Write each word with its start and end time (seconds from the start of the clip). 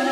Hallo 0.00 0.08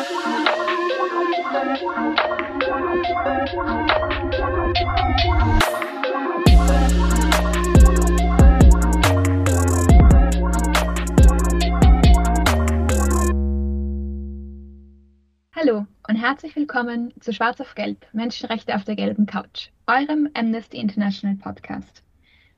und 16.07 16.15
herzlich 16.15 16.55
willkommen 16.55 17.11
zu 17.19 17.33
Schwarz 17.33 17.59
auf 17.59 17.73
Gelb, 17.73 18.05
Menschenrechte 18.13 18.75
auf 18.75 18.83
der 18.83 18.95
gelben 18.95 19.25
Couch, 19.25 19.69
eurem 19.87 20.29
Amnesty 20.35 20.77
International 20.77 21.35
Podcast. 21.37 22.03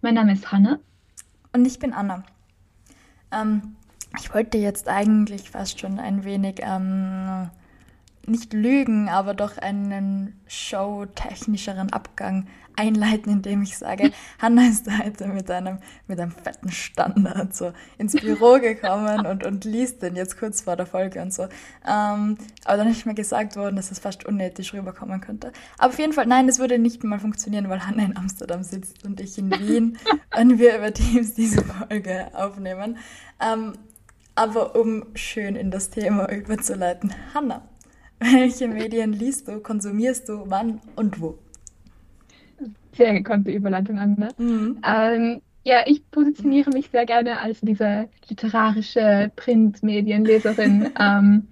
Mein 0.02 0.16
Name 0.16 0.34
ist 0.34 0.52
Hanna. 0.52 0.80
Und 1.54 1.66
ich 1.66 1.80
bin 1.80 1.94
Anna. 1.94 2.26
Ähm, 3.32 3.78
ich 4.20 4.34
wollte 4.34 4.58
jetzt 4.58 4.88
eigentlich 4.88 5.50
fast 5.50 5.80
schon 5.80 6.00
ein 6.00 6.24
wenig 6.24 6.60
ähm, 6.62 7.50
nicht 8.26 8.54
lügen, 8.54 9.10
aber 9.10 9.34
doch 9.34 9.58
einen 9.58 10.40
showtechnischeren 10.48 11.92
Abgang 11.92 12.48
einleiten, 12.76 13.32
indem 13.32 13.64
ich 13.64 13.78
sage, 13.78 14.12
Hanna 14.40 14.68
ist 14.68 14.88
heute 15.04 15.28
mit 15.28 15.50
einem, 15.50 15.80
mit 16.08 16.20
einem 16.20 16.32
fetten 16.32 16.72
Standard 16.72 17.56
so 17.56 17.74
ins 17.98 18.14
Büro 18.14 18.60
gekommen 18.60 19.26
und, 19.26 19.46
und 19.46 19.66
liest 19.66 20.02
den 20.02 20.16
jetzt 20.16 20.38
kurz 20.38 20.62
vor 20.62 20.76
der 20.76 20.86
Folge 20.86 21.22
und 21.22 21.34
so. 21.34 21.44
Ähm, 21.86 22.38
aber 22.66 22.78
dann 22.78 22.88
ist 22.90 23.06
mir 23.06 23.14
gesagt 23.14 23.56
worden, 23.56 23.76
dass 23.76 23.92
es 23.92 24.00
fast 24.00 24.26
unethisch 24.26 24.74
rüberkommen 24.74 25.20
könnte. 25.20 25.52
Aber 25.78 25.90
auf 25.90 26.00
jeden 26.00 26.14
Fall, 26.14 26.28
nein, 26.28 26.48
das 26.48 26.60
würde 26.60 26.80
nicht 26.80 27.04
mal 27.04 27.20
funktionieren, 27.20 27.70
weil 27.70 27.86
Hanna 27.86 28.04
in 28.04 28.16
Amsterdam 28.18 28.64
sitzt 28.64 29.04
und 29.06 29.20
ich 29.20 29.38
in 29.38 29.52
Wien 29.52 29.98
und 30.40 30.60
wir 30.60 30.78
über 30.78 30.94
Teams 30.94 31.34
diese 31.34 31.64
Folge 31.64 32.28
aufnehmen. 32.34 32.98
Ähm, 33.42 33.74
aber 34.36 34.76
um 34.76 35.06
schön 35.16 35.56
in 35.56 35.72
das 35.72 35.90
Thema 35.90 36.32
überzuleiten, 36.32 37.14
Hanna, 37.34 37.62
welche 38.20 38.68
Medien 38.68 39.14
liest 39.14 39.48
du, 39.48 39.60
konsumierst 39.60 40.30
du, 40.30 40.44
wann 40.48 40.80
und 40.96 41.22
wo? 41.22 41.38
Sehr 42.96 43.14
gekonnte 43.14 43.52
Überleitung 43.52 44.00
an. 44.00 44.16
Ne? 44.18 44.30
Mhm. 44.38 44.82
Ähm, 44.86 45.42
ja, 45.64 45.84
ich 45.86 46.10
positioniere 46.12 46.72
mich 46.72 46.90
sehr 46.90 47.06
gerne 47.06 47.40
als 47.40 47.62
diese 47.62 48.10
literarische 48.28 49.32
Printmedienleserin. 49.36 50.90
ähm, 51.00 51.48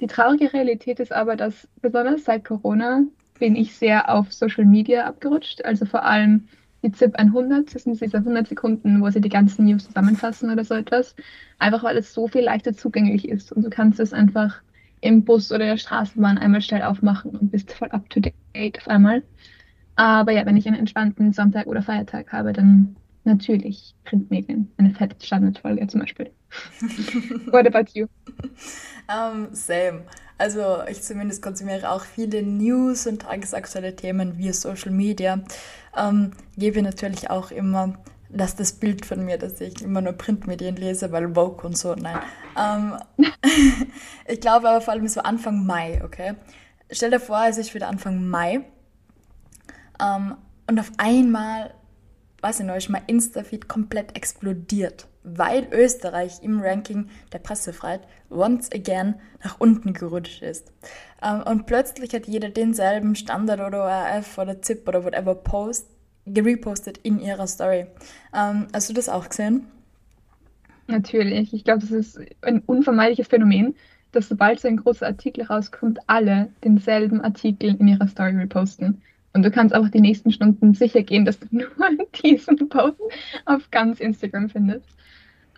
die 0.00 0.06
traurige 0.06 0.52
Realität 0.52 0.98
ist 0.98 1.12
aber, 1.12 1.36
dass 1.36 1.68
besonders 1.82 2.24
seit 2.24 2.44
Corona 2.44 3.02
bin 3.38 3.56
ich 3.56 3.74
sehr 3.74 4.12
auf 4.12 4.32
Social 4.32 4.64
Media 4.64 5.04
abgerutscht. 5.04 5.64
Also 5.64 5.84
vor 5.84 6.04
allem 6.04 6.48
die 6.82 6.92
ZIP 6.92 7.14
100, 7.16 7.74
das 7.74 7.84
sind 7.84 8.00
diese 8.00 8.16
100 8.18 8.48
Sekunden, 8.48 9.02
wo 9.02 9.10
sie 9.10 9.20
die 9.20 9.28
ganzen 9.28 9.66
News 9.66 9.84
zusammenfassen 9.84 10.50
oder 10.50 10.64
so 10.64 10.74
etwas. 10.74 11.14
Einfach 11.58 11.82
weil 11.84 11.96
es 11.96 12.12
so 12.14 12.28
viel 12.28 12.42
leichter 12.42 12.74
zugänglich 12.74 13.28
ist 13.28 13.52
und 13.52 13.64
du 13.64 13.70
kannst 13.70 14.00
es 14.00 14.12
einfach 14.12 14.62
im 15.00 15.24
Bus 15.24 15.50
oder 15.50 15.66
der 15.66 15.76
Straßenbahn 15.76 16.38
einmal 16.38 16.62
schnell 16.62 16.82
aufmachen 16.82 17.32
und 17.32 17.50
bist 17.50 17.72
voll 17.72 17.90
up 17.90 18.08
to 18.10 18.20
date 18.20 18.78
auf 18.78 18.88
einmal. 18.88 19.22
Aber 19.96 20.32
ja, 20.32 20.46
wenn 20.46 20.56
ich 20.56 20.66
einen 20.66 20.78
entspannten 20.78 21.32
Sonntag 21.32 21.66
oder 21.66 21.82
Feiertag 21.82 22.32
habe, 22.32 22.52
dann 22.52 22.96
natürlich 23.24 23.94
Printmedien. 24.04 24.70
Eine 24.78 24.90
fette 24.90 25.24
Standardfolge 25.24 25.86
zum 25.88 26.00
Beispiel. 26.00 26.30
What 27.50 27.66
about 27.66 27.92
you? 27.94 28.06
Um, 29.08 29.54
same. 29.54 30.02
Also 30.38 30.82
ich 30.88 31.02
zumindest 31.02 31.42
konsumiere 31.42 31.90
auch 31.90 32.04
viele 32.04 32.42
News 32.42 33.06
und 33.06 33.22
tagesaktuelle 33.22 33.94
Themen 33.94 34.38
via 34.38 34.52
Social 34.52 34.90
Media. 34.90 35.42
Um, 35.94 36.32
gebe 36.56 36.82
natürlich 36.82 37.30
auch 37.30 37.50
immer 37.50 37.98
dass 38.32 38.54
das 38.54 38.72
Bild 38.72 39.04
von 39.04 39.24
mir, 39.24 39.38
dass 39.38 39.60
ich 39.60 39.82
immer 39.82 40.00
nur 40.00 40.12
Printmedien 40.12 40.76
lese, 40.76 41.10
weil 41.12 41.34
Vogue 41.34 41.64
und 41.64 41.76
so, 41.76 41.94
nein. 41.94 42.18
Ähm, 42.56 42.96
ich 44.26 44.40
glaube 44.40 44.68
aber 44.68 44.80
vor 44.80 44.94
allem 44.94 45.08
so 45.08 45.20
Anfang 45.20 45.66
Mai, 45.66 46.00
okay? 46.04 46.34
Stell 46.90 47.10
dir 47.10 47.20
vor, 47.20 47.44
es 47.48 47.58
ist 47.58 47.74
wieder 47.74 47.88
Anfang 47.88 48.28
Mai 48.28 48.64
ähm, 50.00 50.36
und 50.66 50.78
auf 50.78 50.92
einmal, 50.98 51.74
weiß 52.40 52.60
ich 52.60 52.66
noch, 52.66 52.76
ist 52.76 52.88
mein 52.88 53.04
Insta-Feed 53.06 53.68
komplett 53.68 54.16
explodiert, 54.16 55.06
weil 55.22 55.68
Österreich 55.72 56.42
im 56.42 56.60
Ranking 56.60 57.08
der 57.32 57.38
Pressefreiheit 57.38 58.02
once 58.30 58.70
again 58.72 59.16
nach 59.44 59.60
unten 59.60 59.92
gerutscht 59.92 60.42
ist. 60.42 60.72
Ähm, 61.22 61.42
und 61.42 61.66
plötzlich 61.66 62.14
hat 62.14 62.26
jeder 62.26 62.48
denselben 62.48 63.14
Standard 63.14 63.60
oder 63.60 63.84
ORF 63.84 64.38
oder 64.38 64.62
ZIP 64.62 64.88
oder 64.88 65.04
whatever 65.04 65.34
Post 65.34 65.86
gerepostet 66.26 66.98
in 66.98 67.20
ihrer 67.20 67.46
Story. 67.46 67.86
Ähm, 68.34 68.68
hast 68.72 68.88
du 68.88 68.94
das 68.94 69.08
auch 69.08 69.28
gesehen? 69.28 69.66
Natürlich. 70.86 71.52
Ich 71.52 71.64
glaube, 71.64 71.80
das 71.80 71.90
ist 71.90 72.20
ein 72.42 72.60
unvermeidliches 72.66 73.28
Phänomen, 73.28 73.74
dass 74.12 74.28
sobald 74.28 74.60
so 74.60 74.68
ein 74.68 74.76
großer 74.76 75.06
Artikel 75.06 75.44
rauskommt, 75.44 76.00
alle 76.06 76.48
denselben 76.64 77.20
Artikel 77.20 77.76
in 77.76 77.88
ihrer 77.88 78.08
Story 78.08 78.36
reposten. 78.36 79.02
Und 79.32 79.44
du 79.44 79.50
kannst 79.50 79.74
auch 79.74 79.88
die 79.88 80.00
nächsten 80.00 80.32
Stunden 80.32 80.74
sicher 80.74 81.02
gehen, 81.02 81.24
dass 81.24 81.38
du 81.38 81.46
nur 81.50 81.68
diesen 82.22 82.68
Post 82.68 83.00
auf 83.44 83.70
ganz 83.70 84.00
Instagram 84.00 84.48
findest. 84.48 84.86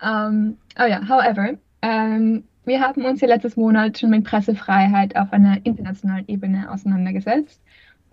Um, 0.02 0.08
ähm, 0.08 0.56
oh 0.80 0.84
ja, 0.84 1.08
however, 1.08 1.58
um, 1.84 2.42
wir 2.64 2.80
haben 2.80 3.04
uns 3.04 3.20
ja 3.20 3.28
letztes 3.28 3.56
Monat 3.56 3.98
schon 3.98 4.10
mit 4.10 4.24
Pressefreiheit 4.24 5.16
auf 5.16 5.32
einer 5.32 5.64
internationalen 5.64 6.26
Ebene 6.26 6.70
auseinandergesetzt 6.70 7.60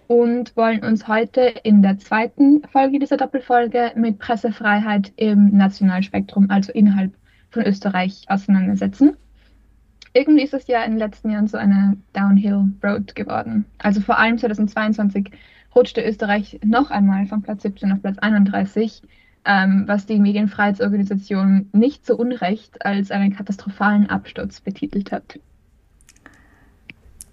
und 0.07 0.55
wollen 0.55 0.83
uns 0.83 1.07
heute 1.07 1.41
in 1.63 1.81
der 1.81 1.99
zweiten 1.99 2.63
Folge 2.71 2.99
dieser 2.99 3.17
Doppelfolge 3.17 3.91
mit 3.95 4.19
Pressefreiheit 4.19 5.13
im 5.15 5.55
Nationalspektrum, 5.55 6.49
also 6.49 6.71
innerhalb 6.71 7.13
von 7.51 7.63
Österreich, 7.63 8.25
auseinandersetzen. 8.27 9.17
Irgendwie 10.13 10.43
ist 10.43 10.55
es 10.55 10.67
ja 10.67 10.83
in 10.83 10.93
den 10.93 10.99
letzten 10.99 11.29
Jahren 11.29 11.47
so 11.47 11.57
eine 11.57 11.97
Downhill 12.13 12.71
Road 12.83 13.15
geworden. 13.15 13.65
Also 13.77 14.01
vor 14.01 14.17
allem 14.17 14.37
2022 14.37 15.31
rutschte 15.75 16.01
Österreich 16.01 16.59
noch 16.63 16.89
einmal 16.89 17.27
von 17.27 17.43
Platz 17.43 17.61
17 17.61 17.91
auf 17.91 18.01
Platz 18.01 18.17
31, 18.17 19.03
ähm, 19.45 19.83
was 19.87 20.05
die 20.05 20.19
Medienfreiheitsorganisation 20.19 21.69
nicht 21.71 22.05
so 22.05 22.15
unrecht 22.15 22.85
als 22.85 23.11
einen 23.11 23.35
katastrophalen 23.35 24.09
Absturz 24.09 24.61
betitelt 24.61 25.11
hat. 25.11 25.39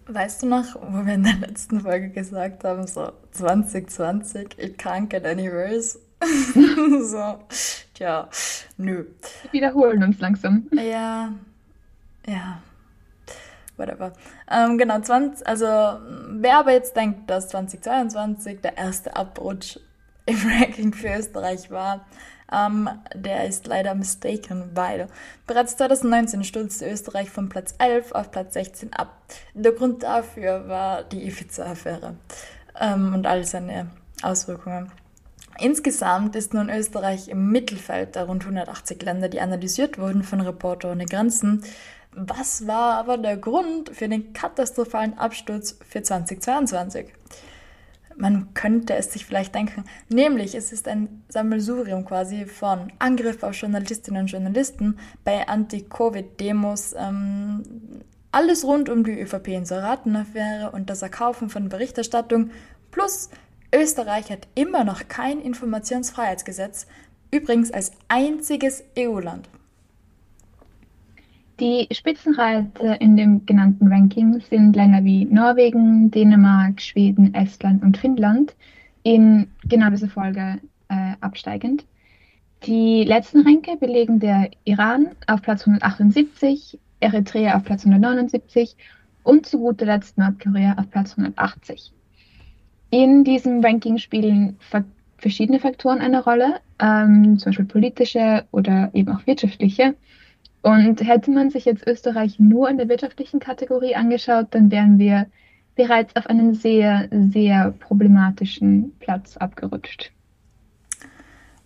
Weißt 0.09 0.43
du 0.43 0.47
noch, 0.47 0.77
wo 0.77 1.05
wir 1.05 1.15
in 1.15 1.25
der 1.25 1.35
letzten 1.35 1.81
Folge 1.81 2.11
gesagt 2.11 2.63
haben, 2.63 2.87
so 2.87 3.11
2020, 3.33 4.57
it 4.59 4.79
can't 4.79 5.09
get 5.09 5.27
any 5.27 5.51
worse? 5.51 5.99
so, 7.03 7.39
tja, 7.93 8.29
nö. 8.77 9.05
Wir 9.43 9.53
wiederholen 9.53 10.05
uns 10.05 10.21
langsam. 10.21 10.69
Ja, 10.73 11.33
ja, 12.27 12.63
whatever. 13.77 14.13
Ähm, 14.51 14.79
genau, 14.79 15.01
20, 15.01 15.47
also 15.47 15.67
wer 15.67 16.59
aber 16.59 16.73
jetzt 16.73 16.97
denkt, 16.97 17.29
dass 17.29 17.49
2022 17.49 18.61
der 18.61 18.77
erste 18.77 19.15
Abrutsch 19.17 19.79
im 20.27 20.39
Ranking 20.47 20.93
für 20.93 21.17
Österreich 21.17 21.71
war, 21.71 22.07
ähm, 22.53 22.89
der 23.15 23.47
ist 23.47 23.67
leider 23.67 23.95
mistaken, 23.95 24.71
weil 24.75 25.09
bereits 25.47 25.77
2019 25.77 26.45
stürzte 26.45 26.89
Österreich 26.89 27.31
von 27.31 27.49
Platz 27.49 27.75
11 27.79 28.13
auf 28.13 28.31
Platz 28.31 28.55
16 28.55 28.93
ab. 28.93 29.17
Der 29.55 29.73
Grund 29.73 30.03
dafür 30.03 30.69
war 30.69 31.03
die 31.03 31.27
Ifiza-Affäre 31.27 32.17
ähm, 32.81 33.15
und 33.15 33.27
all 33.27 33.45
seine 33.45 33.91
Auswirkungen. 34.23 34.93
Insgesamt 35.59 36.37
ist 36.37 36.53
nun 36.53 36.69
Österreich 36.69 37.29
im 37.29 37.51
Mittelfeld 37.51 38.15
der 38.15 38.25
rund 38.25 38.43
180 38.43 39.03
Länder, 39.03 39.29
die 39.29 39.41
analysiert 39.41 39.99
wurden 39.99 40.23
von 40.23 40.41
Reporter 40.41 40.93
ohne 40.93 41.07
Grenzen. 41.07 41.65
Was 42.13 42.67
war 42.67 42.99
aber 42.99 43.19
der 43.19 43.37
Grund 43.37 43.91
für 43.91 44.09
den 44.09 44.33
katastrophalen 44.33 45.19
Absturz 45.19 45.79
für 45.89 46.03
2022? 46.03 47.13
Man 48.17 48.55
könnte 48.55 48.95
es 48.95 49.13
sich 49.13 49.27
vielleicht 49.27 49.55
denken. 49.55 49.85
Nämlich, 50.09 50.55
es 50.55 50.73
ist 50.73 50.89
ein 50.89 51.23
Sammelsurium 51.29 52.05
quasi 52.05 52.47
von 52.47 52.93
Angriff 52.99 53.43
auf 53.43 53.55
Journalistinnen 53.55 54.23
und 54.23 54.29
Journalisten 54.29 54.99
bei 55.25 55.47
Anti-Covid-Demos, 55.47 56.95
ähm, 56.99 57.63
alles 58.33 58.65
rund 58.65 58.89
um 58.89 59.05
die 59.05 59.19
ÖVP-Inseratenaffäre 59.21 60.71
und 60.71 60.91
das 60.91 61.03
Erkaufen 61.03 61.49
von 61.49 61.69
Berichterstattung, 61.69 62.51
plus 62.91 63.31
Österreich 63.75 64.31
hat 64.31 64.49
immer 64.55 64.85
noch 64.85 65.09
kein 65.09 65.41
Informationsfreiheitsgesetz, 65.41 66.87
übrigens 67.31 67.71
als 67.71 67.93
einziges 68.09 68.85
EU-Land. 68.99 69.49
Die 71.59 71.89
Spitzenreiter 71.91 73.01
in 73.01 73.17
dem 73.17 73.47
genannten 73.47 73.89
Ranking 73.89 74.41
sind 74.41 74.77
Länder 74.77 75.03
wie 75.05 75.25
Norwegen, 75.25 76.11
Dänemark, 76.11 76.83
Schweden, 76.83 77.33
Estland 77.33 77.83
und 77.83 77.97
Finnland 77.97 78.55
in 79.05 79.49
genau 79.67 79.89
dieser 79.89 80.09
Folge 80.09 80.61
äh, 80.89 81.15
absteigend. 81.21 81.87
Die 82.67 83.05
letzten 83.05 83.41
Ränke 83.41 83.79
belegen 83.79 84.21
der 84.21 84.51
Iran 84.65 85.09
auf 85.29 85.41
Platz 85.41 85.67
178, 85.67 86.79
Eritrea 87.01 87.57
auf 87.57 87.65
Platz 87.65 87.87
179 87.87 88.77
und 89.23 89.47
zu 89.47 89.59
guter 89.59 89.87
Letzt 89.87 90.19
Nordkorea 90.19 90.75
auf 90.77 90.91
Platz 90.91 91.13
180. 91.13 91.91
In 92.91 93.25
diesem 93.25 93.65
Ranking 93.65 93.97
spielen 93.97 94.59
verschiedene 95.17 95.59
Faktoren 95.59 96.01
eine 96.01 96.23
Rolle, 96.23 96.61
ähm, 96.81 97.39
zum 97.39 97.51
Beispiel 97.51 97.65
politische 97.65 98.45
oder 98.53 98.91
eben 98.93 99.11
auch 99.11 99.27
wirtschaftliche. 99.27 99.95
Und 100.67 101.01
hätte 101.01 101.31
man 101.31 101.51
sich 101.51 101.65
jetzt 101.65 101.87
Österreich 101.87 102.41
nur 102.41 102.69
in 102.69 102.77
der 102.77 102.89
wirtschaftlichen 102.89 103.39
Kategorie 103.39 103.95
angeschaut, 103.95 104.49
dann 104.51 104.73
wären 104.73 104.99
wir 104.99 105.27
bereits 105.77 106.17
auf 106.17 106.27
einen 106.27 106.55
sehr, 106.55 107.09
sehr 107.13 107.71
problematischen 107.79 108.93
Platz 108.99 109.37
abgerutscht. 109.37 110.11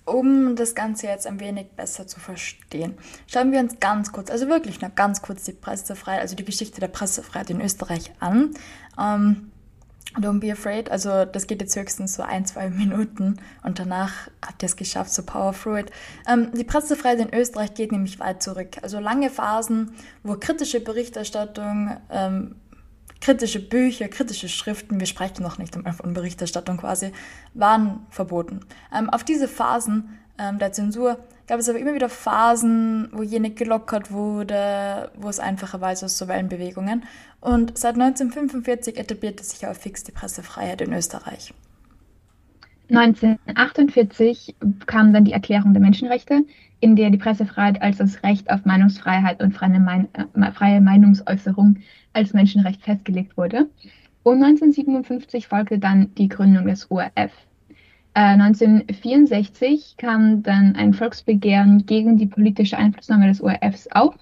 Um 0.04 0.54
das 0.54 0.74
Ganze 0.74 1.06
jetzt 1.06 1.26
ein 1.26 1.40
wenig 1.40 1.68
besser 1.70 2.06
zu 2.06 2.20
verstehen, 2.20 2.92
schauen 3.26 3.52
wir 3.52 3.60
uns 3.60 3.80
ganz 3.80 4.12
kurz, 4.12 4.30
also 4.30 4.48
wirklich 4.48 4.82
noch 4.82 4.94
ganz 4.94 5.22
kurz 5.22 5.44
die 5.44 5.52
Pressefreiheit, 5.52 6.20
also 6.20 6.36
die 6.36 6.44
Geschichte 6.44 6.78
der 6.78 6.88
Pressefreiheit 6.88 7.48
in 7.48 7.62
Österreich 7.62 8.12
an. 8.20 8.50
Ähm, 9.00 9.49
Don't 10.18 10.40
be 10.40 10.50
afraid. 10.50 10.90
Also 10.90 11.24
das 11.24 11.46
geht 11.46 11.60
jetzt 11.60 11.76
höchstens 11.76 12.14
so 12.14 12.22
ein, 12.22 12.44
zwei 12.44 12.68
Minuten 12.70 13.36
und 13.62 13.78
danach 13.78 14.12
habt 14.44 14.62
ihr 14.62 14.66
es 14.66 14.76
geschafft, 14.76 15.12
so 15.12 15.22
power 15.22 15.52
through 15.52 15.78
it. 15.78 15.90
Ähm, 16.28 16.50
die 16.52 16.64
Pressefreiheit 16.64 17.20
in 17.20 17.32
Österreich 17.32 17.74
geht 17.74 17.92
nämlich 17.92 18.18
weit 18.18 18.42
zurück. 18.42 18.78
Also 18.82 18.98
lange 18.98 19.30
Phasen, 19.30 19.92
wo 20.22 20.34
kritische 20.34 20.80
Berichterstattung, 20.80 21.96
ähm, 22.10 22.56
kritische 23.20 23.60
Bücher, 23.60 24.08
kritische 24.08 24.48
Schriften, 24.48 24.98
wir 24.98 25.06
sprechen 25.06 25.42
noch 25.42 25.58
nicht 25.58 25.74
von 25.74 26.14
Berichterstattung 26.14 26.78
quasi, 26.78 27.12
waren 27.54 28.06
verboten. 28.10 28.60
Ähm, 28.92 29.10
auf 29.10 29.22
diese 29.22 29.46
Phasen 29.46 30.18
ähm, 30.38 30.58
der 30.58 30.72
Zensur 30.72 31.18
gab 31.46 31.60
es 31.60 31.68
aber 31.68 31.78
immer 31.78 31.94
wieder 31.94 32.08
Phasen, 32.08 33.10
wo 33.12 33.22
jene 33.22 33.50
gelockert 33.50 34.10
wurde, 34.10 35.10
wo 35.16 35.28
es 35.28 35.38
einfacher 35.38 35.80
war, 35.80 35.88
also 35.88 36.06
so 36.06 36.28
Wellenbewegungen. 36.28 37.04
Und 37.40 37.78
seit 37.78 37.94
1945 37.94 38.98
etablierte 38.98 39.42
sich 39.42 39.66
auch 39.66 39.74
fix 39.74 40.04
die 40.04 40.12
Pressefreiheit 40.12 40.82
in 40.82 40.92
Österreich. 40.92 41.54
1948 42.90 44.56
kam 44.86 45.12
dann 45.12 45.24
die 45.24 45.32
Erklärung 45.32 45.72
der 45.72 45.80
Menschenrechte, 45.80 46.44
in 46.80 46.96
der 46.96 47.10
die 47.10 47.18
Pressefreiheit 47.18 47.80
als 47.80 47.98
das 47.98 48.22
Recht 48.22 48.50
auf 48.50 48.64
Meinungsfreiheit 48.64 49.42
und 49.42 49.52
freie, 49.52 49.78
Mein 49.78 50.08
äh, 50.14 50.52
freie 50.52 50.80
Meinungsäußerung 50.80 51.78
als 52.12 52.32
Menschenrecht 52.32 52.82
festgelegt 52.82 53.36
wurde. 53.36 53.68
Und 54.22 54.42
1957 54.42 55.46
folgte 55.46 55.78
dann 55.78 56.12
die 56.16 56.28
Gründung 56.28 56.66
des 56.66 56.90
ORF. 56.90 57.32
Äh, 58.14 58.20
1964 58.20 59.94
kam 59.96 60.42
dann 60.42 60.74
ein 60.74 60.92
Volksbegehren 60.92 61.86
gegen 61.86 62.18
die 62.18 62.26
politische 62.26 62.76
Einflussnahme 62.76 63.28
des 63.28 63.40
ORFs 63.40 63.86
auf 63.92 64.14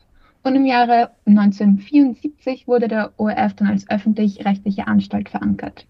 und 0.49 0.57
im 0.57 0.67
Jahre 0.67 1.11
1974 1.27 2.67
wurde 2.67 2.89
der 2.89 3.13
ORF 3.19 3.55
dann 3.55 3.69
als 3.69 3.89
öffentlich-rechtliche 3.89 4.87
Anstalt 4.87 5.29
verankert. 5.29 5.87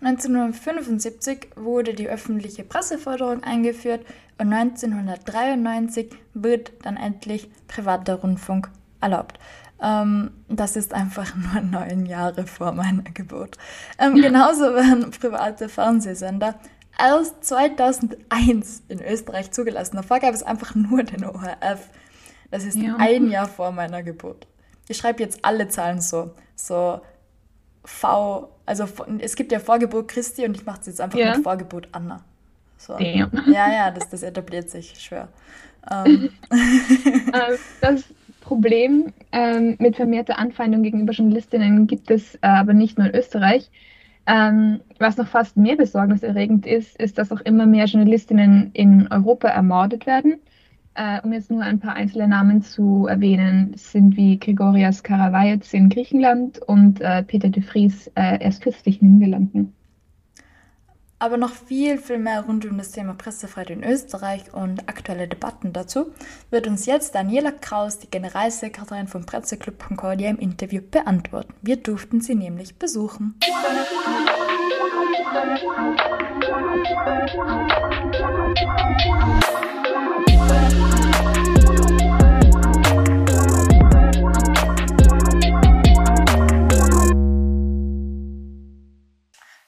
1975 0.00 1.48
wurde 1.56 1.94
die 1.94 2.08
öffentliche 2.08 2.62
Presseförderung 2.62 3.42
eingeführt 3.42 4.04
und 4.38 4.52
1993 4.52 6.10
wird 6.34 6.72
dann 6.82 6.96
endlich 6.96 7.48
privater 7.68 8.16
Rundfunk 8.16 8.70
erlaubt. 9.00 9.38
Ähm, 9.82 10.30
das 10.48 10.76
ist 10.76 10.94
einfach 10.94 11.34
nur 11.52 11.62
neun 11.62 12.06
Jahre 12.06 12.46
vor 12.46 12.72
meiner 12.72 13.02
Geburt. 13.14 13.58
Ähm, 13.98 14.14
genauso 14.14 14.74
werden 14.74 15.10
private 15.10 15.68
Fernsehsender 15.68 16.54
erst 16.98 17.44
2001 17.44 18.84
in 18.88 19.00
Österreich 19.02 19.50
zugelassen. 19.50 19.96
Davor 19.96 20.20
gab 20.20 20.34
es 20.34 20.42
einfach 20.42 20.74
nur 20.74 21.02
den 21.02 21.24
ORF. 21.24 21.88
Das 22.54 22.64
ist 22.64 22.78
ja. 22.78 22.94
ein 23.00 23.32
Jahr 23.32 23.48
vor 23.48 23.72
meiner 23.72 24.04
Geburt. 24.04 24.46
Ich 24.86 24.96
schreibe 24.96 25.20
jetzt 25.20 25.44
alle 25.44 25.66
Zahlen 25.66 26.00
so. 26.00 26.30
So 26.54 27.00
V, 27.84 28.48
also 28.64 28.86
es 29.18 29.34
gibt 29.34 29.50
ja 29.50 29.58
Vorgeburt 29.58 30.06
Christi 30.06 30.44
und 30.44 30.56
ich 30.56 30.64
mache 30.64 30.78
es 30.82 30.86
jetzt 30.86 31.00
einfach 31.00 31.18
ja. 31.18 31.34
mit 31.34 31.42
Vorgeburt 31.42 31.88
Anna. 31.90 32.22
So. 32.78 32.96
Ja, 33.00 33.28
ja, 33.48 33.90
das, 33.90 34.08
das 34.08 34.22
etabliert 34.22 34.70
sich, 34.70 34.94
schwer. 35.00 35.30
Ähm. 35.90 36.30
Äh, 37.32 37.56
das 37.80 38.04
Problem 38.40 39.12
ähm, 39.32 39.74
mit 39.80 39.96
vermehrter 39.96 40.38
Anfeindung 40.38 40.84
gegenüber 40.84 41.12
Journalistinnen 41.12 41.88
gibt 41.88 42.08
es 42.12 42.36
äh, 42.36 42.38
aber 42.42 42.72
nicht 42.72 42.96
nur 42.98 43.08
in 43.08 43.16
Österreich. 43.16 43.68
Ähm, 44.28 44.80
was 45.00 45.16
noch 45.16 45.26
fast 45.26 45.56
mehr 45.56 45.74
besorgniserregend 45.74 46.66
ist, 46.66 46.96
ist, 47.02 47.18
dass 47.18 47.32
auch 47.32 47.40
immer 47.40 47.66
mehr 47.66 47.86
Journalistinnen 47.86 48.70
in 48.74 49.08
Europa 49.10 49.48
ermordet 49.48 50.06
werden. 50.06 50.38
Äh, 50.96 51.20
um 51.22 51.32
jetzt 51.32 51.50
nur 51.50 51.62
ein 51.62 51.80
paar 51.80 51.94
einzelne 51.94 52.28
Namen 52.28 52.62
zu 52.62 53.06
erwähnen, 53.06 53.72
sind 53.76 54.16
wie 54.16 54.38
Gregorias 54.38 55.02
Karavajets 55.02 55.74
in 55.74 55.88
Griechenland 55.88 56.60
und 56.60 57.00
äh, 57.00 57.24
Peter 57.24 57.48
de 57.48 57.62
Vries 57.62 58.06
äh, 58.14 58.40
erst 58.40 58.62
kürzlich 58.62 59.02
in 59.02 59.08
den 59.08 59.18
Niederlanden. 59.18 59.74
Aber 61.18 61.36
noch 61.36 61.52
viel, 61.52 61.98
viel 61.98 62.18
mehr 62.18 62.42
rund 62.42 62.66
um 62.66 62.76
das 62.76 62.90
Thema 62.92 63.14
Pressefreiheit 63.14 63.70
in 63.70 63.82
Österreich 63.82 64.52
und 64.52 64.88
aktuelle 64.88 65.26
Debatten 65.26 65.72
dazu 65.72 66.12
wird 66.50 66.66
uns 66.66 66.86
jetzt 66.86 67.14
Daniela 67.14 67.50
Kraus, 67.50 67.98
die 67.98 68.10
Generalsekretärin 68.10 69.08
vom 69.08 69.24
Presseclub 69.24 69.78
Concordia, 69.78 70.28
im 70.28 70.38
Interview 70.38 70.82
beantworten. 70.82 71.54
Wir 71.62 71.76
durften 71.76 72.20
sie 72.20 72.34
nämlich 72.34 72.78
besuchen. 72.78 73.36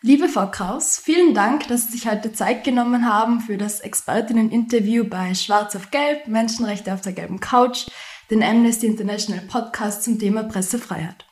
Liebe 0.07 0.29
Frau 0.29 0.47
Kraus, 0.49 1.01
vielen 1.03 1.35
Dank, 1.35 1.67
dass 1.67 1.87
Sie 1.87 1.99
sich 1.99 2.09
heute 2.09 2.33
Zeit 2.33 2.63
genommen 2.63 3.13
haben 3.13 3.41
für 3.41 3.59
das 3.59 3.81
Expertinnen-Interview 3.81 5.03
bei 5.03 5.35
Schwarz 5.35 5.75
auf 5.75 5.91
Gelb, 5.91 6.29
Menschenrechte 6.29 6.95
auf 6.95 7.01
der 7.01 7.13
gelben 7.13 7.41
Couch, 7.41 7.89
den 8.31 8.41
Amnesty 8.41 8.87
International 8.87 9.43
Podcast 9.49 10.05
zum 10.05 10.21
Thema 10.21 10.45
Pressefreiheit. 10.45 11.25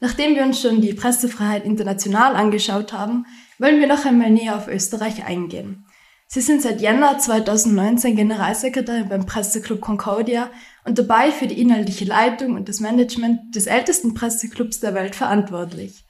Nachdem 0.00 0.34
wir 0.34 0.42
uns 0.42 0.60
schon 0.60 0.82
die 0.82 0.92
Pressefreiheit 0.92 1.64
international 1.64 2.36
angeschaut 2.36 2.92
haben, 2.92 3.24
wollen 3.58 3.80
wir 3.80 3.86
noch 3.86 4.04
einmal 4.04 4.28
näher 4.28 4.54
auf 4.54 4.68
Österreich 4.68 5.24
eingehen. 5.24 5.86
Sie 6.26 6.42
sind 6.42 6.60
seit 6.60 6.82
Jänner 6.82 7.18
2019 7.18 8.16
Generalsekretärin 8.16 9.08
beim 9.08 9.24
Presseclub 9.24 9.80
Concordia 9.80 10.50
und 10.84 10.98
dabei 10.98 11.32
für 11.32 11.46
die 11.46 11.58
inhaltliche 11.58 12.04
Leitung 12.04 12.56
und 12.56 12.68
das 12.68 12.80
Management 12.80 13.56
des 13.56 13.66
ältesten 13.66 14.12
Presseclubs 14.12 14.80
der 14.80 14.92
Welt 14.92 15.14
verantwortlich. 15.14 16.04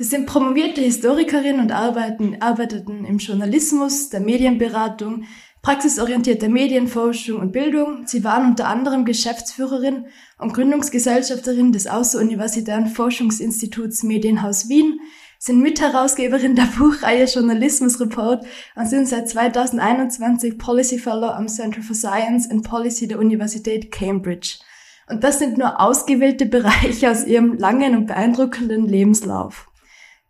Sie 0.00 0.04
sind 0.04 0.26
promovierte 0.26 0.80
Historikerin 0.80 1.58
und 1.58 1.72
arbeiten, 1.72 2.36
arbeiteten 2.38 3.04
im 3.04 3.18
Journalismus, 3.18 4.10
der 4.10 4.20
Medienberatung, 4.20 5.24
praxisorientierte 5.60 6.48
Medienforschung 6.48 7.40
und 7.40 7.50
Bildung. 7.50 8.06
Sie 8.06 8.22
waren 8.22 8.50
unter 8.50 8.68
anderem 8.68 9.04
Geschäftsführerin 9.04 10.06
und 10.38 10.54
Gründungsgesellschafterin 10.54 11.72
des 11.72 11.88
Außeruniversitären 11.88 12.86
Forschungsinstituts 12.86 14.04
Medienhaus 14.04 14.68
Wien, 14.68 15.00
sind 15.40 15.62
Mitherausgeberin 15.62 16.54
der 16.54 16.68
Buchreihe 16.78 17.24
Journalismus 17.24 17.98
Report 17.98 18.46
und 18.76 18.88
sind 18.88 19.08
seit 19.08 19.28
2021 19.28 20.58
Policy 20.58 21.00
Fellow 21.00 21.30
am 21.30 21.48
Center 21.48 21.82
for 21.82 21.96
Science 21.96 22.48
and 22.48 22.62
Policy 22.62 23.08
der 23.08 23.18
Universität 23.18 23.90
Cambridge. 23.90 24.60
Und 25.08 25.24
das 25.24 25.40
sind 25.40 25.58
nur 25.58 25.80
ausgewählte 25.80 26.46
Bereiche 26.46 27.10
aus 27.10 27.26
ihrem 27.26 27.58
langen 27.58 27.96
und 27.96 28.06
beeindruckenden 28.06 28.86
Lebenslauf. 28.86 29.68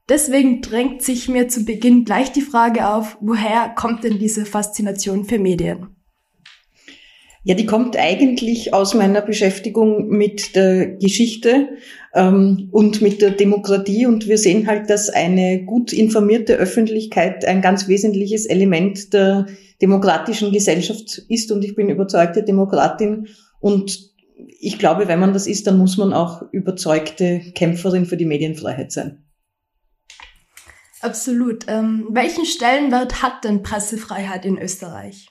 Deswegen 0.09 0.63
drängt 0.63 1.03
sich 1.03 1.29
mir 1.29 1.49
zu 1.49 1.65
Beginn 1.65 2.05
gleich 2.05 2.33
die 2.33 2.41
Frage 2.41 2.89
auf, 2.89 3.19
woher 3.21 3.69
kommt 3.77 4.05
denn 4.05 4.19
diese 4.19 4.47
Faszination 4.47 5.25
für 5.25 5.39
Medien? 5.39 5.89
Ja, 7.45 7.55
die 7.55 7.67
kommt 7.67 7.97
eigentlich 7.97 8.75
aus 8.75 8.95
meiner 8.95 9.23
Beschäftigung 9.23 10.09
mit 10.09 10.57
der 10.57 10.97
Geschichte 10.97 11.69
ähm, 12.15 12.69
und 12.73 13.01
mit 13.01 13.23
der 13.23 13.31
Demokratie. 13.31 14.07
Und 14.07 14.29
wir 14.29 14.39
sehen 14.39 14.67
halt, 14.67 14.91
dass 14.91 15.09
eine 15.09 15.65
gut 15.65 15.93
informierte 15.93 16.55
Öffentlichkeit 16.55 17.45
ein 17.45 17.63
ganz 17.63 17.87
wesentliches 17.87 18.47
Element 18.47 19.13
der 19.13 19.47
demokratischen 19.81 20.53
Gesellschaft 20.53 21.23
ist. 21.29 21.53
Und 21.53 21.65
ich 21.65 21.75
bin 21.75 21.91
überzeugte 21.91 22.43
Demokratin. 22.43 23.29
Und 23.61 24.11
ich 24.61 24.79
glaube, 24.79 25.09
wenn 25.09 25.21
man 25.21 25.33
das 25.33 25.47
ist, 25.47 25.67
dann 25.67 25.79
muss 25.79 25.97
man 25.97 26.13
auch 26.13 26.43
überzeugte 26.53 27.41
Kämpferin 27.55 28.05
für 28.05 28.17
die 28.17 28.27
Medienfreiheit 28.27 28.91
sein. 28.91 29.25
Absolut. 31.01 31.67
Ähm, 31.69 32.09
welchen 32.11 32.45
Stellenwert 32.45 33.23
hat 33.23 33.45
denn 33.45 33.63
Pressefreiheit 33.63 34.45
in 34.45 34.59
Österreich? 34.59 35.29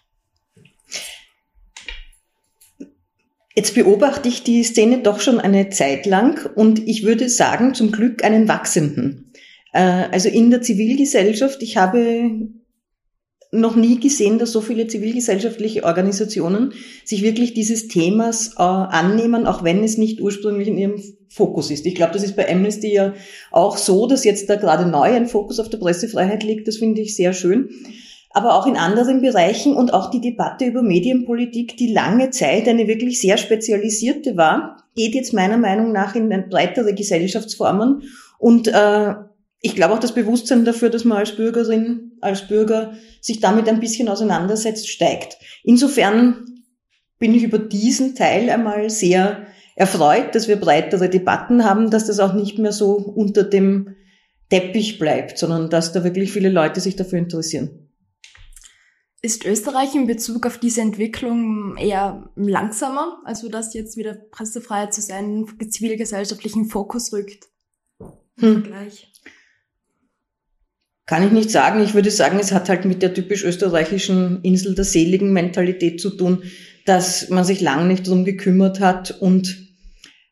Jetzt 3.55 3.73
beobachte 3.73 4.29
ich 4.29 4.43
die 4.43 4.63
Szene 4.63 4.99
doch 4.99 5.19
schon 5.19 5.39
eine 5.39 5.69
Zeit 5.69 6.05
lang 6.05 6.47
und 6.55 6.87
ich 6.87 7.03
würde 7.03 7.27
sagen, 7.27 7.73
zum 7.73 7.91
Glück 7.91 8.23
einen 8.23 8.47
wachsenden. 8.47 9.33
Äh, 9.73 9.79
also 10.11 10.29
in 10.29 10.51
der 10.51 10.61
Zivilgesellschaft, 10.61 11.63
ich 11.63 11.75
habe 11.75 12.49
noch 13.51 13.75
nie 13.75 13.99
gesehen, 13.99 14.39
dass 14.39 14.51
so 14.51 14.61
viele 14.61 14.87
zivilgesellschaftliche 14.87 15.83
Organisationen 15.83 16.73
sich 17.05 17.23
wirklich 17.23 17.53
dieses 17.53 17.87
Themas 17.87 18.55
äh, 18.57 18.61
annehmen, 18.61 19.45
auch 19.45 19.63
wenn 19.63 19.83
es 19.83 19.97
nicht 19.97 20.21
ursprünglich 20.21 20.67
in 20.67 20.77
ihrem 20.77 21.01
Fokus 21.29 21.71
ist. 21.71 21.85
Ich 21.85 21.95
glaube, 21.95 22.13
das 22.13 22.23
ist 22.23 22.35
bei 22.35 22.49
Amnesty 22.51 22.91
ja 22.91 23.13
auch 23.51 23.77
so, 23.77 24.07
dass 24.07 24.23
jetzt 24.23 24.49
da 24.49 24.55
gerade 24.55 24.85
neu 24.85 25.13
ein 25.13 25.27
Fokus 25.27 25.59
auf 25.59 25.69
der 25.69 25.77
Pressefreiheit 25.77 26.43
liegt. 26.43 26.67
Das 26.67 26.77
finde 26.77 27.01
ich 27.01 27.15
sehr 27.15 27.33
schön. 27.33 27.69
aber 28.31 28.55
auch 28.55 28.67
in 28.67 28.77
anderen 28.77 29.21
Bereichen 29.21 29.75
und 29.75 29.93
auch 29.93 30.11
die 30.11 30.21
Debatte 30.21 30.65
über 30.65 30.83
Medienpolitik, 30.83 31.75
die 31.77 31.91
lange 31.91 32.29
Zeit 32.29 32.67
eine 32.67 32.87
wirklich 32.87 33.19
sehr 33.19 33.37
spezialisierte 33.37 34.37
war, 34.37 34.83
geht 34.95 35.15
jetzt 35.15 35.33
meiner 35.33 35.57
Meinung 35.57 35.91
nach 35.91 36.13
in 36.13 36.29
breitere 36.49 36.93
Gesellschaftsformen 36.93 38.03
und 38.37 38.67
äh, 38.67 39.13
ich 39.61 39.75
glaube 39.75 39.95
auch 39.95 39.99
das 39.99 40.13
Bewusstsein 40.13 40.65
dafür, 40.65 40.89
dass 40.89 41.03
man 41.03 41.17
als 41.17 41.35
Bürgerin, 41.35 42.11
als 42.21 42.47
Bürger 42.47 42.93
sich 43.21 43.39
damit 43.39 43.67
ein 43.67 43.79
bisschen 43.79 44.07
auseinandersetzt, 44.07 44.89
steigt. 44.89 45.37
Insofern 45.63 46.45
bin 47.19 47.33
ich 47.33 47.43
über 47.43 47.57
diesen 47.57 48.15
Teil 48.15 48.49
einmal 48.49 48.89
sehr 48.89 49.47
erfreut, 49.75 50.35
dass 50.35 50.47
wir 50.47 50.57
breitere 50.57 51.09
Debatten 51.09 51.63
haben, 51.63 51.89
dass 51.89 52.05
das 52.05 52.19
auch 52.19 52.33
nicht 52.33 52.59
mehr 52.59 52.71
so 52.71 52.93
unter 52.95 53.43
dem 53.43 53.95
Teppich 54.49 54.99
bleibt, 54.99 55.37
sondern 55.37 55.69
dass 55.69 55.91
da 55.91 56.03
wirklich 56.03 56.31
viele 56.31 56.49
Leute 56.49 56.79
sich 56.79 56.95
dafür 56.95 57.19
interessieren. 57.19 57.89
Ist 59.23 59.45
Österreich 59.45 59.95
in 59.95 60.05
Bezug 60.05 60.45
auf 60.45 60.59
diese 60.59 60.81
Entwicklung 60.81 61.75
eher 61.77 62.29
langsamer, 62.35 63.19
also 63.25 63.49
dass 63.49 63.73
jetzt 63.73 63.97
wieder 63.97 64.13
Pressefreiheit 64.13 64.93
zu 64.93 65.01
seinem 65.01 65.47
zivilgesellschaftlichen 65.69 66.65
Fokus 66.65 67.11
rückt? 67.11 67.47
Hm. 68.39 68.61
Vergleich. 68.61 69.11
Kann 71.07 71.25
ich 71.25 71.31
nicht 71.31 71.49
sagen. 71.49 71.81
Ich 71.81 71.93
würde 71.93 72.11
sagen, 72.11 72.37
es 72.39 72.51
hat 72.51 72.69
halt 72.69 72.85
mit 72.85 73.01
der 73.01 73.13
typisch 73.13 73.43
österreichischen 73.43 74.41
Insel 74.43 74.75
der 74.75 74.83
seligen 74.83 75.31
Mentalität 75.31 75.99
zu 76.01 76.11
tun, 76.11 76.43
dass 76.85 77.29
man 77.29 77.45
sich 77.45 77.61
lang 77.61 77.87
nicht 77.87 78.07
drum 78.07 78.25
gekümmert 78.25 78.81
hat 78.81 79.11
und 79.11 79.57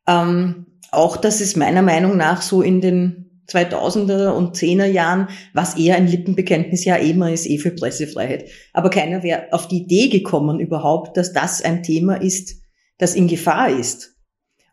ähm, 0.05 0.65
auch, 0.91 1.17
dass 1.17 1.41
es 1.41 1.55
meiner 1.55 1.81
Meinung 1.81 2.17
nach 2.17 2.41
so 2.41 2.61
in 2.61 2.81
den 2.81 3.41
2000er 3.49 4.29
und 4.29 4.55
10er 4.55 4.85
Jahren, 4.85 5.29
was 5.53 5.77
eher 5.77 5.95
ein 5.95 6.07
Lippenbekenntnis 6.07 6.83
ja 6.83 6.95
immer 6.95 7.31
ist, 7.31 7.45
eh 7.45 7.57
für 7.57 7.71
Pressefreiheit. 7.71 8.49
Aber 8.73 8.89
keiner 8.89 9.23
wäre 9.23 9.47
auf 9.51 9.67
die 9.67 9.83
Idee 9.83 10.09
gekommen 10.09 10.59
überhaupt, 10.59 11.15
dass 11.15 11.31
das 11.31 11.61
ein 11.61 11.83
Thema 11.83 12.15
ist, 12.21 12.61
das 12.97 13.15
in 13.15 13.27
Gefahr 13.27 13.69
ist. 13.69 14.15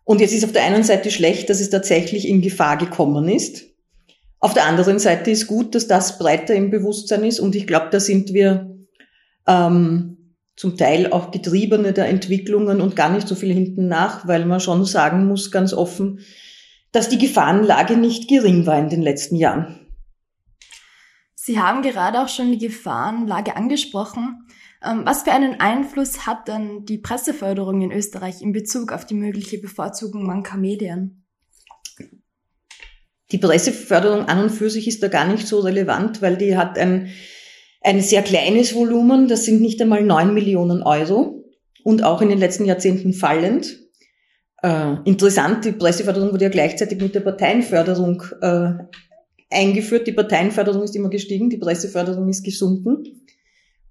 Und 0.04 0.20
jetzt 0.20 0.32
ist 0.32 0.44
auf 0.44 0.52
der 0.52 0.64
einen 0.64 0.82
Seite 0.82 1.10
schlecht, 1.10 1.48
dass 1.48 1.60
es 1.60 1.70
tatsächlich 1.70 2.26
in 2.26 2.40
Gefahr 2.40 2.76
gekommen 2.76 3.28
ist. 3.28 3.71
Auf 4.42 4.54
der 4.54 4.66
anderen 4.66 4.98
Seite 4.98 5.30
ist 5.30 5.46
gut, 5.46 5.76
dass 5.76 5.86
das 5.86 6.18
breiter 6.18 6.52
im 6.56 6.70
Bewusstsein 6.70 7.22
ist 7.22 7.38
und 7.38 7.54
ich 7.54 7.64
glaube, 7.64 7.90
da 7.92 8.00
sind 8.00 8.32
wir 8.34 8.76
ähm, 9.46 10.34
zum 10.56 10.76
Teil 10.76 11.12
auch 11.12 11.30
Getriebene 11.30 11.92
der 11.92 12.08
Entwicklungen 12.08 12.80
und 12.80 12.96
gar 12.96 13.08
nicht 13.10 13.28
so 13.28 13.36
viel 13.36 13.54
hinten 13.54 13.86
nach, 13.86 14.26
weil 14.26 14.44
man 14.44 14.58
schon 14.58 14.84
sagen 14.84 15.28
muss, 15.28 15.52
ganz 15.52 15.72
offen, 15.72 16.18
dass 16.90 17.08
die 17.08 17.18
Gefahrenlage 17.18 17.96
nicht 17.96 18.28
gering 18.28 18.66
war 18.66 18.76
in 18.80 18.88
den 18.88 19.00
letzten 19.00 19.36
Jahren. 19.36 19.78
Sie 21.36 21.60
haben 21.60 21.82
gerade 21.82 22.20
auch 22.20 22.28
schon 22.28 22.50
die 22.50 22.58
Gefahrenlage 22.58 23.54
angesprochen. 23.54 24.48
Ähm, 24.84 25.02
was 25.04 25.22
für 25.22 25.30
einen 25.30 25.60
Einfluss 25.60 26.26
hat 26.26 26.48
denn 26.48 26.84
die 26.84 26.98
Presseförderung 26.98 27.80
in 27.80 27.92
Österreich 27.92 28.42
in 28.42 28.50
Bezug 28.50 28.90
auf 28.90 29.06
die 29.06 29.14
mögliche 29.14 29.58
Bevorzugung 29.58 30.26
mancher 30.26 30.56
Medien? 30.56 31.21
Die 33.32 33.38
Presseförderung 33.38 34.26
an 34.26 34.44
und 34.44 34.50
für 34.50 34.70
sich 34.70 34.86
ist 34.86 35.02
da 35.02 35.08
gar 35.08 35.26
nicht 35.26 35.46
so 35.46 35.60
relevant, 35.60 36.20
weil 36.20 36.36
die 36.36 36.56
hat 36.56 36.78
ein, 36.78 37.08
ein 37.80 38.00
sehr 38.02 38.22
kleines 38.22 38.74
Volumen. 38.74 39.26
Das 39.26 39.44
sind 39.44 39.60
nicht 39.60 39.80
einmal 39.80 40.04
neun 40.04 40.34
Millionen 40.34 40.82
Euro 40.82 41.44
und 41.82 42.04
auch 42.04 42.20
in 42.20 42.28
den 42.28 42.38
letzten 42.38 42.66
Jahrzehnten 42.66 43.14
fallend. 43.14 43.78
Äh, 44.62 44.96
interessant, 45.04 45.64
die 45.64 45.72
Presseförderung 45.72 46.32
wurde 46.32 46.44
ja 46.44 46.50
gleichzeitig 46.50 47.00
mit 47.00 47.14
der 47.14 47.20
Parteienförderung 47.20 48.22
äh, 48.42 48.72
eingeführt. 49.50 50.06
Die 50.06 50.12
Parteienförderung 50.12 50.82
ist 50.82 50.94
immer 50.94 51.10
gestiegen, 51.10 51.50
die 51.50 51.58
Presseförderung 51.58 52.28
ist 52.28 52.44
gesunken. 52.44 53.26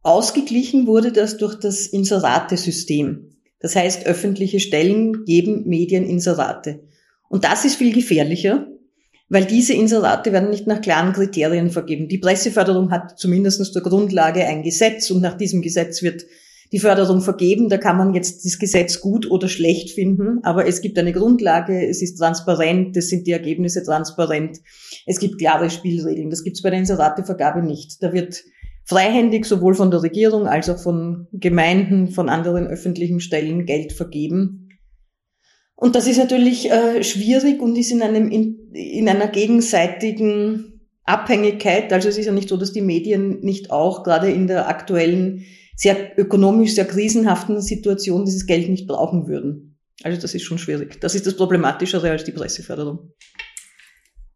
Ausgeglichen 0.04 0.88
wurde 0.88 1.12
das 1.12 1.38
durch 1.38 1.56
das 1.56 1.88
Inserate-System. 1.88 3.38
Das 3.60 3.76
heißt, 3.76 4.06
öffentliche 4.06 4.60
Stellen 4.60 5.26
geben 5.26 5.68
Medien 5.68 6.06
Inserate. 6.06 6.84
Und 7.30 7.44
das 7.44 7.66
ist 7.66 7.76
viel 7.76 7.94
gefährlicher, 7.94 8.68
weil 9.32 9.46
diese 9.46 9.74
Inserate 9.74 10.34
werden 10.34 10.50
nicht 10.50 10.68
nach 10.68 10.82
klaren 10.82 11.14
Kriterien 11.14 11.70
vergeben. 11.70 12.10
Die 12.10 12.18
Presseförderung 12.18 12.92
hat 12.92 13.18
zumindest 13.18 13.64
zur 13.74 13.82
Grundlage 13.82 14.46
ein 14.46 14.62
Gesetz 14.62 15.10
und 15.10 15.22
nach 15.22 15.38
diesem 15.38 15.62
Gesetz 15.62 16.02
wird 16.02 16.26
die 16.74 16.80
Förderung 16.80 17.22
vergeben. 17.22 17.70
Da 17.70 17.78
kann 17.78 17.98
man 17.98 18.14
jetzt 18.14 18.44
das 18.44 18.60
Gesetz 18.60 19.00
gut 19.00 19.32
oder 19.32 19.48
schlecht 19.48 19.92
finden, 19.92 20.40
aber 20.44 20.68
es 20.68 20.82
gibt 20.82 21.00
eine 21.00 21.14
Grundlage, 21.14 21.88
es 21.88 22.02
ist 22.02 22.18
transparent, 22.18 22.98
es 22.98 23.08
sind 23.08 23.26
die 23.26 23.32
Ergebnisse 23.32 23.84
transparent, 23.84 24.60
es 25.06 25.18
gibt 25.18 25.38
klare 25.38 25.70
Spielregeln. 25.70 26.30
Das 26.30 26.44
gibt 26.44 26.58
es 26.58 26.62
bei 26.62 26.70
der 26.70 26.80
Inseratevergabe 26.80 27.64
nicht. 27.64 28.04
Da 28.04 28.12
wird 28.12 28.44
freihändig 28.84 29.46
sowohl 29.46 29.76
von 29.76 29.92
der 29.92 30.04
Regierung 30.04 30.46
als 30.46 30.70
auch 30.70 30.80
von 30.80 31.28
Gemeinden, 31.32 32.10
von 32.10 32.28
anderen 32.28 32.68
öffentlichen 32.68 33.22
Stellen 33.22 33.66
Geld 33.66 33.94
vergeben. 33.94 34.68
Und 35.76 35.96
das 35.96 36.06
ist 36.06 36.18
natürlich 36.18 36.70
äh, 36.70 37.02
schwierig 37.02 37.62
und 37.62 37.78
ist 37.78 37.92
in, 37.92 38.04
einem, 38.04 38.30
in, 38.30 38.61
in 38.74 39.08
einer 39.10 39.28
gegenseitigen 39.28 40.82
Abhängigkeit. 41.04 41.92
Also 41.92 42.10
es 42.10 42.18
ist 42.18 42.26
ja 42.26 42.32
nicht 42.32 42.50
so, 42.50 42.58
dass 42.58 42.74
die 42.74 42.82
Medien 42.82 43.40
nicht 43.42 43.72
auch 43.72 44.04
gerade 44.04 44.30
in 44.30 44.48
der 44.48 44.68
aktuellen, 44.68 45.46
sehr 45.76 46.18
ökonomisch 46.20 46.76
sehr 46.76 46.86
krisenhaften 46.86 47.62
Situation 47.62 48.26
dieses 48.26 48.46
Geld 48.46 48.70
nicht 48.70 48.88
brauchen 48.88 49.28
würden. 49.28 49.78
Also 50.04 50.22
das 50.22 50.34
ist 50.34 50.44
schon 50.44 50.58
schwierig. 50.58 51.00
Das 51.02 51.16
ist 51.16 51.26
das 51.28 51.36
Problematischere 51.36 52.10
als 52.10 52.24
die 52.24 52.32
Presseförderung. 52.32 53.14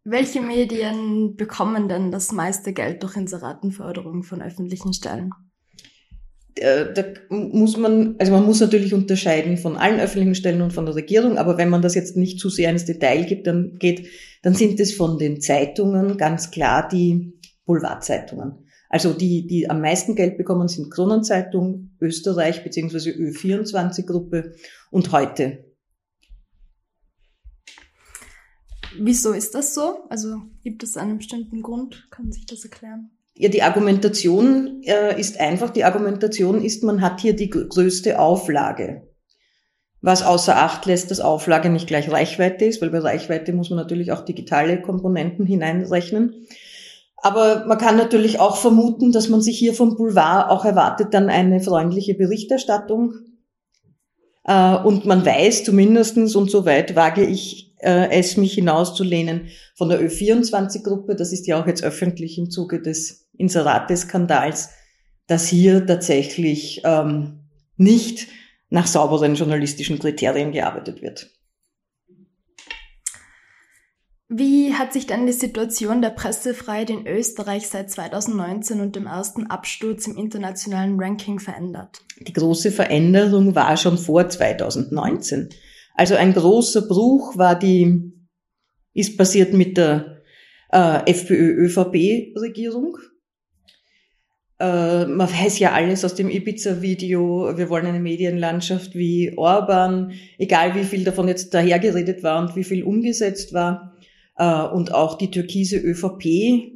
Welche 0.04 0.42
Medien 0.42 1.36
bekommen 1.36 1.88
denn 1.88 2.12
das 2.12 2.32
meiste 2.32 2.74
Geld 2.74 3.01
durch 3.01 3.15
Inseratenförderung 3.15 4.24
von 4.24 4.42
öffentlichen 4.42 4.94
Stellen? 4.94 5.32
Äh, 6.55 6.93
da 6.93 7.03
muss 7.29 7.77
man, 7.77 8.15
also 8.17 8.31
man 8.31 8.45
muss 8.45 8.62
natürlich 8.62 8.93
unterscheiden 8.93 9.57
von 9.57 9.75
allen 9.75 10.00
öffentlichen 10.00 10.35
Stellen 10.35 10.62
und 10.62 10.71
von 10.71 10.85
der 10.85 10.95
Regierung, 10.95 11.38
aber 11.38 11.57
wenn 11.57 11.69
man 11.69 11.81
das 11.81 11.95
jetzt 11.95 12.15
nicht 12.15 12.39
zu 12.39 12.50
sehr 12.50 12.69
ins 12.69 12.85
Detail 12.85 13.25
gibt, 13.25 13.47
dann 13.47 13.77
geht, 13.77 14.07
dann 14.41 14.53
sind 14.53 14.79
es 14.79 14.93
von 14.93 15.17
den 15.17 15.41
Zeitungen 15.41 16.17
ganz 16.17 16.51
klar 16.51 16.88
die 16.88 17.33
Boulevardzeitungen. 17.65 18.65
Also 18.89 19.12
die, 19.12 19.47
die 19.47 19.69
am 19.69 19.81
meisten 19.81 20.15
Geld 20.15 20.38
bekommen, 20.38 20.69
sind 20.69 20.91
Kronenzeitung, 20.91 21.91
Österreich 22.00 22.63
beziehungsweise 22.63 23.09
Ö24-Gruppe 23.09 24.53
und 24.91 25.12
heute. 25.12 25.65
Wieso 28.97 29.33
ist 29.33 29.55
das 29.55 29.74
so? 29.74 30.05
Also 30.09 30.43
gibt 30.63 30.83
es 30.83 30.95
einen 30.95 31.17
bestimmten 31.17 31.62
Grund? 31.62 32.07
Kann 32.12 32.31
sich 32.31 32.45
das 32.45 32.63
erklären? 32.63 33.09
Ja, 33.38 33.50
die 33.50 33.63
Argumentation 33.63 34.82
äh, 34.84 35.20
ist 35.20 35.42
einfach, 35.42 35.70
die 35.70 35.84
Argumentation 35.84 36.63
ist, 36.63 36.84
man 36.84 37.01
hat 37.01 37.20
hier 37.20 37.36
die 37.36 37.50
größte 37.50 38.18
Auflage. 38.18 39.10
Was 40.01 40.24
außer 40.24 40.56
Acht 40.56 40.86
lässt, 40.86 41.12
dass 41.12 41.20
Auflage 41.20 41.70
nicht 41.70 41.88
gleich 41.88 42.10
Reichweite 42.10 42.63
ist, 42.63 42.82
weil 42.82 42.92
bei 42.92 43.00
Reichweite 43.00 43.51
muss 43.51 43.70
man 43.70 43.77
natürlich 43.77 44.13
auch 44.13 44.24
digitale 44.24 44.82
Komponenten 44.82 45.46
hineinrechnen. 45.46 46.48
Aber 47.18 47.65
man 47.65 47.77
kann 47.77 47.98
natürlich 47.98 48.39
auch 48.39 48.56
vermuten, 48.56 49.12
dass 49.12 49.27
man 49.30 49.42
sich 49.42 49.58
hier 49.58 49.74
vom 49.74 49.98
Boulevard 49.98 50.50
auch 50.50 50.63
erwartet 50.63 51.13
dann 51.13 51.30
eine 51.30 51.60
freundliche 51.60 52.13
Berichterstattung. 52.13 53.15
Äh, 54.46 54.77
und 54.77 55.06
man 55.06 55.25
weiß 55.25 55.65
zumindestens 55.65 56.36
und 56.36 56.50
so 56.50 56.65
weit 56.65 56.96
wage 56.96 57.25
ich 57.25 57.74
äh, 57.80 58.12
es, 58.12 58.38
mich 58.38 58.54
hinauszulehnen, 58.54 59.50
von 59.75 59.89
der 59.89 60.00
Ö24-Gruppe, 60.01 61.15
das 61.15 61.34
ist 61.34 61.48
ja 61.48 61.62
auch 61.62 61.68
jetzt 61.68 61.84
öffentlich 61.84 62.38
im 62.38 62.50
Zuge 62.50 62.82
des 62.82 63.25
Inserate-Skandals, 63.38 64.70
dass 65.27 65.48
hier 65.48 65.86
tatsächlich 65.86 66.82
ähm, 66.84 67.50
nicht 67.77 68.27
nach 68.70 68.88
sauberen 68.88 69.36
journalistischen 69.36 70.00
Kriterien 70.00 70.51
gearbeitet 70.51 71.01
wird. 71.01 71.32
Wie 74.27 74.74
hat 74.74 74.92
sich 74.92 75.06
dann 75.06 75.27
die 75.27 75.34
Situation 75.34 76.01
der 76.01 76.10
Pressefreiheit 76.10 76.89
in 76.89 77.06
Österreich 77.06 77.70
seit 77.70 77.92
2019 77.92 78.82
und 78.82 78.96
dem 78.96 79.06
ersten 79.06 79.48
Absturz 79.48 80.08
im 80.08 80.18
internationalen 80.18 81.00
Ranking 81.00 81.39
verändert? 81.39 82.01
Die 82.20 82.34
große 82.34 82.72
Veränderung 82.72 83.54
war 83.54 83.77
schon 83.77 84.00
vor 84.00 84.27
2019. 84.27 85.50
Also 85.94 86.15
ein 86.15 86.34
großer 86.34 86.88
Bruch 86.88 87.38
war 87.38 87.58
die, 87.58 88.13
ist 88.94 89.15
passiert 89.15 89.54
mit 89.54 89.77
der 89.77 90.24
äh, 90.72 91.12
FPÖ-ÖVP-Regierung. 91.12 92.98
Äh, 94.59 95.05
man 95.05 95.29
weiß 95.29 95.59
ja 95.59 95.74
alles 95.74 96.05
aus 96.05 96.15
dem 96.15 96.29
Ibiza-Video. 96.29 97.57
Wir 97.57 97.69
wollen 97.69 97.85
eine 97.85 98.00
Medienlandschaft 98.00 98.95
wie 98.95 99.33
Orban, 99.38 100.13
egal 100.38 100.75
wie 100.75 100.85
viel 100.85 101.03
davon 101.03 101.27
jetzt 101.27 101.53
dahergeredet 101.53 102.24
war 102.24 102.39
und 102.39 102.55
wie 102.55 102.63
viel 102.63 102.83
umgesetzt 102.83 103.53
war. 103.53 103.95
Äh, 104.38 104.63
und 104.63 104.93
auch 104.93 105.17
die 105.17 105.31
türkise 105.31 105.77
ÖVP 105.77 106.71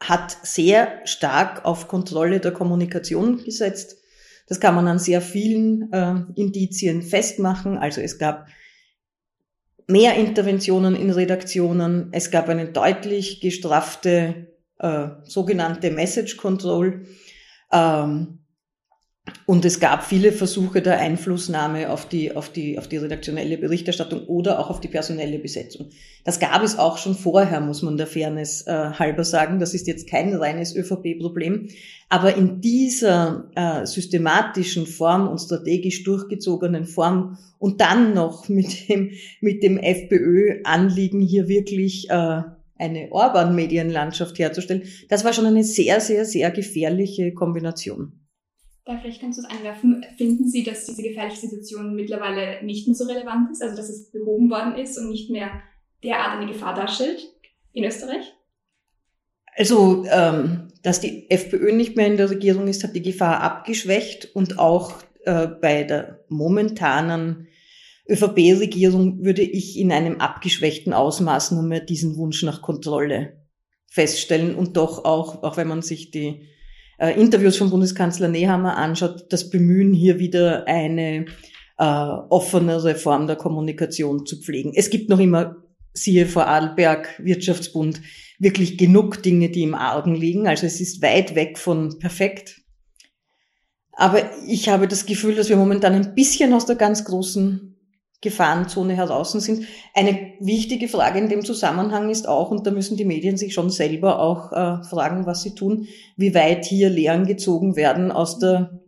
hat 0.00 0.36
sehr 0.42 1.00
stark 1.04 1.64
auf 1.64 1.88
Kontrolle 1.88 2.38
der 2.38 2.52
Kommunikation 2.52 3.42
gesetzt. 3.44 3.96
Das 4.46 4.60
kann 4.60 4.74
man 4.74 4.86
an 4.86 4.98
sehr 4.98 5.20
vielen 5.20 5.92
äh, 5.92 6.22
Indizien 6.36 7.02
festmachen. 7.02 7.76
Also 7.76 8.00
es 8.00 8.18
gab 8.18 8.46
mehr 9.88 10.14
Interventionen 10.14 10.94
in 10.94 11.10
Redaktionen. 11.10 12.08
Es 12.12 12.30
gab 12.30 12.48
eine 12.48 12.66
deutlich 12.66 13.40
gestraffte 13.40 14.47
äh, 14.78 15.08
sogenannte 15.24 15.90
Message 15.90 16.36
Control. 16.36 17.06
Ähm, 17.72 18.38
und 19.46 19.64
es 19.64 19.80
gab 19.80 20.04
viele 20.04 20.32
Versuche 20.32 20.82
der 20.82 20.98
Einflussnahme 20.98 21.90
auf 21.90 22.08
die, 22.08 22.34
auf 22.34 22.50
die, 22.50 22.78
auf 22.78 22.88
die 22.88 22.96
redaktionelle 22.96 23.58
Berichterstattung 23.58 24.26
oder 24.26 24.58
auch 24.58 24.70
auf 24.70 24.80
die 24.80 24.88
personelle 24.88 25.38
Besetzung. 25.38 25.90
Das 26.24 26.38
gab 26.38 26.62
es 26.62 26.78
auch 26.78 26.98
schon 26.98 27.14
vorher, 27.14 27.60
muss 27.60 27.82
man 27.82 27.96
der 27.96 28.06
Fairness 28.06 28.66
äh, 28.66 28.72
halber 28.72 29.24
sagen. 29.24 29.58
Das 29.58 29.74
ist 29.74 29.86
jetzt 29.86 30.08
kein 30.08 30.34
reines 30.34 30.74
ÖVP-Problem. 30.74 31.68
Aber 32.08 32.36
in 32.36 32.60
dieser 32.60 33.50
äh, 33.54 33.86
systematischen 33.86 34.86
Form 34.86 35.28
und 35.28 35.38
strategisch 35.38 36.04
durchgezogenen 36.04 36.84
Form 36.84 37.38
und 37.58 37.80
dann 37.80 38.14
noch 38.14 38.48
mit 38.48 38.88
dem, 38.88 39.10
mit 39.40 39.62
dem 39.62 39.78
FPÖ-Anliegen 39.78 41.20
hier 41.20 41.48
wirklich 41.48 42.08
äh, 42.10 42.42
eine 42.78 43.10
Orban-Medienlandschaft 43.10 44.38
herzustellen, 44.38 44.84
das 45.08 45.24
war 45.24 45.32
schon 45.32 45.46
eine 45.46 45.64
sehr, 45.64 46.00
sehr, 46.00 46.24
sehr 46.24 46.50
gefährliche 46.50 47.34
Kombination. 47.34 48.12
Da 48.84 48.96
vielleicht 48.96 49.20
kannst 49.20 49.38
du 49.38 49.42
es 49.42 49.50
einwerfen. 49.50 50.04
Finden 50.16 50.48
Sie, 50.48 50.64
dass 50.64 50.86
diese 50.86 51.02
gefährliche 51.02 51.42
Situation 51.42 51.94
mittlerweile 51.94 52.64
nicht 52.64 52.86
mehr 52.86 52.94
so 52.94 53.04
relevant 53.04 53.50
ist, 53.50 53.62
also 53.62 53.76
dass 53.76 53.90
es 53.90 54.10
behoben 54.10 54.48
worden 54.48 54.76
ist 54.76 54.96
und 54.96 55.10
nicht 55.10 55.28
mehr 55.30 55.50
derart 56.02 56.38
eine 56.38 56.50
Gefahr 56.50 56.74
darstellt 56.74 57.28
in 57.72 57.84
Österreich? 57.84 58.34
Also, 59.56 60.06
ähm, 60.10 60.68
dass 60.82 61.00
die 61.00 61.28
FPÖ 61.30 61.72
nicht 61.72 61.96
mehr 61.96 62.06
in 62.06 62.16
der 62.16 62.30
Regierung 62.30 62.68
ist, 62.68 62.84
hat 62.84 62.94
die 62.94 63.02
Gefahr 63.02 63.42
abgeschwächt 63.42 64.34
und 64.34 64.58
auch 64.58 64.94
äh, 65.24 65.48
bei 65.48 65.82
der 65.82 66.24
momentanen 66.28 67.48
ÖVP-Regierung 68.08 69.24
würde 69.24 69.42
ich 69.42 69.78
in 69.78 69.92
einem 69.92 70.20
abgeschwächten 70.20 70.92
Ausmaß 70.92 71.52
nur 71.52 71.62
mehr 71.62 71.80
diesen 71.80 72.16
Wunsch 72.16 72.42
nach 72.42 72.62
Kontrolle 72.62 73.44
feststellen 73.90 74.54
und 74.54 74.76
doch 74.76 75.04
auch, 75.04 75.42
auch 75.42 75.56
wenn 75.56 75.68
man 75.68 75.82
sich 75.82 76.10
die 76.10 76.46
äh, 76.98 77.18
Interviews 77.20 77.56
von 77.56 77.70
Bundeskanzler 77.70 78.28
Nehammer 78.28 78.76
anschaut, 78.76 79.26
das 79.30 79.50
Bemühen 79.50 79.92
hier 79.92 80.18
wieder 80.18 80.66
eine 80.66 81.26
äh, 81.78 81.84
offenere 81.84 82.94
Form 82.94 83.26
der 83.26 83.36
Kommunikation 83.36 84.26
zu 84.26 84.40
pflegen. 84.40 84.72
Es 84.74 84.90
gibt 84.90 85.08
noch 85.08 85.20
immer, 85.20 85.56
siehe 85.92 86.26
vor 86.26 86.46
Adelberg, 86.46 87.08
Wirtschaftsbund, 87.18 88.00
wirklich 88.38 88.78
genug 88.78 89.22
Dinge, 89.22 89.50
die 89.50 89.62
im 89.62 89.74
Argen 89.74 90.14
liegen. 90.14 90.46
Also 90.46 90.66
es 90.66 90.80
ist 90.80 91.02
weit 91.02 91.34
weg 91.34 91.58
von 91.58 91.98
perfekt. 91.98 92.62
Aber 93.92 94.30
ich 94.46 94.68
habe 94.68 94.86
das 94.86 95.06
Gefühl, 95.06 95.34
dass 95.34 95.48
wir 95.48 95.56
momentan 95.56 95.92
ein 95.92 96.14
bisschen 96.14 96.52
aus 96.52 96.66
der 96.66 96.76
ganz 96.76 97.04
großen 97.04 97.67
Gefahrenzone 98.20 98.94
heraus 98.94 99.32
sind. 99.32 99.66
Eine 99.94 100.32
wichtige 100.40 100.88
Frage 100.88 101.20
in 101.20 101.28
dem 101.28 101.44
Zusammenhang 101.44 102.10
ist 102.10 102.26
auch, 102.26 102.50
und 102.50 102.66
da 102.66 102.72
müssen 102.72 102.96
die 102.96 103.04
Medien 103.04 103.36
sich 103.36 103.54
schon 103.54 103.70
selber 103.70 104.18
auch 104.18 104.52
äh, 104.52 104.82
fragen, 104.84 105.26
was 105.26 105.42
sie 105.42 105.54
tun, 105.54 105.86
wie 106.16 106.34
weit 106.34 106.64
hier 106.64 106.90
Lehren 106.90 107.26
gezogen 107.26 107.76
werden 107.76 108.10
aus 108.10 108.38
der 108.38 108.80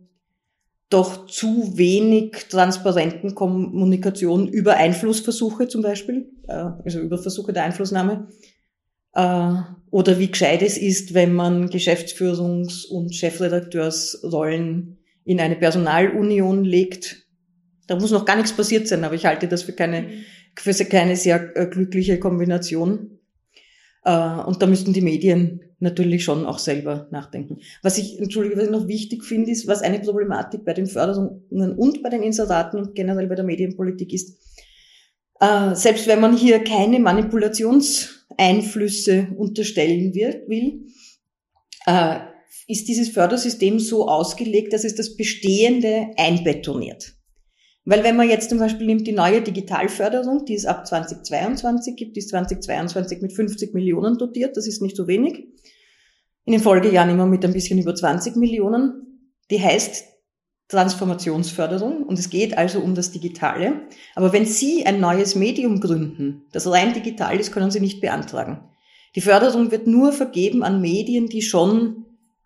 doch 0.89 1.25
zu 1.25 1.77
wenig 1.77 2.49
transparenten 2.49 3.33
Kommunikation 3.33 4.49
über 4.49 4.75
Einflussversuche 4.75 5.69
zum 5.69 5.81
Beispiel, 5.81 6.29
äh, 6.47 6.65
also 6.83 6.99
über 6.99 7.17
Versuche 7.17 7.53
der 7.53 7.63
Einflussnahme, 7.63 8.27
äh, 9.13 9.53
oder 9.89 10.19
wie 10.19 10.29
gescheit 10.29 10.61
es 10.61 10.77
ist, 10.77 11.13
wenn 11.13 11.33
man 11.33 11.69
Geschäftsführungs- 11.69 12.87
und 12.87 13.15
Chefredakteursrollen 13.15 14.97
in 15.23 15.39
eine 15.39 15.55
Personalunion 15.55 16.65
legt, 16.65 17.25
da 17.91 17.99
muss 17.99 18.11
noch 18.11 18.23
gar 18.23 18.37
nichts 18.37 18.53
passiert 18.53 18.87
sein, 18.87 19.03
aber 19.03 19.15
ich 19.15 19.25
halte 19.25 19.49
das 19.49 19.63
für 19.63 19.73
keine, 19.73 20.07
für 20.55 20.73
keine 20.85 21.17
sehr 21.17 21.57
äh, 21.57 21.67
glückliche 21.67 22.19
Kombination. 22.19 23.19
Äh, 24.05 24.37
und 24.45 24.61
da 24.61 24.67
müssten 24.67 24.93
die 24.93 25.01
Medien 25.01 25.59
natürlich 25.79 26.23
schon 26.23 26.45
auch 26.45 26.57
selber 26.57 27.09
nachdenken. 27.11 27.57
Was 27.83 27.97
ich, 27.97 28.17
entschuldige, 28.17 28.55
was 28.55 28.63
ich 28.63 28.71
noch 28.71 28.87
wichtig 28.87 29.25
finde, 29.25 29.51
ist, 29.51 29.67
was 29.67 29.81
eine 29.81 29.99
Problematik 29.99 30.63
bei 30.63 30.71
den 30.71 30.87
Förderungen 30.87 31.75
und 31.75 32.01
bei 32.01 32.07
den 32.07 32.23
Inseraten 32.23 32.79
und 32.79 32.95
generell 32.95 33.27
bei 33.27 33.35
der 33.35 33.43
Medienpolitik 33.43 34.13
ist, 34.13 34.37
äh, 35.41 35.75
selbst 35.75 36.07
wenn 36.07 36.21
man 36.21 36.37
hier 36.37 36.63
keine 36.63 36.99
Manipulationseinflüsse 36.99 39.33
unterstellen 39.35 40.13
wird, 40.13 40.47
will, 40.47 40.85
ist 42.67 42.87
dieses 42.87 43.09
Fördersystem 43.09 43.79
so 43.79 44.07
ausgelegt, 44.07 44.71
dass 44.71 44.83
es 44.83 44.93
das 44.93 45.17
Bestehende 45.17 46.11
einbetoniert. 46.15 47.15
Weil 47.83 48.03
wenn 48.03 48.15
man 48.15 48.29
jetzt 48.29 48.49
zum 48.49 48.59
Beispiel 48.59 48.85
nimmt 48.85 49.07
die 49.07 49.11
neue 49.11 49.41
Digitalförderung, 49.41 50.45
die 50.45 50.53
es 50.53 50.65
ab 50.65 50.85
2022 50.85 51.95
gibt, 51.95 52.15
die 52.15 52.19
ist 52.19 52.29
2022 52.29 53.21
mit 53.21 53.33
50 53.33 53.73
Millionen 53.73 54.17
dotiert, 54.17 54.55
das 54.55 54.67
ist 54.67 54.81
nicht 54.81 54.95
so 54.95 55.07
wenig. 55.07 55.47
In 56.45 56.53
den 56.53 56.61
Folgejahren 56.61 57.09
immer 57.09 57.25
mit 57.25 57.43
ein 57.43 57.53
bisschen 57.53 57.79
über 57.79 57.95
20 57.95 58.35
Millionen. 58.35 59.29
Die 59.49 59.59
heißt 59.59 60.05
Transformationsförderung 60.67 62.03
und 62.03 62.17
es 62.17 62.29
geht 62.29 62.57
also 62.57 62.79
um 62.79 62.95
das 62.95 63.11
Digitale. 63.11 63.81
Aber 64.15 64.31
wenn 64.31 64.45
Sie 64.45 64.85
ein 64.85 64.99
neues 64.99 65.35
Medium 65.35 65.81
gründen, 65.81 66.45
das 66.51 66.69
rein 66.71 66.93
digital 66.93 67.39
ist, 67.39 67.51
können 67.51 67.71
Sie 67.71 67.79
nicht 67.79 67.99
beantragen. 67.99 68.63
Die 69.15 69.21
Förderung 69.21 69.71
wird 69.71 69.87
nur 69.87 70.13
vergeben 70.13 70.63
an 70.63 70.81
Medien, 70.81 71.27
die 71.27 71.41
schon 71.41 72.05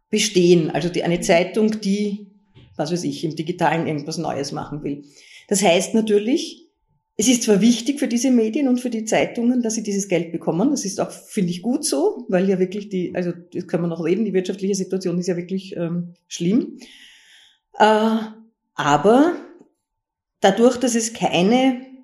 bestehen, 0.10 0.72
also 0.72 0.90
die, 0.90 1.04
eine 1.04 1.20
Zeitung, 1.20 1.80
die 1.82 2.36
was 2.78 2.92
weiß 2.92 3.04
ich, 3.04 3.24
im 3.24 3.36
Digitalen 3.36 3.88
irgendwas 3.88 4.18
Neues 4.18 4.52
machen 4.52 4.84
will. 4.84 5.04
Das 5.48 5.62
heißt 5.62 5.94
natürlich, 5.94 6.66
es 7.18 7.28
ist 7.30 7.44
zwar 7.44 7.62
wichtig 7.62 8.00
für 8.00 8.08
diese 8.08 8.30
Medien 8.30 8.68
und 8.68 8.82
für 8.82 8.90
die 8.90 9.06
Zeitungen, 9.06 9.62
dass 9.62 9.76
sie 9.76 9.84
dieses 9.84 10.10
Geld 10.10 10.32
bekommen. 10.34 10.72
Das 10.72 10.84
ist 10.84 11.00
auch, 11.00 11.12
finde 11.12 11.52
ich, 11.52 11.62
gut 11.62 11.86
so, 11.86 12.26
weil 12.28 12.50
ja 12.50 12.60
wirklich 12.60 12.90
die, 12.90 13.16
also 13.16 13.32
das 13.54 13.68
können 13.68 13.84
wir 13.84 13.88
noch 13.88 14.04
reden, 14.04 14.26
die 14.26 14.34
wirtschaftliche 14.34 14.76
Situation 14.76 15.18
ist 15.18 15.28
ja 15.28 15.38
wirklich 15.38 15.76
ähm, 15.78 16.16
schlimm. 16.28 16.78
Äh, 17.80 18.18
aber 18.74 19.34
dadurch, 20.42 20.78
dass 20.78 20.96
es 20.96 21.14
keine 21.14 21.95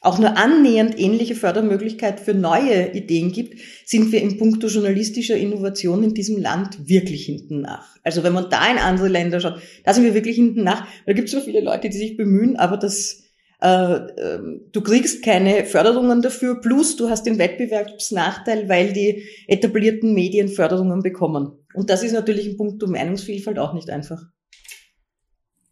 auch 0.00 0.18
nur 0.18 0.36
annähernd 0.36 0.98
ähnliche 0.98 1.34
Fördermöglichkeit 1.34 2.20
für 2.20 2.32
neue 2.32 2.92
Ideen 2.92 3.32
gibt, 3.32 3.60
sind 3.84 4.12
wir 4.12 4.22
im 4.22 4.38
Punkto 4.38 4.68
journalistischer 4.68 5.36
Innovation 5.36 6.02
in 6.02 6.14
diesem 6.14 6.40
Land 6.40 6.88
wirklich 6.88 7.26
hinten 7.26 7.60
nach. 7.60 7.96
Also 8.02 8.22
wenn 8.22 8.32
man 8.32 8.48
da 8.48 8.70
in 8.70 8.78
andere 8.78 9.08
Länder 9.08 9.40
schaut, 9.40 9.60
da 9.84 9.92
sind 9.92 10.04
wir 10.04 10.14
wirklich 10.14 10.36
hinten 10.36 10.64
nach. 10.64 10.86
Da 11.04 11.12
gibt 11.12 11.28
es 11.28 11.34
so 11.34 11.40
viele 11.40 11.60
Leute, 11.60 11.90
die 11.90 11.98
sich 11.98 12.16
bemühen, 12.16 12.56
aber 12.56 12.78
das, 12.78 13.24
äh, 13.60 13.94
äh, 13.94 14.40
du 14.72 14.80
kriegst 14.80 15.22
keine 15.22 15.66
Förderungen 15.66 16.22
dafür, 16.22 16.62
plus 16.62 16.96
du 16.96 17.10
hast 17.10 17.26
den 17.26 17.38
Wettbewerbsnachteil, 17.38 18.70
weil 18.70 18.94
die 18.94 19.24
etablierten 19.48 20.14
Medien 20.14 20.48
Förderungen 20.48 21.02
bekommen. 21.02 21.52
Und 21.74 21.90
das 21.90 22.02
ist 22.02 22.12
natürlich 22.12 22.46
im 22.46 22.56
Punkto 22.56 22.86
Meinungsvielfalt 22.86 23.58
auch 23.58 23.74
nicht 23.74 23.90
einfach. 23.90 24.22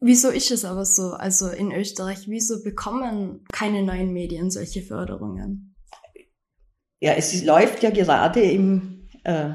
Wieso 0.01 0.29
ist 0.29 0.51
es 0.51 0.65
aber 0.65 0.85
so? 0.85 1.11
Also 1.11 1.49
in 1.49 1.73
Österreich, 1.73 2.29
wieso 2.29 2.63
bekommen 2.63 3.45
keine 3.53 3.83
neuen 3.83 4.13
Medien 4.13 4.51
solche 4.51 4.83
Förderungen? 4.83 5.75
Ja, 7.01 7.15
es 7.15 7.45
läuft 7.45 7.83
ja 7.83 7.91
gerade 7.91 8.41
im, 8.41 9.09
äh, 9.25 9.51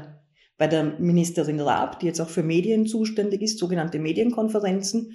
bei 0.58 0.66
der 0.66 0.84
Ministerin 0.98 1.60
Raab, 1.60 2.00
die 2.00 2.06
jetzt 2.06 2.20
auch 2.20 2.28
für 2.28 2.42
Medien 2.42 2.86
zuständig 2.86 3.42
ist, 3.42 3.58
sogenannte 3.58 3.98
Medienkonferenzen. 3.98 5.12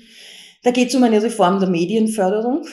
Da 0.63 0.71
geht 0.71 0.89
es 0.89 0.95
um 0.95 1.03
eine 1.03 1.21
Reform 1.21 1.59
der 1.59 1.69
Medienförderung. 1.69 2.65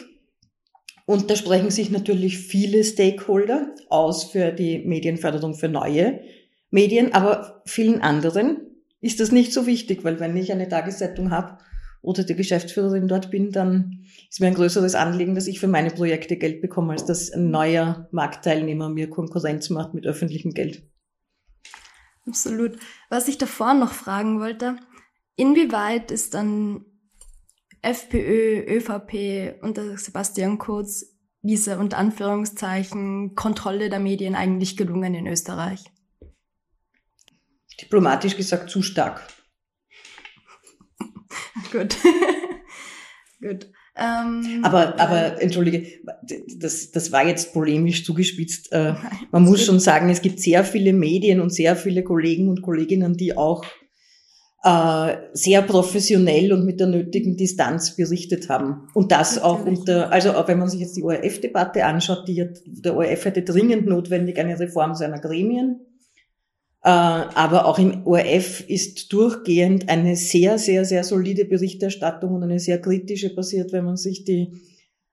Und 1.07 1.31
da 1.31 1.37
sprechen 1.37 1.71
sich 1.71 1.90
natürlich 1.90 2.38
viele 2.38 2.83
Stakeholder 2.83 3.75
aus 3.88 4.25
für 4.25 4.51
die 4.51 4.79
Medienförderung 4.79 5.55
für 5.55 5.69
neue 5.69 6.21
Medien, 6.71 7.14
aber 7.14 7.62
vielen 7.64 8.03
anderen 8.03 8.83
ist 9.01 9.21
das 9.21 9.31
nicht 9.31 9.53
so 9.53 9.66
wichtig, 9.66 10.03
weil 10.03 10.19
wenn 10.19 10.37
ich 10.37 10.51
eine 10.51 10.69
Tageszeitung 10.69 11.31
habe, 11.31 11.59
oder 12.07 12.23
die 12.23 12.37
Geschäftsführerin 12.37 13.09
dort 13.09 13.33
bin, 13.33 13.51
dann 13.51 14.07
ist 14.31 14.40
mir 14.40 14.47
ein 14.47 14.55
größeres 14.55 14.95
Anliegen, 14.95 15.35
dass 15.35 15.49
ich 15.49 15.59
für 15.59 15.66
meine 15.66 15.90
Projekte 15.90 16.37
Geld 16.37 16.62
bekomme, 16.62 16.92
als 16.92 17.05
dass 17.05 17.33
ein 17.33 17.51
neuer 17.51 18.09
Marktteilnehmer 18.12 18.88
mir 18.88 19.11
Konkurrenz 19.11 19.71
macht 19.71 19.92
mit 19.92 20.07
öffentlichem 20.07 20.53
Geld. 20.53 20.88
Absolut. 22.25 22.79
Was 23.11 23.27
ich 23.27 23.38
davor 23.38 23.75
noch 23.75 23.92
fragen 23.92 24.38
wollte, 24.38 24.77
inwieweit 25.35 26.12
ist 26.12 26.35
dann 26.35 26.85
FPÖ, 27.83 28.64
ÖVP 28.69 29.62
unter 29.62 29.99
Sebastian 29.99 30.59
Kurz 30.59 31.16
diese 31.42 31.79
unter 31.79 31.99
Anführungszeichen 31.99 33.35
Kontrolle 33.35 33.90
der 33.90 34.01
Medien 34.01 34.37
eigentlich 34.37 34.77
gelungen 34.77 35.14
in 35.14 35.27
Österreich? 35.27 35.85
Diplomatisch 37.81 38.37
gesagt 38.37 38.71
zu 38.71 38.83
stark. 38.83 39.23
Gut. 41.71 41.97
Gut. 43.41 43.71
Ähm, 43.99 44.61
aber, 44.63 45.01
aber 45.01 45.41
entschuldige, 45.41 45.87
das, 46.59 46.91
das 46.91 47.13
war 47.13 47.27
jetzt 47.27 47.55
polemisch 47.55 48.05
zugespitzt. 48.05 48.73
Äh, 48.73 48.95
man 49.31 49.45
muss 49.45 49.65
schon 49.65 49.81
sagen, 49.81 50.11
es 50.11 50.21
gibt 50.21 50.41
sehr 50.41 50.65
viele 50.65 50.93
Medien 50.93 51.41
und 51.41 51.53
sehr 51.53 51.77
viele 51.77 52.03
Kollegen 52.03 52.49
und 52.49 52.63
Kolleginnen, 52.63 53.17
die 53.17 53.37
auch 53.37 53.65
äh, 54.67 55.17
sehr 55.33 55.63
professionell 55.63 56.53
und 56.53 56.65
mit 56.67 56.81
der 56.81 56.89
nötigen 56.89 57.37
Distanz 57.37 57.97
berichtet 57.97 58.49
haben. 58.49 58.89
Und 58.95 59.13
das 59.13 59.39
auch 59.39 59.65
unter, 59.65 60.13
also 60.13 60.33
auch 60.33 60.49
wenn 60.49 60.59
man 60.59 60.69
sich 60.69 60.81
jetzt 60.81 60.97
die 60.97 61.05
ORF-Debatte 61.05 61.85
anschaut, 61.85 62.27
die, 62.27 62.49
der 62.67 62.97
ORF 62.97 63.25
hätte 63.25 63.43
dringend 63.43 63.87
notwendig 63.87 64.39
eine 64.39 64.59
Reform 64.59 64.95
seiner 64.95 65.21
Gremien. 65.21 65.86
Äh, 66.87 66.90
aber 66.90 67.64
auch 67.64 67.81
im 67.81 68.07
ORF 68.07 68.61
ist 68.61 69.12
durchgehend 69.12 69.88
eine 69.88 70.14
sehr, 70.14 70.57
sehr, 70.57 70.85
sehr 70.85 71.03
solide 71.03 71.44
Berichterstattung 71.44 72.33
und 72.33 72.44
eine 72.44 72.61
sehr 72.61 72.81
kritische 72.81 73.35
passiert, 73.35 73.72
wenn 73.72 73.87
man 73.87 73.96
sich 73.96 74.22
die, 74.22 74.53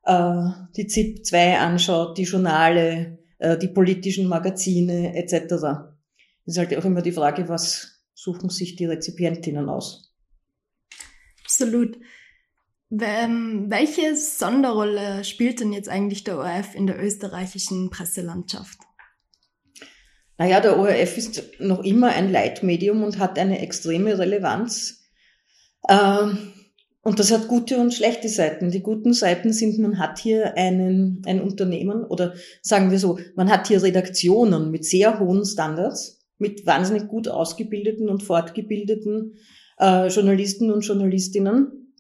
äh, 0.04 0.44
die 0.78 0.86
ZIP 0.86 1.26
2 1.26 1.58
anschaut, 1.58 2.20
die 2.20 2.26
Journale, 2.26 3.18
äh, 3.40 3.58
die 3.58 3.70
politischen 3.70 4.28
Magazine 4.28 5.16
etc. 5.16 5.34
Es 6.46 6.54
ist 6.54 6.58
halt 6.60 6.78
auch 6.78 6.86
immer 6.86 7.02
die 7.02 7.12
Frage, 7.12 7.50
was 7.50 8.04
suchen 8.14 8.52
sich 8.52 8.76
die 8.76 8.86
Rezipientinnen 8.86 9.68
aus? 9.68 10.14
Absolut. 11.44 11.98
Welche 12.92 14.16
Sonderrolle 14.16 15.24
spielt 15.24 15.60
denn 15.60 15.74
jetzt 15.74 15.90
eigentlich 15.90 16.24
der 16.24 16.38
ORF 16.38 16.76
in 16.76 16.86
der 16.86 17.04
österreichischen 17.04 17.90
Presselandschaft? 17.90 18.78
Naja, 20.38 20.60
der 20.60 20.80
ORF 20.80 21.18
ist 21.18 21.44
noch 21.60 21.84
immer 21.84 22.10
ein 22.10 22.32
Leitmedium 22.32 23.04
und 23.04 23.20
hat 23.20 23.38
eine 23.38 23.60
extreme 23.60 24.18
Relevanz. 24.18 25.04
Ähm, 25.88 26.54
und 27.04 27.20
das 27.20 27.32
hat 27.32 27.50
gute 27.50 27.78
und 27.78 27.94
schlechte 27.94 28.30
Seiten. 28.30 28.72
Die 28.72 28.82
guten 28.82 29.14
Seiten 29.14 29.52
sind, 29.52 29.78
man 29.78 30.00
hat 30.00 30.20
hier 30.20 30.58
einen, 30.58 31.22
ein 31.26 31.42
Unternehmen 31.42 32.06
oder 32.06 32.34
sagen 32.62 32.92
wir 32.92 33.00
so, 33.00 33.20
man 33.36 33.52
hat 33.52 33.68
hier 33.68 33.84
Redaktionen 33.84 34.72
mit 34.72 34.86
sehr 34.86 35.20
hohen 35.20 35.46
Standards, 35.46 36.22
mit 36.38 36.66
wahnsinnig 36.66 37.10
gut 37.10 37.28
ausgebildeten 37.28 38.08
und 38.10 38.24
fortgebildeten 38.24 39.34
äh, 39.80 40.08
Journalisten 40.08 40.72
und 40.72 40.82
Journalistinnen. 40.82 41.94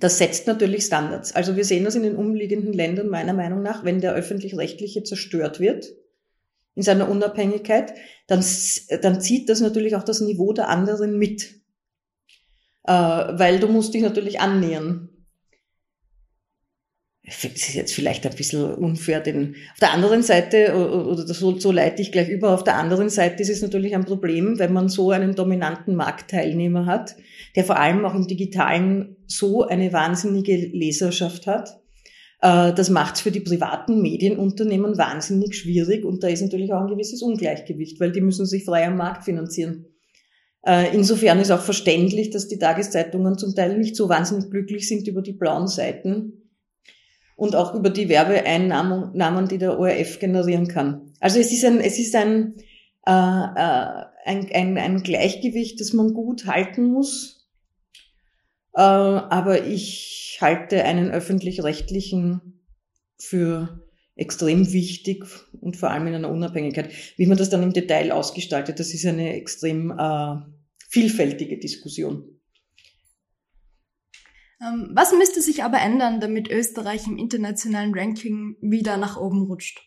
Das 0.00 0.18
setzt 0.18 0.48
natürlich 0.48 0.84
Standards. 0.84 1.34
Also 1.34 1.56
wir 1.56 1.64
sehen 1.64 1.84
das 1.84 1.94
in 1.94 2.02
den 2.02 2.16
umliegenden 2.16 2.72
Ländern 2.72 3.08
meiner 3.08 3.34
Meinung 3.34 3.62
nach, 3.62 3.84
wenn 3.84 4.00
der 4.00 4.14
öffentlich-rechtliche 4.14 5.04
zerstört 5.04 5.60
wird, 5.60 5.86
in 6.74 6.82
seiner 6.82 7.08
Unabhängigkeit, 7.08 7.94
dann, 8.26 8.44
dann 9.02 9.20
zieht 9.20 9.48
das 9.48 9.60
natürlich 9.60 9.96
auch 9.96 10.04
das 10.04 10.20
Niveau 10.20 10.52
der 10.52 10.68
anderen 10.68 11.18
mit. 11.18 11.60
Äh, 12.84 12.92
weil 12.92 13.60
du 13.60 13.68
musst 13.68 13.94
dich 13.94 14.02
natürlich 14.02 14.40
annähern. 14.40 15.08
Das 17.22 17.44
ist 17.44 17.74
jetzt 17.74 17.94
vielleicht 17.94 18.26
ein 18.26 18.34
bisschen 18.34 18.74
unfair, 18.74 19.20
denn 19.20 19.54
auf 19.72 19.78
der 19.78 19.92
anderen 19.92 20.22
Seite, 20.22 20.74
oder 20.74 21.26
so, 21.26 21.58
so 21.58 21.70
leite 21.70 22.02
ich 22.02 22.10
gleich 22.10 22.28
über, 22.28 22.50
auf 22.50 22.64
der 22.64 22.76
anderen 22.76 23.08
Seite 23.08 23.42
ist 23.42 23.50
es 23.50 23.62
natürlich 23.62 23.94
ein 23.94 24.04
Problem, 24.04 24.58
wenn 24.58 24.72
man 24.72 24.88
so 24.88 25.10
einen 25.10 25.36
dominanten 25.36 25.94
Marktteilnehmer 25.94 26.86
hat, 26.86 27.14
der 27.54 27.64
vor 27.64 27.78
allem 27.78 28.04
auch 28.04 28.14
im 28.14 28.26
Digitalen 28.26 29.16
so 29.26 29.64
eine 29.64 29.92
wahnsinnige 29.92 30.56
Leserschaft 30.56 31.46
hat, 31.46 31.79
das 32.40 32.88
macht 32.88 33.16
es 33.16 33.20
für 33.20 33.30
die 33.30 33.40
privaten 33.40 34.00
Medienunternehmen 34.00 34.96
wahnsinnig 34.96 35.54
schwierig 35.54 36.06
und 36.06 36.22
da 36.22 36.28
ist 36.28 36.40
natürlich 36.40 36.72
auch 36.72 36.80
ein 36.80 36.88
gewisses 36.88 37.20
Ungleichgewicht, 37.20 38.00
weil 38.00 38.12
die 38.12 38.22
müssen 38.22 38.46
sich 38.46 38.64
frei 38.64 38.86
am 38.86 38.96
Markt 38.96 39.24
finanzieren. 39.24 39.86
Äh, 40.62 40.94
insofern 40.94 41.38
ist 41.38 41.50
auch 41.50 41.60
verständlich, 41.60 42.30
dass 42.30 42.48
die 42.48 42.58
Tageszeitungen 42.58 43.38
zum 43.38 43.54
Teil 43.54 43.78
nicht 43.78 43.96
so 43.96 44.08
wahnsinnig 44.08 44.50
glücklich 44.50 44.88
sind 44.88 45.06
über 45.08 45.22
die 45.22 45.32
blauen 45.32 45.68
Seiten 45.68 46.50
und 47.36 47.56
auch 47.56 47.74
über 47.74 47.88
die 47.88 48.08
Werbeeinnahmen, 48.08 49.48
die 49.48 49.58
der 49.58 49.78
ORF 49.78 50.18
generieren 50.18 50.68
kann. 50.68 51.12
Also 51.20 51.38
es 51.38 51.52
ist 51.52 51.64
ein, 51.64 51.80
es 51.80 51.98
ist 51.98 52.14
ein, 52.14 52.56
äh, 53.06 53.10
äh, 53.10 54.04
ein, 54.26 54.48
ein, 54.52 54.78
ein 54.78 55.02
Gleichgewicht, 55.02 55.80
das 55.80 55.94
man 55.94 56.12
gut 56.12 56.46
halten 56.46 56.84
muss. 56.84 57.39
Äh, 58.74 58.80
aber 58.80 59.66
ich 59.66 60.38
halte 60.40 60.84
einen 60.84 61.10
öffentlich-rechtlichen 61.10 62.60
für 63.18 63.84
extrem 64.16 64.72
wichtig 64.72 65.24
und 65.60 65.76
vor 65.76 65.90
allem 65.90 66.06
in 66.06 66.14
einer 66.14 66.30
Unabhängigkeit. 66.30 66.90
Wie 67.16 67.26
man 67.26 67.38
das 67.38 67.50
dann 67.50 67.62
im 67.62 67.72
Detail 67.72 68.12
ausgestaltet, 68.12 68.78
das 68.78 68.92
ist 68.92 69.06
eine 69.06 69.34
extrem 69.34 69.90
äh, 69.98 70.36
vielfältige 70.88 71.58
Diskussion. 71.58 72.40
Ähm, 74.60 74.90
was 74.92 75.12
müsste 75.12 75.40
sich 75.40 75.64
aber 75.64 75.78
ändern, 75.78 76.20
damit 76.20 76.50
Österreich 76.50 77.06
im 77.06 77.16
internationalen 77.16 77.94
Ranking 77.94 78.56
wieder 78.60 78.98
nach 78.98 79.16
oben 79.16 79.42
rutscht? 79.46 79.80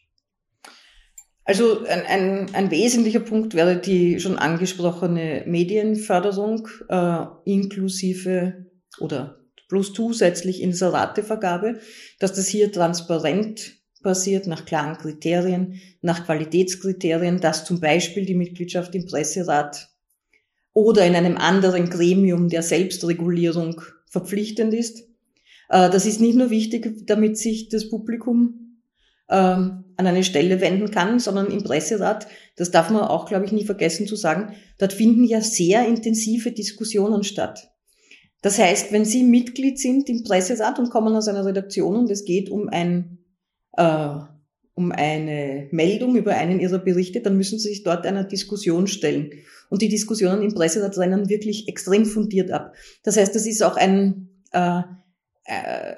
Also 1.45 1.83
ein, 1.85 2.05
ein, 2.05 2.55
ein 2.55 2.71
wesentlicher 2.71 3.19
Punkt 3.19 3.53
wäre 3.53 3.79
die 3.79 4.19
schon 4.19 4.39
angesprochene 4.39 5.43
Medienförderung 5.45 6.67
äh, 6.87 7.25
inklusive 7.45 8.65
oder 8.99 9.39
plus 9.67 9.93
zusätzlich 9.93 10.61
Inseratevergabe, 10.61 11.79
dass 12.19 12.33
das 12.33 12.47
hier 12.47 12.71
transparent 12.71 13.73
passiert 14.03 14.47
nach 14.47 14.65
klaren 14.65 14.97
Kriterien, 14.97 15.79
nach 16.01 16.25
Qualitätskriterien, 16.25 17.39
dass 17.39 17.65
zum 17.65 17.79
Beispiel 17.79 18.25
die 18.25 18.35
Mitgliedschaft 18.35 18.93
im 18.93 19.05
Presserat 19.05 19.89
oder 20.73 21.05
in 21.05 21.15
einem 21.15 21.37
anderen 21.37 21.89
Gremium 21.89 22.49
der 22.49 22.61
Selbstregulierung 22.61 23.81
verpflichtend 24.05 24.73
ist. 24.73 25.07
Äh, 25.69 25.89
das 25.89 26.05
ist 26.05 26.19
nicht 26.19 26.35
nur 26.35 26.49
wichtig, 26.49 27.07
damit 27.07 27.37
sich 27.37 27.69
das 27.69 27.89
Publikum 27.89 28.79
ähm, 29.29 29.85
an 29.95 30.07
eine 30.07 30.23
Stelle 30.23 30.61
wenden 30.61 30.91
kann, 30.91 31.19
sondern 31.19 31.47
im 31.47 31.63
Presserat, 31.63 32.27
das 32.55 32.71
darf 32.71 32.89
man 32.89 33.03
auch, 33.03 33.25
glaube 33.25 33.45
ich, 33.45 33.51
nie 33.51 33.65
vergessen 33.65 34.07
zu 34.07 34.15
sagen, 34.15 34.55
dort 34.79 34.93
finden 34.93 35.23
ja 35.23 35.41
sehr 35.41 35.87
intensive 35.87 36.51
Diskussionen 36.51 37.23
statt. 37.23 37.72
Das 38.43 38.59
heißt, 38.59 38.91
wenn 38.91 39.05
Sie 39.05 39.23
Mitglied 39.23 39.79
sind 39.79 40.09
im 40.09 40.23
Presserat 40.23 40.77
und 40.77 40.91
kommen 40.91 41.15
aus 41.15 41.27
einer 41.27 41.45
Redaktion 41.45 41.95
und 41.95 42.11
es 42.11 42.25
geht 42.25 42.49
um 42.49 42.69
ein 42.69 43.17
äh, 43.75 44.09
um 44.75 44.91
eine 44.91 45.67
Meldung 45.71 46.15
über 46.15 46.33
einen 46.33 46.59
Ihrer 46.59 46.79
Berichte, 46.79 47.21
dann 47.21 47.37
müssen 47.37 47.59
Sie 47.59 47.69
sich 47.69 47.83
dort 47.83 48.05
einer 48.05 48.23
Diskussion 48.23 48.87
stellen. 48.87 49.31
Und 49.69 49.81
die 49.81 49.89
Diskussionen 49.89 50.41
im 50.41 50.53
Presserat 50.53 50.97
rennen 50.97 51.29
wirklich 51.29 51.67
extrem 51.67 52.05
fundiert 52.05 52.51
ab. 52.51 52.73
Das 53.03 53.17
heißt, 53.17 53.35
das 53.35 53.45
ist 53.45 53.63
auch 53.63 53.75
ein, 53.75 54.29
äh, 54.51 54.81
äh, 55.45 55.95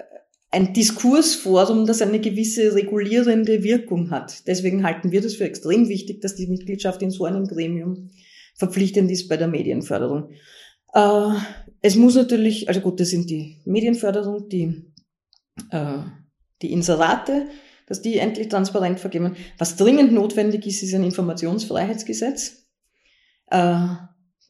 ein 0.52 0.74
Diskursforum, 0.74 1.86
das 1.86 2.02
eine 2.02 2.20
gewisse 2.20 2.76
regulierende 2.76 3.64
Wirkung 3.64 4.12
hat. 4.12 4.46
Deswegen 4.48 4.84
halten 4.84 5.12
wir 5.12 5.22
das 5.22 5.36
für 5.36 5.46
extrem 5.46 5.88
wichtig, 5.88 6.22
dass 6.22 6.36
die 6.36 6.48
Mitgliedschaft 6.48 7.02
in 7.02 7.12
so 7.12 7.26
einem 7.26 7.48
Gremium 7.48 8.10
verpflichtend 8.56 9.10
ist 9.10 9.28
bei 9.30 9.38
der 9.38 9.48
Medienförderung. 9.48 10.32
Äh, 10.96 11.34
es 11.82 11.96
muss 11.96 12.16
natürlich, 12.16 12.68
also 12.68 12.82
gut, 12.82 13.00
das 13.00 13.10
sind 13.10 13.30
die 13.30 13.62
Medienförderung, 13.66 14.50
die, 14.50 14.92
äh, 15.70 16.00
die 16.64 16.72
Inserate, 16.72 17.46
dass 17.86 18.02
die 18.02 18.18
endlich 18.18 18.50
transparent 18.50 19.00
vergeben. 19.00 19.36
Was 19.60 19.76
dringend 19.76 20.12
notwendig 20.12 20.66
ist, 20.66 20.82
ist 20.82 20.96
ein 20.96 21.04
Informationsfreiheitsgesetz. 21.04 22.66
Äh, 23.52 23.86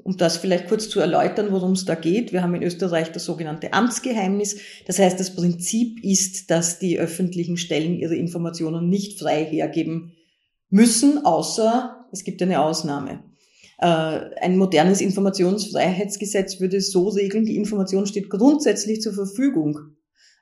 um 0.03 0.17
das 0.17 0.38
vielleicht 0.38 0.67
kurz 0.67 0.88
zu 0.88 0.99
erläutern, 0.99 1.51
worum 1.51 1.71
es 1.71 1.84
da 1.86 1.95
geht. 1.95 2.31
Wir 2.31 2.43
haben 2.43 2.53
in 2.53 2.62
Österreich 2.62 3.12
das 3.12 3.25
sogenannte 3.25 3.73
Amtsgeheimnis. 3.73 4.58
Das 4.86 4.99
heißt, 4.99 5.19
das 5.19 5.36
Prinzip 5.36 6.03
ist, 6.03 6.51
dass 6.51 6.77
die 6.77 6.99
öffentlichen 6.99 7.58
Stellen 7.58 7.95
ihre 7.95 8.15
Informationen 8.15 8.88
nicht 8.88 9.17
frei 9.19 9.43
hergeben 9.43 10.13
müssen, 10.69 11.25
außer 11.25 12.05
es 12.12 12.23
gibt 12.23 12.41
eine 12.43 12.62
Ausnahme. 12.62 13.23
Äh, 13.79 13.85
ein 13.85 14.57
modernes 14.57 15.01
Informationsfreiheitsgesetz 15.01 16.59
würde 16.59 16.81
so 16.81 17.09
regeln, 17.09 17.45
die 17.45 17.57
Information 17.57 18.05
steht 18.05 18.29
grundsätzlich 18.29 19.01
zur 19.01 19.13
Verfügung, 19.13 19.79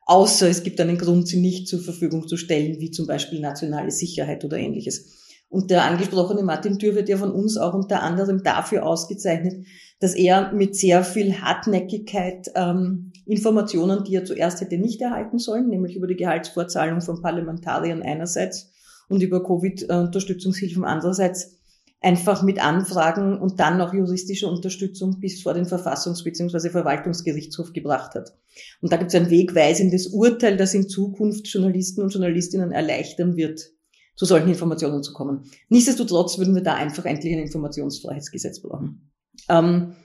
außer 0.06 0.48
es 0.50 0.63
gibt 0.63 0.80
einen 0.80 0.98
Grund, 0.98 1.28
sie 1.28 1.39
nicht 1.39 1.67
zur 1.67 1.80
Verfügung 1.80 2.28
zu 2.28 2.38
stellen, 2.38 2.80
wie 2.80 2.91
zum 2.91 3.08
Beispiel 3.08 3.39
nationale 3.39 3.91
Sicherheit 3.91 4.46
oder 4.46 4.58
ähnliches. 4.58 5.24
Und 5.50 5.69
der 5.69 5.84
angesprochene 5.84 6.41
Martin 6.41 6.80
Thür 6.80 6.96
wird 6.96 7.10
ja 7.10 7.17
von 7.17 7.32
uns 7.32 7.58
auch 7.58 7.76
unter 7.76 8.02
anderem 8.02 8.41
dafür 8.43 8.88
ausgezeichnet, 8.88 9.65
dass 10.00 10.15
er 10.15 10.52
mit 10.52 10.76
sehr 10.76 11.04
viel 11.04 11.41
Hartnäckigkeit 11.41 12.52
ähm, 12.56 13.13
Informationen, 13.26 14.04
die 14.04 14.15
er 14.15 14.26
zuerst 14.26 14.62
hätte 14.62 14.78
nicht 14.78 15.00
erhalten 15.02 15.38
sollen, 15.38 15.69
nämlich 15.69 15.96
über 15.96 16.08
die 16.08 16.15
Gehaltsvorzahlung 16.15 17.02
von 17.02 17.22
Parlamentariern 17.22 18.02
einerseits 18.02 18.74
und 19.10 19.22
über 19.22 19.43
Covid-Unterstützungshilfen 19.43 20.84
andererseits, 20.84 21.60
einfach 22.04 22.44
mit 22.44 22.63
Anfragen 22.63 23.39
und 23.39 23.60
dann 23.60 23.78
noch 23.78 23.94
juristische 23.94 24.48
Unterstützung 24.48 25.20
bis 25.20 25.42
vor 25.42 25.54
den 25.54 25.66
Verfassungs- 25.66 26.24
bzw. 26.24 26.70
Verwaltungsgerichtshof 26.70 27.72
gebracht 27.72 28.13
hat. 28.16 28.38
Und 28.82 28.92
da 28.92 28.98
gibt 28.98 29.13
es 29.13 29.20
ein 29.20 29.30
wegweisendes 29.30 30.08
Urteil, 30.08 30.58
das 30.58 30.74
in 30.74 30.89
Zukunft 30.89 31.48
Journalisten 31.48 32.02
und 32.02 32.13
Journalistinnen 32.13 32.72
erleichtern 32.72 33.38
wird, 33.38 33.72
zu 34.16 34.26
solchen 34.26 34.50
Informationen 34.50 35.02
zu 35.02 35.13
kommen. 35.13 35.50
Nichtsdestotrotz 35.70 36.38
würden 36.38 36.54
wir 36.54 36.62
da 36.62 36.76
einfach 36.76 37.06
endlich 37.06 37.34
ein 37.34 37.39
Informationsfreiheitsgesetz 37.39 38.62
brauchen. 38.62 39.12
Ähm, 39.50 39.96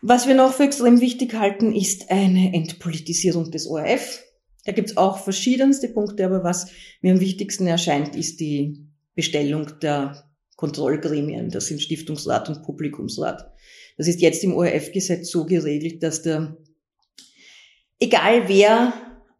was 0.00 0.28
wir 0.28 0.34
noch 0.34 0.52
für 0.52 0.64
extrem 0.64 1.00
wichtig 1.00 1.34
halten, 1.34 1.74
ist 1.74 2.10
eine 2.10 2.54
Entpolitisierung 2.54 3.50
des 3.50 3.66
ORF. 3.66 4.22
Da 4.64 4.72
gibt 4.72 4.90
es 4.90 4.96
auch 4.96 5.18
verschiedenste 5.18 5.88
Punkte, 5.88 6.24
aber 6.24 6.44
was 6.44 6.70
mir 7.02 7.12
am 7.12 7.20
wichtigsten 7.20 7.66
erscheint, 7.66 8.14
ist 8.14 8.40
die 8.40 8.86
Bestellung 9.14 9.78
der 9.80 10.25
Kontrollgremien, 10.56 11.50
das 11.50 11.66
sind 11.66 11.82
Stiftungsrat 11.82 12.48
und 12.48 12.62
Publikumsrat. 12.62 13.52
Das 13.96 14.08
ist 14.08 14.20
jetzt 14.20 14.42
im 14.42 14.54
ORF-Gesetz 14.54 15.30
so 15.30 15.44
geregelt, 15.44 16.02
dass 16.02 16.22
der, 16.22 16.56
egal 17.98 18.48
wer 18.48 18.92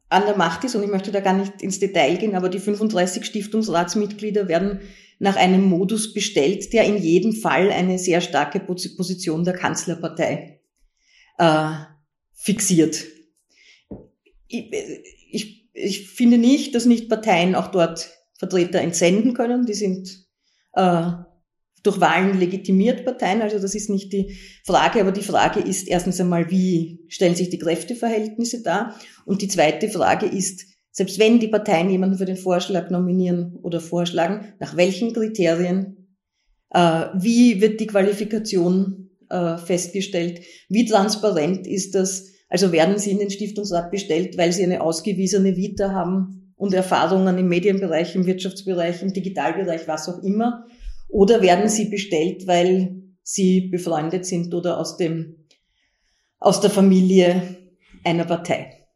an 0.08 0.26
der 0.26 0.36
Macht 0.36 0.64
ist, 0.64 0.74
und 0.74 0.82
ich 0.82 0.90
möchte 0.90 1.10
da 1.10 1.20
gar 1.20 1.36
nicht 1.36 1.62
ins 1.62 1.80
Detail 1.80 2.16
gehen, 2.16 2.34
aber 2.34 2.48
die 2.48 2.58
35 2.58 3.24
Stiftungsratsmitglieder 3.24 4.46
werden 4.48 4.80
nach 5.18 5.36
einem 5.36 5.64
Modus 5.64 6.12
bestellt, 6.12 6.72
der 6.72 6.84
in 6.84 6.98
jedem 6.98 7.32
Fall 7.32 7.70
eine 7.70 7.98
sehr 7.98 8.20
starke 8.20 8.60
Position 8.60 9.44
der 9.44 9.54
Kanzlerpartei 9.54 10.60
äh, 11.38 11.70
fixiert. 12.34 13.04
Ich, 14.46 14.70
ich, 15.30 15.70
ich 15.72 16.08
finde 16.08 16.38
nicht, 16.38 16.74
dass 16.74 16.84
nicht 16.84 17.08
Parteien 17.08 17.54
auch 17.54 17.68
dort 17.68 18.10
Vertreter 18.38 18.80
entsenden 18.80 19.32
können. 19.32 19.64
Die 19.64 19.74
sind 19.74 20.25
äh, 20.76 21.10
durch 21.82 22.00
Wahlen 22.00 22.38
legitimiert 22.38 23.04
Parteien, 23.04 23.42
also 23.42 23.58
das 23.58 23.74
ist 23.74 23.90
nicht 23.90 24.12
die 24.12 24.36
Frage, 24.64 25.00
aber 25.00 25.12
die 25.12 25.22
Frage 25.22 25.60
ist 25.60 25.88
erstens 25.88 26.20
einmal, 26.20 26.50
wie 26.50 27.04
stellen 27.08 27.36
sich 27.36 27.48
die 27.48 27.58
Kräfteverhältnisse 27.58 28.62
dar? 28.62 28.98
Und 29.24 29.42
die 29.42 29.48
zweite 29.48 29.88
Frage 29.88 30.26
ist, 30.26 30.66
selbst 30.90 31.18
wenn 31.18 31.38
die 31.38 31.48
Parteien 31.48 31.90
jemanden 31.90 32.18
für 32.18 32.24
den 32.24 32.36
Vorschlag 32.36 32.90
nominieren 32.90 33.56
oder 33.62 33.80
vorschlagen, 33.80 34.54
nach 34.58 34.76
welchen 34.76 35.12
Kriterien, 35.12 36.16
äh, 36.70 37.06
wie 37.14 37.60
wird 37.60 37.80
die 37.80 37.86
Qualifikation 37.86 39.10
äh, 39.28 39.58
festgestellt, 39.58 40.40
wie 40.68 40.86
transparent 40.86 41.66
ist 41.66 41.94
das, 41.94 42.32
also 42.48 42.72
werden 42.72 42.98
sie 42.98 43.12
in 43.12 43.18
den 43.18 43.30
Stiftungsrat 43.30 43.90
bestellt, 43.90 44.38
weil 44.38 44.52
sie 44.52 44.64
eine 44.64 44.80
ausgewiesene 44.80 45.56
Vita 45.56 45.92
haben 45.92 46.45
und 46.56 46.74
Erfahrungen 46.74 47.38
im 47.38 47.48
Medienbereich, 47.48 48.14
im 48.14 48.26
Wirtschaftsbereich, 48.26 49.02
im 49.02 49.12
Digitalbereich, 49.12 49.86
was 49.86 50.08
auch 50.08 50.22
immer, 50.22 50.66
oder 51.08 51.42
werden 51.42 51.68
sie 51.68 51.86
bestellt, 51.86 52.46
weil 52.46 53.02
sie 53.22 53.68
befreundet 53.68 54.26
sind 54.26 54.52
oder 54.54 54.78
aus 54.78 54.96
dem, 54.96 55.46
aus 56.38 56.60
der 56.60 56.70
Familie 56.70 57.56
einer 58.04 58.24
Partei. 58.24 58.86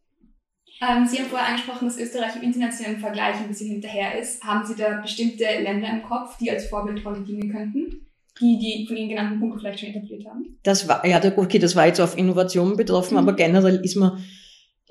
Ähm, 0.83 1.07
Sie 1.07 1.19
haben 1.19 1.27
vorher 1.27 1.49
angesprochen, 1.49 1.89
dass 1.89 1.99
Österreich 1.99 2.37
im 2.37 2.43
internationalen 2.43 3.01
Vergleich 3.01 3.37
ein 3.37 3.49
bisschen 3.49 3.71
hinterher 3.71 4.19
ist. 4.19 4.43
Haben 4.43 4.65
Sie 4.67 4.75
da 4.75 5.01
bestimmte 5.01 5.45
Länder 5.45 5.89
im 5.91 6.03
Kopf, 6.03 6.39
die 6.39 6.51
als 6.51 6.67
Vorbildrolle 6.69 7.21
dienen 7.21 7.53
könnten? 7.53 8.07
Die 8.41 8.59
die 8.59 8.87
von 8.87 8.97
Ihnen 8.97 9.11
genannten 9.11 9.39
Punkte 9.39 9.59
vielleicht 9.59 9.81
schon 9.81 9.91
etabliert 9.91 10.25
haben? 10.27 10.59
Das 10.63 10.89
war, 10.89 11.05
ja, 11.07 11.21
okay, 11.37 11.59
das 11.59 11.77
war 11.77 11.87
jetzt 11.87 12.01
auf 12.01 12.17
Innovationen 12.17 12.77
betroffen, 12.77 13.15
mhm. 13.15 13.19
aber 13.19 13.35
generell 13.35 13.81
ist 13.85 13.97
man 13.97 14.25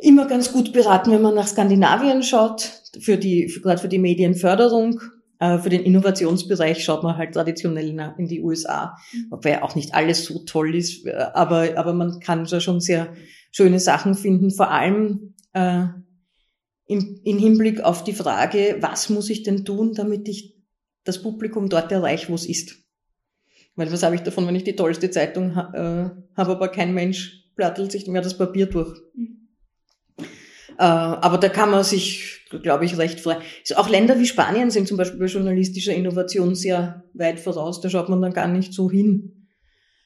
immer 0.02 0.28
ganz 0.28 0.52
gut 0.52 0.74
beraten, 0.74 1.12
wenn 1.12 1.22
man 1.22 1.36
nach 1.36 1.48
Skandinavien 1.48 2.24
schaut, 2.24 2.62
für 3.00 3.18
die, 3.18 3.50
für, 3.50 3.62
gerade 3.62 3.82
für 3.82 3.88
die 3.88 4.00
Medienförderung. 4.00 5.02
Äh, 5.40 5.60
für 5.60 5.70
den 5.70 5.84
Innovationsbereich 5.84 6.84
schaut 6.84 7.04
man 7.04 7.18
halt 7.18 7.34
traditionell 7.34 7.98
in 8.18 8.28
die 8.28 8.42
USA, 8.42 8.98
mhm. 9.14 9.28
wobei 9.32 9.64
auch 9.64 9.76
nicht 9.76 9.94
alles 9.94 10.26
so 10.26 10.40
toll 10.40 10.76
ist, 10.76 11.06
äh, 11.06 11.12
aber, 11.34 11.78
aber 11.78 11.94
man 11.94 12.20
kann 12.20 12.46
da 12.46 12.60
schon 12.60 12.82
sehr 12.82 13.14
schöne 13.52 13.80
Sachen 13.80 14.16
finden, 14.16 14.52
vor 14.52 14.70
allem 14.70 15.34
äh, 15.54 15.86
im, 16.88 17.22
im 17.24 17.38
Hinblick 17.38 17.82
auf 17.82 18.04
die 18.04 18.14
Frage, 18.14 18.78
was 18.82 19.10
muss 19.10 19.30
ich 19.30 19.44
denn 19.44 19.64
tun, 19.64 19.94
damit 19.94 20.28
ich 20.28 20.56
das 21.06 21.22
Publikum 21.22 21.70
dort 21.70 21.92
erreiche, 21.92 22.30
wo 22.30 22.36
es 22.36 22.46
ist. 22.46 22.76
Weil 23.76 23.92
was 23.92 24.04
habe 24.04 24.16
ich 24.16 24.22
davon, 24.22 24.46
wenn 24.46 24.56
ich 24.56 24.66
die 24.66 24.76
tollste 24.76 25.10
Zeitung 25.10 25.56
ha 25.56 25.72
äh, 25.74 26.38
habe, 26.38 26.52
aber 26.52 26.68
kein 26.68 26.94
Mensch 26.94 27.46
plattelt 27.56 27.92
sich 27.92 28.08
mehr 28.08 28.22
das 28.22 28.38
Papier 28.38 28.66
durch. 28.66 29.00
Mhm. 29.16 29.39
Äh, 30.80 30.84
aber 30.84 31.38
da 31.38 31.50
kann 31.50 31.70
man 31.70 31.84
sich, 31.84 32.48
glaube 32.50 32.86
ich, 32.86 32.98
recht 32.98 33.20
frei. 33.20 33.38
Auch 33.76 33.90
Länder 33.90 34.18
wie 34.18 34.26
Spanien 34.26 34.72
sind 34.72 34.88
zum 34.88 34.98
Beispiel 34.98 35.20
bei 35.20 35.28
journalistischer 35.28 35.94
Innovation 35.94 36.56
sehr 36.56 37.04
weit 37.14 37.40
voraus. 37.40 37.82
Da 37.82 37.90
schaut 37.90 38.10
man 38.10 38.22
dann 38.22 38.34
gar 38.34 38.48
nicht 38.48 38.74
so 38.74 38.90
hin. 38.90 39.48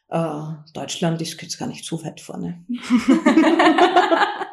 Äh, 0.10 0.42
Deutschland 0.74 1.22
ist 1.22 1.42
jetzt 1.42 1.58
gar 1.58 1.68
nicht 1.68 1.86
so 1.86 2.04
weit 2.04 2.20
vorne. 2.20 2.66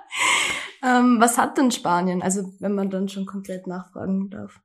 Ähm, 0.82 1.16
was 1.20 1.36
hat 1.36 1.58
denn 1.58 1.70
Spanien? 1.70 2.22
Also 2.22 2.52
wenn 2.58 2.74
man 2.74 2.90
dann 2.90 3.08
schon 3.08 3.26
konkret 3.26 3.66
nachfragen 3.66 4.30
darf. 4.30 4.60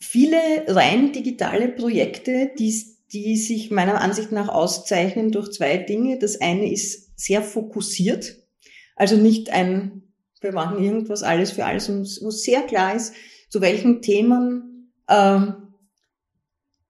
Viele 0.00 0.38
rein 0.68 1.12
digitale 1.12 1.68
Projekte, 1.68 2.50
die, 2.58 2.96
die 3.12 3.36
sich 3.36 3.70
meiner 3.70 4.00
Ansicht 4.00 4.32
nach 4.32 4.48
auszeichnen 4.48 5.30
durch 5.30 5.52
zwei 5.52 5.76
Dinge. 5.76 6.18
Das 6.18 6.40
eine 6.40 6.70
ist 6.70 7.18
sehr 7.18 7.42
fokussiert, 7.42 8.36
also 8.96 9.16
nicht 9.16 9.50
ein, 9.50 10.07
wir 10.42 10.52
machen 10.52 10.82
irgendwas 10.82 11.22
alles 11.22 11.52
für 11.52 11.64
alles, 11.64 11.88
wo 12.22 12.30
sehr 12.30 12.62
klar 12.62 12.94
ist, 12.94 13.14
zu 13.48 13.60
welchen 13.60 14.02
Themen 14.02 14.92
äh, 15.06 15.40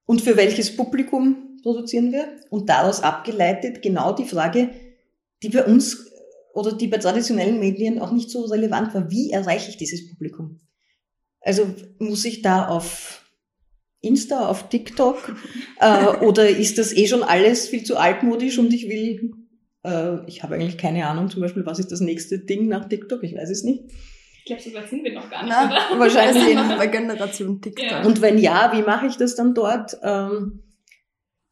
und 0.07 0.23
für 0.23 0.37
welches 0.37 0.77
Publikum 0.77 1.59
produzieren 1.63 2.13
wir. 2.13 2.29
Und 2.51 2.69
daraus 2.69 3.03
abgeleitet 3.03 3.83
genau 3.83 4.13
die 4.13 4.25
Frage, 4.25 4.71
die 5.43 5.51
bei 5.51 5.65
uns 5.65 6.11
oder 6.55 6.73
die 6.73 6.89
bei 6.89 6.99
traditionellen 6.99 7.61
Medien 7.61 8.01
auch 8.01 8.11
nicht 8.11 8.31
so 8.31 8.45
relevant 8.45 8.95
war. 8.95 9.11
Wie 9.11 9.31
erreiche 9.31 9.71
ich 9.71 9.77
dieses 9.77 10.09
Publikum? 10.09 10.61
Also 11.41 11.67
muss 11.99 12.25
ich 12.25 12.43
da 12.43 12.69
auf 12.69 13.25
Insta, 14.01 14.49
auf 14.49 14.69
TikTok 14.69 15.37
äh, 15.81 16.07
oder 16.25 16.49
ist 16.49 16.79
das 16.79 16.93
eh 16.93 17.07
schon 17.07 17.23
alles 17.23 17.69
viel 17.69 17.85
zu 17.85 17.97
altmodisch 17.97 18.59
und 18.59 18.73
ich 18.73 18.89
will, 18.89 19.33
äh, 19.89 20.19
ich 20.27 20.43
habe 20.43 20.55
eigentlich 20.55 20.79
keine 20.79 21.07
Ahnung, 21.07 21.31
zum 21.31 21.41
Beispiel, 21.41 21.65
was 21.67 21.79
ist 21.79 21.93
das 21.93 22.01
nächste 22.01 22.39
Ding 22.39 22.69
nach 22.69 22.89
TikTok? 22.89 23.23
Ich 23.23 23.35
weiß 23.35 23.51
es 23.51 23.65
nicht. 23.65 23.85
Ich 24.39 24.45
glaube, 24.45 24.63
so 24.63 24.73
weit 24.75 24.89
sind 24.89 25.05
wir 25.05 25.15
noch 25.15 25.31
gar 25.31 25.43
nicht, 25.43 25.55
Na, 25.55 25.67
oder? 25.67 25.99
Wahrscheinlich. 26.01 26.45
Sind 26.45 26.69
noch 26.69 26.77
bei 26.77 26.87
Generation 26.87 27.61
TikTok. 27.61 27.85
Ja. 27.85 28.05
Und 28.05 28.21
wenn 28.21 28.39
ja, 28.39 28.73
wie 28.75 28.83
mache 28.83 29.07
ich 29.07 29.17
das 29.17 29.35
dann 29.35 29.55
dort? 29.55 29.97
Ähm, 30.03 30.63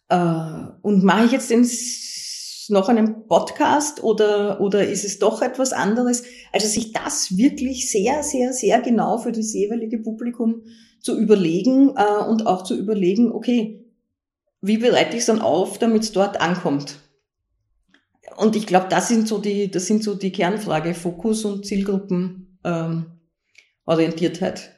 äh, 0.09 0.67
und 0.83 1.05
mache 1.05 1.27
ich 1.27 1.33
jetzt 1.33 1.51
den 1.51 1.65
noch 2.69 2.89
einen 2.89 3.29
Podcast 3.29 4.03
oder, 4.03 4.61
oder 4.61 4.87
ist 4.87 5.05
es 5.05 5.19
doch 5.19 5.43
etwas 5.43 5.73
anderes? 5.73 6.25
Also 6.53 6.67
sich 6.67 6.93
das 6.93 7.37
wirklich 7.37 7.91
sehr, 7.91 8.23
sehr, 8.23 8.53
sehr 8.53 8.81
genau 8.81 9.19
für 9.19 9.31
das 9.31 9.53
jeweilige 9.53 9.99
Publikum 9.99 10.63
zu 11.01 11.19
überlegen 11.19 11.95
äh, 11.97 12.25
und 12.29 12.47
auch 12.47 12.65
zu 12.65 12.77
überlegen, 12.77 13.31
okay, 13.31 13.85
wie 14.63 14.79
bereite 14.79 15.13
ich 15.13 15.21
es 15.21 15.27
dann 15.27 15.41
auf, 15.41 15.79
damit 15.79 16.03
es 16.03 16.13
dort 16.13 16.41
ankommt? 16.41 16.99
Und 18.37 18.57
ich 18.57 18.67
glaube, 18.67 18.87
das 18.89 19.09
sind 19.09 19.29
so 19.29 19.39
die, 19.39 19.71
das 19.71 19.87
sind 19.87 20.03
so 20.03 20.15
die 20.15 20.33
Kernfrage, 20.33 20.95
Fokus 20.95 21.45
und 21.45 21.65
Zielgruppen 21.65 22.59
ähm, 22.65 23.07
Orientiertheit. 23.85 24.73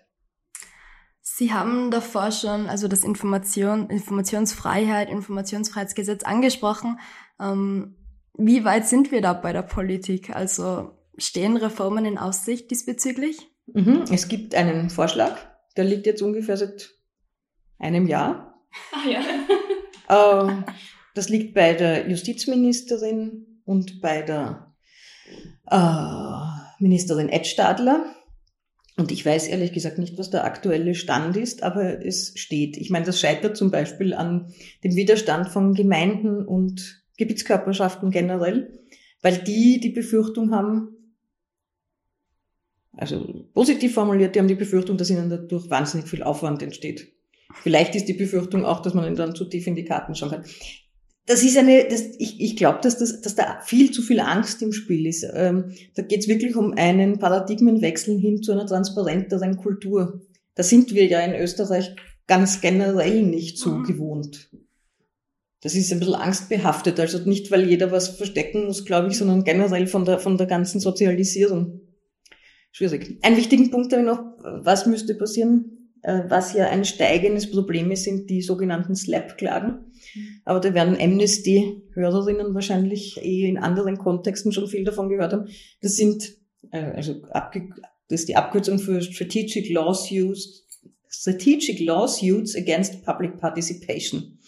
Sie 1.20 1.52
haben 1.52 1.90
davor 1.90 2.32
schon 2.32 2.68
also 2.68 2.88
das 2.88 3.04
Information, 3.04 3.90
Informationsfreiheit, 3.90 5.08
Informationsfreiheitsgesetz 5.08 6.24
angesprochen. 6.24 6.98
Ähm, 7.40 7.96
wie 8.34 8.64
weit 8.64 8.86
sind 8.88 9.10
wir 9.10 9.20
da 9.20 9.32
bei 9.32 9.52
der 9.52 9.62
Politik? 9.62 10.34
Also 10.34 10.92
stehen 11.16 11.56
Reformen 11.56 12.04
in 12.04 12.18
Aussicht 12.18 12.70
diesbezüglich? 12.70 13.38
Mhm. 13.66 14.04
Es 14.10 14.28
gibt 14.28 14.54
einen 14.54 14.90
Vorschlag, 14.90 15.36
der 15.76 15.84
liegt 15.84 16.06
jetzt 16.06 16.22
ungefähr 16.22 16.56
seit 16.56 16.94
einem 17.78 18.06
Jahr. 18.06 18.60
Ah 18.92 19.08
ja. 19.08 19.20
Äh, 20.08 20.62
das 21.14 21.28
liegt 21.28 21.54
bei 21.54 21.74
der 21.74 22.08
Justizministerin 22.08 23.47
und 23.68 24.00
bei 24.00 24.22
der 24.22 24.74
äh, 25.70 26.82
Ministerin 26.82 27.28
Ed 27.28 27.46
Stadler. 27.46 28.14
Und 28.96 29.12
ich 29.12 29.24
weiß 29.24 29.46
ehrlich 29.46 29.72
gesagt 29.72 29.98
nicht, 29.98 30.18
was 30.18 30.30
der 30.30 30.44
aktuelle 30.44 30.94
Stand 30.94 31.36
ist, 31.36 31.62
aber 31.62 32.04
es 32.04 32.32
steht. 32.36 32.78
Ich 32.78 32.90
meine, 32.90 33.04
das 33.04 33.20
scheitert 33.20 33.56
zum 33.56 33.70
Beispiel 33.70 34.14
an 34.14 34.52
dem 34.82 34.96
Widerstand 34.96 35.50
von 35.50 35.74
Gemeinden 35.74 36.44
und 36.46 37.04
Gebietskörperschaften 37.18 38.10
generell, 38.10 38.72
weil 39.20 39.36
die 39.36 39.80
die 39.80 39.90
Befürchtung 39.90 40.52
haben, 40.52 41.14
also 42.92 43.44
positiv 43.52 43.94
formuliert, 43.94 44.34
die 44.34 44.40
haben 44.40 44.48
die 44.48 44.54
Befürchtung, 44.54 44.96
dass 44.96 45.10
ihnen 45.10 45.28
dadurch 45.28 45.68
wahnsinnig 45.68 46.08
viel 46.08 46.22
Aufwand 46.22 46.62
entsteht. 46.62 47.12
Vielleicht 47.62 47.94
ist 47.94 48.06
die 48.06 48.14
Befürchtung 48.14 48.64
auch, 48.64 48.80
dass 48.80 48.94
man 48.94 49.04
ihnen 49.04 49.16
dann 49.16 49.34
zu 49.34 49.44
tief 49.44 49.66
in 49.66 49.76
die 49.76 49.84
Karten 49.84 50.14
schauen 50.14 50.30
kann 50.30 50.44
das 51.28 51.44
ist 51.44 51.58
eine, 51.58 51.86
das, 51.86 52.02
ich, 52.18 52.40
ich 52.40 52.56
glaube, 52.56 52.78
dass, 52.82 52.96
das, 52.96 53.20
dass 53.20 53.34
da 53.34 53.60
viel 53.62 53.90
zu 53.90 54.00
viel 54.00 54.18
Angst 54.18 54.62
im 54.62 54.72
Spiel 54.72 55.06
ist. 55.06 55.26
Ähm, 55.34 55.74
da 55.94 56.02
geht 56.02 56.20
es 56.20 56.28
wirklich 56.28 56.56
um 56.56 56.72
einen 56.72 57.18
Paradigmenwechsel 57.18 58.18
hin 58.18 58.42
zu 58.42 58.52
einer 58.52 58.66
transparenteren 58.66 59.58
Kultur. 59.58 60.22
Da 60.54 60.62
sind 60.62 60.94
wir 60.94 61.06
ja 61.06 61.20
in 61.20 61.38
Österreich 61.38 61.94
ganz 62.26 62.62
generell 62.62 63.22
nicht 63.22 63.58
so 63.58 63.72
mhm. 63.72 63.84
gewohnt. 63.84 64.48
Das 65.60 65.74
ist 65.74 65.92
ein 65.92 65.98
bisschen 65.98 66.14
angstbehaftet. 66.14 66.98
Also 66.98 67.18
nicht, 67.18 67.50
weil 67.50 67.68
jeder 67.68 67.92
was 67.92 68.08
verstecken 68.08 68.64
muss, 68.64 68.86
glaube 68.86 69.08
ich, 69.08 69.18
sondern 69.18 69.44
generell 69.44 69.86
von 69.86 70.06
der, 70.06 70.18
von 70.18 70.38
der 70.38 70.46
ganzen 70.46 70.80
Sozialisierung. 70.80 71.82
Schwierig. 72.72 73.18
Ein 73.20 73.36
wichtigen 73.36 73.70
Punkt 73.70 73.92
habe 73.92 74.00
ich 74.00 74.08
noch. 74.08 74.22
Was 74.64 74.86
müsste 74.86 75.14
passieren? 75.14 75.77
Äh, 76.02 76.22
was 76.28 76.54
ja 76.54 76.68
ein 76.68 76.84
steigendes 76.84 77.50
Problem 77.50 77.90
ist, 77.90 78.04
sind 78.04 78.30
die 78.30 78.42
sogenannten 78.42 78.94
Slap-Klagen. 78.94 79.92
Aber 80.44 80.60
da 80.60 80.74
werden 80.74 80.96
Amnesty-Hörerinnen 80.98 82.54
wahrscheinlich 82.54 83.22
eh 83.22 83.48
in 83.48 83.58
anderen 83.58 83.98
Kontexten 83.98 84.52
schon 84.52 84.68
viel 84.68 84.84
davon 84.84 85.08
gehört 85.08 85.32
haben. 85.32 85.48
Das 85.82 85.96
sind, 85.96 86.36
äh, 86.70 86.78
also 86.78 87.22
das 88.08 88.20
ist 88.20 88.28
die 88.28 88.36
Abkürzung 88.36 88.78
für 88.78 89.02
Strategic 89.02 89.68
Lawsuits, 89.70 90.66
Strategic 91.08 91.80
Lawsuits 91.80 92.56
Against 92.56 93.04
Public 93.04 93.38
Participation. 93.38 94.38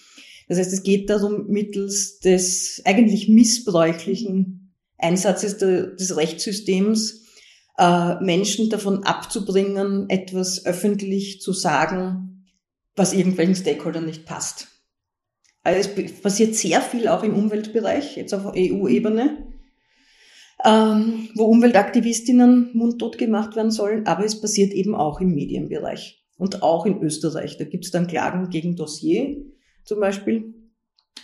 Das 0.49 0.59
heißt, 0.59 0.73
es 0.73 0.83
geht 0.83 1.11
darum, 1.11 1.47
mittels 1.49 2.19
des 2.21 2.83
eigentlich 2.85 3.29
missbräuchlichen 3.29 4.75
Einsatzes 4.99 5.59
des 5.59 6.17
Rechtssystems 6.17 7.25
äh, 7.81 8.23
Menschen 8.23 8.69
davon 8.69 9.05
abzubringen, 9.05 10.11
etwas 10.11 10.67
öffentlich 10.67 11.41
zu 11.41 11.55
sagen, 11.55 12.45
was 12.95 13.15
irgendwelchen 13.15 13.55
Stakeholdern 13.55 14.05
nicht 14.05 14.27
passt. 14.27 14.69
Also 15.63 15.91
es 15.97 16.21
passiert 16.21 16.55
sehr 16.55 16.83
viel 16.83 17.09
auch 17.09 17.23
im 17.23 17.35
Umweltbereich, 17.35 18.17
jetzt 18.17 18.35
auf 18.35 18.53
EU-Ebene, 18.55 19.47
ähm, 20.65 21.31
wo 21.35 21.45
Umweltaktivistinnen 21.45 22.71
mundtot 22.75 23.17
gemacht 23.17 23.57
werden 23.57 23.71
sollen, 23.71 24.07
aber 24.07 24.25
es 24.27 24.39
passiert 24.41 24.73
eben 24.75 24.95
auch 24.95 25.21
im 25.21 25.35
Medienbereich 25.35 26.23
und 26.37 26.63
auch 26.63 26.85
in 26.85 27.03
Österreich. 27.03 27.57
Da 27.57 27.65
gibt 27.65 27.87
es 27.87 27.91
dann 27.91 28.07
Klagen 28.07 28.51
gegen 28.51 28.77
Dossier 28.77 29.37
zum 29.85 30.01
Beispiel 30.01 30.55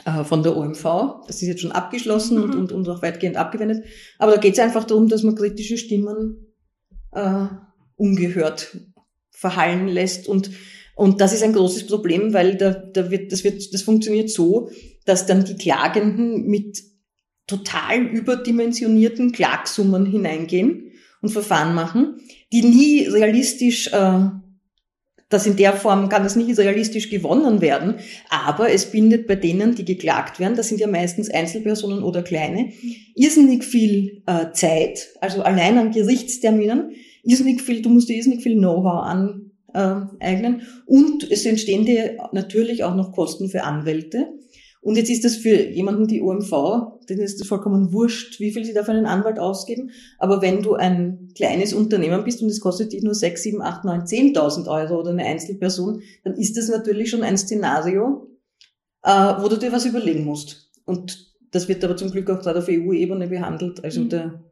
äh, 0.07 0.25
von 0.25 0.43
der 0.43 0.57
OMV. 0.57 0.83
Das 1.27 1.43
ist 1.43 1.49
jetzt 1.49 1.61
schon 1.61 1.73
abgeschlossen 1.73 2.39
mhm. 2.39 2.45
und, 2.45 2.55
und, 2.55 2.73
und 2.73 2.89
auch 2.89 3.03
weitgehend 3.03 3.37
abgewendet. 3.37 3.85
Aber 4.19 4.33
da 4.33 4.39
geht 4.39 4.55
es 4.55 4.59
einfach 4.59 4.85
darum, 4.85 5.09
dass 5.09 5.23
man 5.23 5.35
kritische 5.35 5.77
Stimmen 5.77 6.46
äh, 7.17 7.49
ungehört 7.97 8.77
verhallen 9.31 9.89
lässt. 9.89 10.29
Und 10.29 10.51
und 10.97 11.21
das 11.21 11.35
ist 11.35 11.43
ein 11.43 11.53
großes 11.53 11.87
Problem, 11.87 12.33
weil 12.33 12.57
da, 12.57 12.71
da 12.71 13.11
wird, 13.11 13.31
das, 13.31 13.45
wird, 13.45 13.75
das 13.75 13.83
funktioniert 13.83 14.31
so, 14.31 14.71
dass 15.05 15.27
dann 15.27 15.45
die 15.45 15.57
Klagenden 15.57 16.47
mit 16.47 16.83
total 17.47 18.01
überdimensionierten 18.01 19.31
Klagsummen 19.31 20.07
hineingehen 20.07 20.93
und 21.21 21.29
Verfahren 21.29 21.75
machen, 21.75 22.17
die 22.51 22.63
nie 22.63 23.07
realistisch, 23.09 23.93
äh, 23.93 24.21
das 25.29 25.47
in 25.47 25.57
der 25.57 25.75
Form 25.75 26.09
kann 26.09 26.23
das 26.23 26.35
nicht 26.35 26.59
realistisch 26.59 27.11
gewonnen 27.11 27.61
werden, 27.61 27.97
aber 28.31 28.71
es 28.73 28.91
bindet 28.91 29.27
bei 29.27 29.35
denen, 29.35 29.75
die 29.75 29.85
geklagt 29.85 30.41
werden, 30.41 30.57
das 30.57 30.69
sind 30.69 30.81
ja 30.81 30.87
meistens 30.87 31.29
Einzelpersonen 31.29 32.03
oder 32.03 32.23
Kleine, 32.23 32.73
irrsinnig 33.15 33.65
viel 33.65 34.23
äh, 34.27 34.53
Zeit, 34.53 35.09
also 35.21 35.43
allein 35.43 35.77
an 35.77 35.93
Gerichtsterminen, 35.93 36.93
irrsinnig 37.27 37.61
viel, 37.61 37.83
du 37.83 37.91
musst 37.91 38.09
dir 38.09 38.17
irrsinnig 38.17 38.43
viel 38.43 38.57
Know-how 38.57 39.03
an, 39.03 39.51
äh, 39.75 40.01
eignen. 40.21 40.63
Und 40.87 41.31
es 41.31 41.45
entstehen 41.45 41.85
dir 41.85 42.17
natürlich 42.33 42.85
auch 42.85 42.95
noch 42.95 43.13
Kosten 43.13 43.49
für 43.49 43.65
Anwälte. 43.65 44.29
Und 44.81 44.97
jetzt 44.97 45.11
ist 45.11 45.25
das 45.25 45.35
für 45.35 45.69
jemanden, 45.69 46.07
die 46.07 46.23
OMV, 46.23 47.01
denen 47.09 47.23
ist 47.23 47.41
das 47.41 47.49
vollkommen 47.49 47.93
wurscht, 47.93 48.39
wie 48.39 48.53
viel 48.53 48.65
sie 48.65 48.73
da 48.73 48.85
für 48.85 48.93
einen 48.93 49.07
Anwalt 49.07 49.41
ausgeben. 49.41 49.91
Aber 50.19 50.43
wenn 50.43 50.63
du 50.63 50.75
ein 50.75 51.31
kleines 51.35 51.73
Unternehmen 51.73 52.23
bist 52.23 52.41
und 52.41 52.49
es 52.49 52.61
kostet 52.61 52.93
dich 52.93 53.03
nur 53.03 53.15
6, 53.15 53.43
7, 53.43 53.63
8, 53.63 53.85
9, 53.85 54.01
10.000 54.03 54.69
Euro 54.69 55.01
oder 55.01 55.11
eine 55.11 55.25
Einzelperson, 55.25 56.03
dann 56.23 56.35
ist 56.35 56.57
das 56.57 56.69
natürlich 56.69 57.11
schon 57.11 57.25
ein 57.25 57.37
Szenario, 57.37 58.31
äh, 59.03 59.35
wo 59.41 59.49
du 59.49 59.57
dir 59.57 59.73
was 59.73 59.87
überlegen 59.87 60.25
musst. 60.25 60.71
Und 60.85 61.35
das 61.51 61.67
wird 61.67 61.83
aber 61.85 61.97
zum 61.97 62.13
Glück 62.13 62.31
auch 62.31 62.41
gerade 62.41 62.61
auf 62.61 62.69
EU-Ebene 62.69 63.27
behandelt. 63.27 63.83
Also 63.83 64.03
mhm. 64.03 64.09
der 64.09 64.46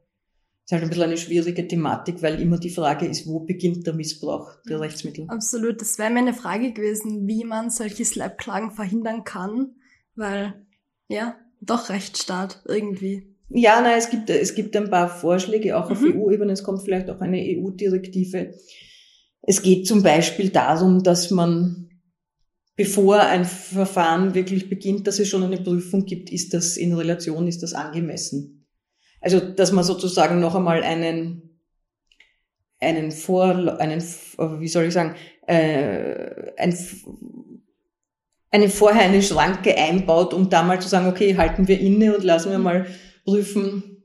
ist 0.64 0.72
halt 0.72 0.82
ein 0.82 0.88
bisschen 0.88 1.04
eine 1.04 1.16
schwierige 1.18 1.68
Thematik, 1.68 2.22
weil 2.22 2.40
immer 2.40 2.58
die 2.58 2.70
Frage 2.70 3.06
ist, 3.06 3.26
wo 3.26 3.40
beginnt 3.40 3.86
der 3.86 3.92
Missbrauch 3.92 4.50
der 4.66 4.80
Rechtsmittel? 4.80 5.26
Absolut, 5.28 5.80
das 5.80 5.98
wäre 5.98 6.10
meine 6.10 6.32
Frage 6.32 6.72
gewesen, 6.72 7.26
wie 7.26 7.44
man 7.44 7.68
solche 7.68 8.04
Slap-Klagen 8.04 8.70
verhindern 8.70 9.24
kann, 9.24 9.74
weil, 10.14 10.54
ja, 11.08 11.36
doch 11.60 11.90
Rechtsstaat 11.90 12.62
irgendwie. 12.66 13.34
Ja, 13.50 13.82
nein, 13.82 13.98
es 13.98 14.08
gibt, 14.08 14.30
es 14.30 14.54
gibt 14.54 14.74
ein 14.76 14.88
paar 14.88 15.08
Vorschläge, 15.08 15.76
auch 15.76 15.90
auf 15.90 16.00
mhm. 16.00 16.18
EU-Ebene, 16.18 16.52
es 16.52 16.62
kommt 16.62 16.82
vielleicht 16.82 17.10
auch 17.10 17.20
eine 17.20 17.38
EU-Direktive. 17.38 18.54
Es 19.42 19.60
geht 19.60 19.86
zum 19.86 20.02
Beispiel 20.02 20.48
darum, 20.48 21.02
dass 21.02 21.30
man, 21.30 21.90
bevor 22.74 23.20
ein 23.20 23.44
Verfahren 23.44 24.34
wirklich 24.34 24.70
beginnt, 24.70 25.06
dass 25.06 25.18
es 25.18 25.28
schon 25.28 25.42
eine 25.42 25.58
Prüfung 25.58 26.06
gibt, 26.06 26.32
ist 26.32 26.54
das 26.54 26.78
in 26.78 26.94
Relation, 26.94 27.46
ist 27.46 27.62
das 27.62 27.74
angemessen? 27.74 28.53
Also, 29.24 29.40
dass 29.40 29.72
man 29.72 29.84
sozusagen 29.84 30.38
noch 30.38 30.54
einmal 30.54 30.82
einen, 30.82 31.58
einen 32.78 33.10
Vor, 33.10 33.78
einen, 33.80 34.02
wie 34.02 34.68
soll 34.68 34.84
ich 34.84 34.92
sagen, 34.92 35.14
äh, 35.46 36.52
ein, 36.58 36.76
eine 38.50 38.68
vorher 38.68 39.04
eine 39.04 39.22
Schranke 39.22 39.78
einbaut, 39.78 40.34
um 40.34 40.50
da 40.50 40.62
mal 40.62 40.78
zu 40.78 40.88
sagen, 40.88 41.08
okay, 41.08 41.38
halten 41.38 41.68
wir 41.68 41.80
inne 41.80 42.14
und 42.14 42.22
lassen 42.22 42.50
wir 42.50 42.58
mal 42.58 42.86
prüfen, 43.24 44.02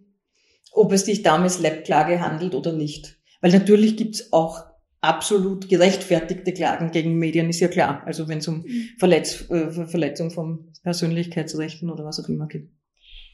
ob 0.71 0.93
es 0.93 1.03
sich 1.03 1.21
da 1.21 1.35
um 1.35 1.49
Slap-Klage 1.49 2.21
handelt 2.21 2.55
oder 2.55 2.71
nicht. 2.71 3.17
Weil 3.41 3.51
natürlich 3.51 3.97
gibt's 3.97 4.31
auch 4.31 4.63
absolut 5.01 5.67
gerechtfertigte 5.67 6.53
Klagen 6.53 6.91
gegen 6.91 7.19
Medien, 7.19 7.49
ist 7.49 7.59
ja 7.59 7.67
klar. 7.67 8.03
Also 8.05 8.29
wenn 8.29 8.37
es 8.37 8.47
um 8.47 8.59
mhm. 8.59 8.89
Verletz, 8.97 9.49
äh, 9.49 9.85
Verletzung 9.85 10.31
von 10.31 10.71
Persönlichkeitsrechten 10.81 11.89
oder 11.89 12.05
was 12.05 12.23
auch 12.23 12.29
immer 12.29 12.47
geht. 12.47 12.69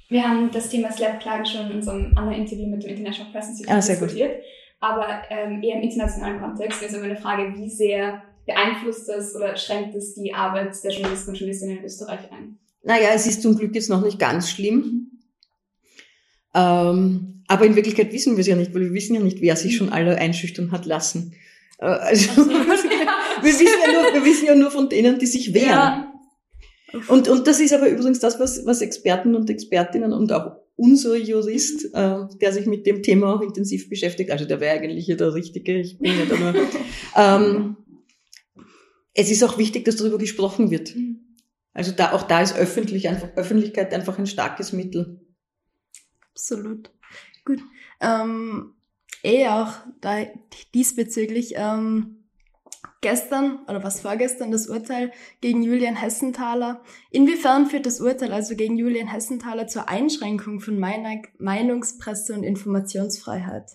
Wir 0.10 0.28
haben 0.28 0.52
das 0.52 0.70
Thema 0.70 0.92
Slap-Klagen 0.92 1.46
schon 1.46 1.70
in 1.70 1.78
unserem 1.78 2.14
anderen 2.16 2.42
Interview 2.42 2.68
mit 2.68 2.84
dem 2.84 2.92
International 2.92 3.32
Press 3.32 3.50
Institute 3.50 3.74
ah, 3.74 3.80
diskutiert, 3.80 4.44
aber 4.80 5.24
ähm, 5.30 5.64
eher 5.64 5.78
im 5.78 5.82
internationalen 5.82 6.40
Kontext. 6.40 6.82
ist 6.84 6.94
immer 6.94 7.06
eine 7.06 7.18
Frage, 7.18 7.54
wie 7.56 7.70
sehr 7.70 8.22
beeinflusst 8.46 9.10
das 9.10 9.36
oder 9.36 9.56
schränkt 9.58 9.96
das 9.96 10.14
die 10.14 10.34
Arbeit 10.34 10.76
der 10.84 10.92
Journalisten 10.92 11.32
und 11.32 11.38
Journalistinnen 11.38 11.78
in 11.78 11.84
Österreich 11.84 12.32
ein? 12.32 12.60
Naja, 12.84 13.10
es 13.16 13.26
ist 13.26 13.42
zum 13.42 13.58
Glück 13.58 13.74
jetzt 13.74 13.90
noch 13.90 14.04
nicht 14.04 14.20
ganz 14.20 14.52
schlimm. 14.52 15.12
Ähm, 16.54 17.44
aber 17.48 17.66
in 17.66 17.76
Wirklichkeit 17.76 18.14
wissen 18.14 18.36
wir 18.36 18.42
es 18.42 18.48
ja 18.48 18.56
nicht, 18.56 18.74
weil 18.74 18.82
wir 18.82 18.94
wissen 18.94 19.16
ja 19.16 19.22
nicht, 19.22 19.42
wer 19.42 19.56
sich 19.56 19.76
schon 19.76 19.90
alle 19.90 20.18
einschüchtern 20.18 20.72
hat 20.72 20.86
lassen. 20.86 21.34
Äh, 21.80 21.86
also, 21.86 22.38
wir, 22.48 22.68
wissen 23.44 23.66
ja 23.66 23.92
nur, 23.92 24.14
wir 24.14 24.24
wissen 24.26 24.46
ja 24.46 24.56
nur 24.56 24.70
von 24.70 24.88
denen, 24.88 25.18
die 25.18 25.26
sich 25.26 25.54
wehren. 25.54 25.70
Ja. 25.70 26.15
Und, 27.08 27.28
und 27.28 27.48
das 27.48 27.60
ist 27.60 27.74
aber 27.74 27.90
übrigens 27.90 28.20
das, 28.20 28.40
was, 28.40 28.66
was 28.66 28.82
Experten 28.82 29.36
und 29.36 29.50
Expertinnen 29.50 30.14
und 30.14 30.32
auch 30.32 30.58
unser 30.76 31.16
Jurist, 31.16 31.94
äh, 31.94 32.20
der 32.42 32.52
sich 32.52 32.66
mit 32.66 32.86
dem 32.86 33.02
Thema 33.02 33.36
auch 33.36 33.42
intensiv 33.42 33.90
beschäftigt, 33.90 34.32
also 34.32 34.46
der 34.46 34.60
wäre 34.60 34.78
eigentlich 34.78 35.06
hier 35.06 35.18
der 35.18 35.34
Richtige, 35.34 35.80
ich 35.80 35.98
bin 36.00 36.14
ja 36.18 36.26
da 36.26 36.38
nur, 36.38 36.54
ähm, 37.16 37.78
es 39.14 39.32
ist 39.32 39.44
auch 39.44 39.58
wichtig, 39.58 39.86
dass 39.86 39.96
darüber 39.96 40.18
gesprochen 40.18 40.72
wird. 40.72 40.94
Also 41.74 41.92
da, 41.92 42.12
auch 42.12 42.24
da 42.24 42.42
ist 42.42 42.58
öffentlich 42.58 43.08
einfach, 43.08 43.30
Öffentlichkeit 43.36 43.94
einfach 43.94 44.18
ein 44.18 44.28
starkes 44.28 44.74
Mittel. 44.74 45.22
Absolut. 46.32 46.92
Gut. 47.46 47.62
Ähm, 48.02 48.74
eh 49.24 49.48
auch 49.48 49.74
da 50.02 50.26
diesbezüglich, 50.74 51.54
ähm, 51.56 52.25
gestern 53.06 53.60
oder 53.68 53.84
was 53.84 54.02
vorgestern 54.02 54.50
das 54.50 54.68
Urteil 54.68 55.12
gegen 55.40 55.62
Julian 55.62 55.96
Hessenthaler. 55.96 56.82
Inwiefern 57.12 57.68
führt 57.68 57.86
das 57.86 58.02
Urteil 58.02 58.34
also 58.34 58.56
gegen 58.56 58.80
Julian 58.80 59.08
Hessenthaler 59.08 59.68
zur 59.68 59.88
Einschränkung 59.90 60.60
von 60.60 60.80
Meinungspresse 60.80 62.34
und 62.34 62.42
Informationsfreiheit? 62.42 63.70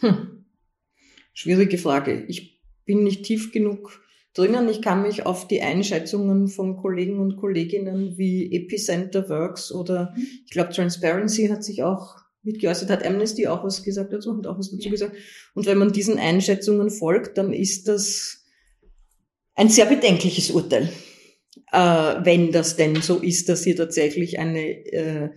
Hm. 0.00 0.44
Schwierige 1.32 1.78
Frage. 1.78 2.26
Ich 2.28 2.60
bin 2.84 3.02
nicht 3.02 3.24
tief 3.24 3.50
genug 3.50 4.02
drinnen. 4.34 4.68
Ich 4.68 4.82
kann 4.82 5.00
mich 5.00 5.24
auf 5.24 5.48
die 5.48 5.62
Einschätzungen 5.62 6.48
von 6.48 6.76
Kollegen 6.76 7.20
und 7.20 7.36
Kolleginnen 7.36 8.18
wie 8.18 8.52
Epicenter 8.54 9.26
Works 9.30 9.72
oder 9.72 10.14
ich 10.18 10.50
glaube 10.50 10.74
Transparency 10.74 11.46
hat 11.48 11.64
sich 11.64 11.82
auch 11.82 12.16
mitgeäußert, 12.44 12.90
hat 12.90 13.04
Amnesty 13.04 13.46
auch 13.46 13.64
was 13.64 13.82
gesagt 13.82 14.12
dazu, 14.12 14.30
und 14.30 14.46
auch 14.46 14.58
was 14.58 14.70
dazu 14.70 14.90
gesagt. 14.90 15.16
Und 15.54 15.66
wenn 15.66 15.78
man 15.78 15.92
diesen 15.92 16.18
Einschätzungen 16.18 16.90
folgt, 16.90 17.38
dann 17.38 17.52
ist 17.52 17.88
das 17.88 18.44
ein 19.54 19.68
sehr 19.68 19.86
bedenkliches 19.86 20.50
Urteil. 20.50 20.90
Äh, 21.72 21.78
wenn 21.78 22.52
das 22.52 22.76
denn 22.76 23.00
so 23.02 23.18
ist, 23.18 23.48
dass 23.48 23.64
hier 23.64 23.76
tatsächlich 23.76 24.38
eine, 24.38 24.60
äh, 24.60 25.30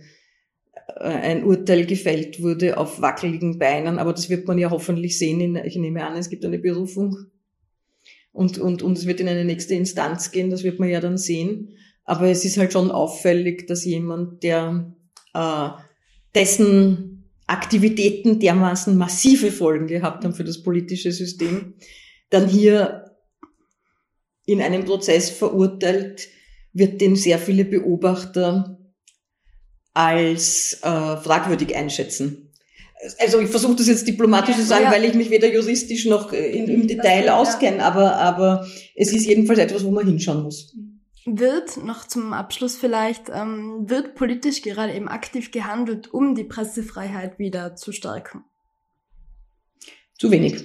ein 1.00 1.44
Urteil 1.44 1.86
gefällt 1.86 2.42
wurde 2.42 2.76
auf 2.76 3.00
wackeligen 3.00 3.58
Beinen. 3.58 3.98
Aber 3.98 4.12
das 4.12 4.28
wird 4.28 4.46
man 4.46 4.58
ja 4.58 4.70
hoffentlich 4.70 5.18
sehen. 5.18 5.56
Ich 5.64 5.76
nehme 5.76 6.04
an, 6.04 6.16
es 6.16 6.28
gibt 6.28 6.44
eine 6.44 6.58
Berufung. 6.58 7.26
Und, 8.32 8.58
und, 8.58 8.82
und 8.82 8.98
es 8.98 9.06
wird 9.06 9.20
in 9.20 9.28
eine 9.28 9.44
nächste 9.44 9.74
Instanz 9.74 10.30
gehen. 10.30 10.50
Das 10.50 10.64
wird 10.64 10.78
man 10.78 10.88
ja 10.88 11.00
dann 11.00 11.18
sehen. 11.18 11.76
Aber 12.04 12.28
es 12.28 12.44
ist 12.44 12.56
halt 12.56 12.72
schon 12.72 12.90
auffällig, 12.90 13.66
dass 13.66 13.84
jemand, 13.84 14.42
der 14.42 14.94
äh, 15.34 15.68
dessen 16.38 17.24
Aktivitäten 17.48 18.38
dermaßen 18.38 18.96
massive 18.96 19.50
Folgen 19.50 19.88
gehabt 19.88 20.24
haben 20.24 20.34
für 20.34 20.44
das 20.44 20.62
politische 20.62 21.10
System, 21.12 21.74
dann 22.30 22.46
hier 22.46 23.16
in 24.46 24.62
einem 24.62 24.84
Prozess 24.84 25.30
verurteilt 25.30 26.28
wird, 26.72 27.00
den 27.00 27.16
sehr 27.16 27.38
viele 27.38 27.64
Beobachter 27.64 28.78
als 29.94 30.78
äh, 30.82 31.16
fragwürdig 31.16 31.74
einschätzen. 31.74 32.52
Also 33.18 33.40
ich 33.40 33.48
versuche 33.48 33.76
das 33.76 33.88
jetzt 33.88 34.06
diplomatisch 34.06 34.56
ja, 34.56 34.60
zu 34.60 34.66
sagen, 34.66 34.84
ja. 34.84 34.92
weil 34.92 35.04
ich 35.04 35.14
mich 35.14 35.30
weder 35.30 35.52
juristisch 35.52 36.06
noch 36.06 36.32
in, 36.32 36.68
im 36.68 36.86
Detail 36.86 37.30
auskenne, 37.30 37.82
aber, 37.82 38.16
aber 38.16 38.66
es 38.94 39.12
ist 39.12 39.26
jedenfalls 39.26 39.58
etwas, 39.58 39.84
wo 39.84 39.90
man 39.90 40.06
hinschauen 40.06 40.42
muss. 40.42 40.76
Wird, 41.36 41.84
noch 41.84 42.06
zum 42.06 42.32
Abschluss 42.32 42.76
vielleicht, 42.76 43.28
ähm, 43.28 43.88
wird 43.90 44.14
politisch 44.14 44.62
gerade 44.62 44.94
eben 44.94 45.08
aktiv 45.08 45.50
gehandelt, 45.50 46.12
um 46.14 46.34
die 46.34 46.44
Pressefreiheit 46.44 47.38
wieder 47.38 47.76
zu 47.76 47.92
stärken? 47.92 48.44
Zu 50.14 50.30
wenig. 50.30 50.58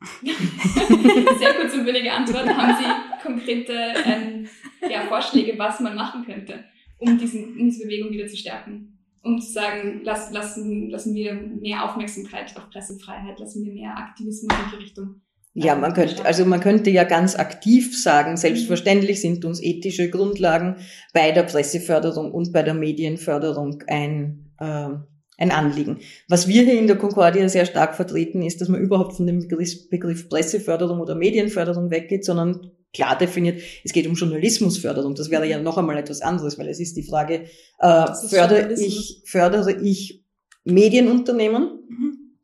Sehr 0.22 1.54
kurz 1.54 1.74
und 1.74 1.84
billige 1.84 2.12
Antwort. 2.12 2.48
Haben 2.48 2.76
Sie 2.78 3.22
konkrete 3.26 3.72
ähm, 4.04 4.48
ja, 4.88 5.02
Vorschläge, 5.06 5.58
was 5.58 5.80
man 5.80 5.96
machen 5.96 6.24
könnte, 6.24 6.64
um 6.98 7.18
diesen, 7.18 7.56
diese 7.56 7.84
Bewegung 7.84 8.10
wieder 8.10 8.26
zu 8.26 8.36
stärken? 8.36 8.98
Um 9.22 9.40
zu 9.40 9.52
sagen, 9.52 10.02
lass, 10.04 10.30
lassen, 10.30 10.90
lassen 10.90 11.14
wir 11.14 11.34
mehr 11.34 11.84
Aufmerksamkeit 11.84 12.56
auf 12.56 12.70
Pressefreiheit, 12.70 13.38
lassen 13.40 13.64
wir 13.64 13.72
mehr 13.72 13.96
Aktivismus 13.96 14.56
in 14.56 14.70
die 14.70 14.84
Richtung 14.84 15.20
Ja, 15.60 15.74
man 15.74 15.92
könnte, 15.92 16.24
also 16.24 16.44
man 16.44 16.60
könnte 16.60 16.90
ja 16.90 17.02
ganz 17.02 17.34
aktiv 17.34 18.00
sagen, 18.00 18.36
selbstverständlich 18.36 19.20
sind 19.20 19.44
uns 19.44 19.60
ethische 19.60 20.08
Grundlagen 20.08 20.76
bei 21.12 21.32
der 21.32 21.42
Presseförderung 21.42 22.30
und 22.30 22.52
bei 22.52 22.62
der 22.62 22.74
Medienförderung 22.74 23.82
ein, 23.88 24.52
äh, 24.60 24.90
ein 25.36 25.50
Anliegen. 25.50 25.98
Was 26.28 26.46
wir 26.46 26.62
hier 26.62 26.78
in 26.78 26.86
der 26.86 26.96
Concordia 26.96 27.48
sehr 27.48 27.66
stark 27.66 27.96
vertreten, 27.96 28.42
ist, 28.42 28.60
dass 28.60 28.68
man 28.68 28.80
überhaupt 28.80 29.16
von 29.16 29.26
dem 29.26 29.40
Begriff, 29.40 29.88
Begriff 29.88 30.28
Presseförderung 30.28 31.00
oder 31.00 31.16
Medienförderung 31.16 31.90
weggeht, 31.90 32.24
sondern 32.24 32.70
klar 32.94 33.18
definiert, 33.18 33.60
es 33.82 33.92
geht 33.92 34.06
um 34.06 34.14
Journalismusförderung. 34.14 35.16
Das 35.16 35.28
wäre 35.28 35.48
ja 35.48 35.60
noch 35.60 35.76
einmal 35.76 35.98
etwas 35.98 36.22
anderes, 36.22 36.56
weil 36.56 36.68
es 36.68 36.78
ist 36.78 36.96
die 36.96 37.02
Frage, 37.02 37.46
äh, 37.80 38.06
fördere 38.28 38.74
ich, 38.74 39.22
fördere 39.24 39.72
ich 39.82 40.22
Medienunternehmen, 40.62 41.80
mhm. 41.88 42.36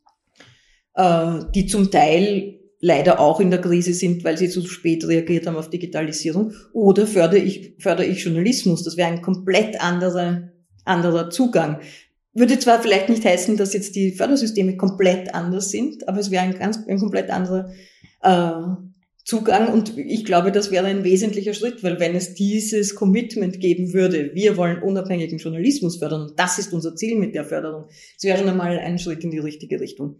äh, 0.94 1.44
die 1.54 1.66
zum 1.66 1.92
Teil 1.92 2.58
leider 2.84 3.18
auch 3.18 3.40
in 3.40 3.50
der 3.50 3.62
Krise 3.62 3.94
sind, 3.94 4.24
weil 4.24 4.36
sie 4.36 4.50
zu 4.50 4.60
spät 4.66 5.08
reagiert 5.08 5.46
haben 5.46 5.56
auf 5.56 5.70
Digitalisierung. 5.70 6.52
Oder 6.74 7.06
fördere 7.06 7.40
ich, 7.40 7.76
fördere 7.78 8.04
ich 8.04 8.22
Journalismus? 8.22 8.84
Das 8.84 8.98
wäre 8.98 9.08
ein 9.08 9.22
komplett 9.22 9.80
anderer, 9.80 10.50
anderer 10.84 11.30
Zugang. 11.30 11.80
Würde 12.34 12.58
zwar 12.58 12.82
vielleicht 12.82 13.08
nicht 13.08 13.24
heißen, 13.24 13.56
dass 13.56 13.72
jetzt 13.72 13.96
die 13.96 14.12
Fördersysteme 14.12 14.76
komplett 14.76 15.34
anders 15.34 15.70
sind, 15.70 16.06
aber 16.06 16.18
es 16.18 16.30
wäre 16.30 16.42
ein 16.42 16.58
ganz, 16.58 16.78
ein 16.86 16.98
komplett 16.98 17.30
anderer 17.30 17.72
äh, 18.22 18.52
Zugang 19.24 19.72
und 19.72 19.96
ich 19.96 20.26
glaube, 20.26 20.52
das 20.52 20.70
wäre 20.70 20.84
ein 20.86 21.04
wesentlicher 21.04 21.54
Schritt, 21.54 21.82
weil 21.82 21.98
wenn 21.98 22.14
es 22.14 22.34
dieses 22.34 22.94
Commitment 22.94 23.60
geben 23.60 23.94
würde, 23.94 24.34
wir 24.34 24.58
wollen 24.58 24.82
unabhängigen 24.82 25.38
Journalismus 25.38 25.96
fördern 25.96 26.32
das 26.36 26.58
ist 26.58 26.74
unser 26.74 26.94
Ziel 26.94 27.16
mit 27.16 27.34
der 27.34 27.46
Förderung, 27.46 27.86
das 27.86 28.24
wäre 28.24 28.36
schon 28.36 28.50
einmal 28.50 28.78
ein 28.78 28.98
Schritt 28.98 29.24
in 29.24 29.30
die 29.30 29.38
richtige 29.38 29.80
Richtung. 29.80 30.16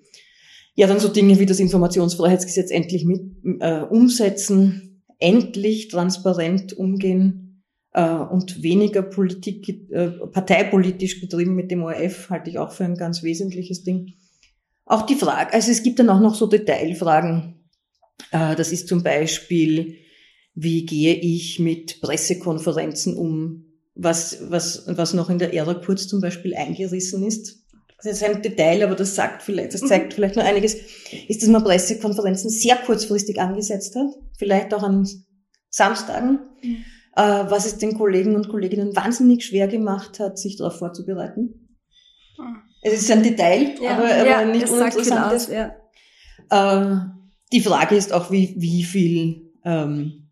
Ja, 0.77 0.89
dann 0.89 0.99
so 0.99 1.09
Dinge 1.09 1.39
wie 1.39 1.47
das 1.47 1.61
Informationsfreiheitsgesetz 1.61 2.71
endlich 2.71 3.05
mit 3.05 3.23
äh, 3.61 3.81
umsetzen, 3.83 5.03
endlich 5.21 5.89
transparent 5.89 6.73
umgehen 6.73 7.63
äh, 7.93 8.05
und 8.05 8.63
weniger 8.63 9.03
Politik, 9.03 9.69
äh, 9.91 10.09
parteipolitisch 10.09 11.21
getrieben 11.21 11.55
mit 11.55 11.71
dem 11.71 11.83
ORF 11.83 12.29
halte 12.29 12.51
ich 12.51 12.59
auch 12.59 12.73
für 12.73 12.85
ein 12.85 12.97
ganz 12.97 13.23
wesentliches 13.23 13.85
Ding. 13.85 14.15
Auch 14.85 15.03
die 15.03 15.15
Frage, 15.15 15.53
also 15.53 15.71
es 15.71 15.83
gibt 15.83 16.01
dann 16.01 16.11
auch 16.11 16.21
noch 16.21 16.35
so 16.35 16.47
Detailfragen. 16.47 17.55
Äh, 18.33 18.57
das 18.57 18.73
ist 18.73 18.89
zum 18.89 19.05
Beispiel, 19.05 19.99
wie 20.55 20.85
gehe 20.85 21.15
ich 21.15 21.61
mit 21.61 22.01
Pressekonferenzen 22.01 23.17
um, 23.17 23.67
was, 23.95 24.39
was, 24.51 24.85
was 24.89 25.15
noch 25.15 25.31
in 25.31 25.39
der 25.39 25.55
Ära 25.55 25.75
Kurz 25.75 26.09
zum 26.09 26.21
Beispiel 26.21 26.55
eingerissen 26.55 27.25
ist 27.25 27.64
das 28.03 28.07
ist 28.07 28.25
ein 28.25 28.43
Detail, 28.43 28.83
aber 28.85 28.95
das 28.95 29.15
sagt 29.15 29.43
vielleicht, 29.43 29.75
das 29.75 29.81
zeigt 29.83 30.09
mhm. 30.09 30.15
vielleicht 30.15 30.37
nur 30.37 30.45
einiges, 30.45 30.75
ist, 31.29 31.43
dass 31.43 31.49
man 31.49 31.65
Pressekonferenzen 31.65 32.51
sehr 32.51 32.77
kurzfristig 32.77 33.41
angesetzt 33.41 33.97
hat, 33.97 34.09
vielleicht 34.39 34.75
auch 34.75 34.83
an 34.83 35.09
Samstagen, 35.71 36.41
mhm. 36.63 36.85
äh, 37.17 37.45
was 37.51 37.67
es 37.67 37.79
den 37.79 37.97
Kollegen 37.97 38.37
und 38.37 38.49
Kolleginnen 38.49 38.95
wahnsinnig 38.95 39.45
schwer 39.45 39.69
gemacht 39.69 40.21
hat, 40.21 40.39
sich 40.39 40.57
darauf 40.57 40.79
vorzubereiten. 40.79 41.69
Mhm. 42.39 42.57
Es 42.83 42.93
ist 43.01 43.11
ein 43.11 43.23
Detail, 43.23 43.75
ja, 43.81 43.97
aber, 43.97 44.05
aber 44.05 44.27
ja, 44.27 44.45
nicht 44.45 44.69
uninteressant. 44.69 45.49
Ja. 45.49 45.75
äh, 46.51 46.97
die 47.53 47.61
Frage 47.63 47.97
ist 47.97 48.13
auch, 48.13 48.31
wie, 48.31 48.55
wie 48.59 48.83
viel 48.83 49.53
ähm, 49.65 50.24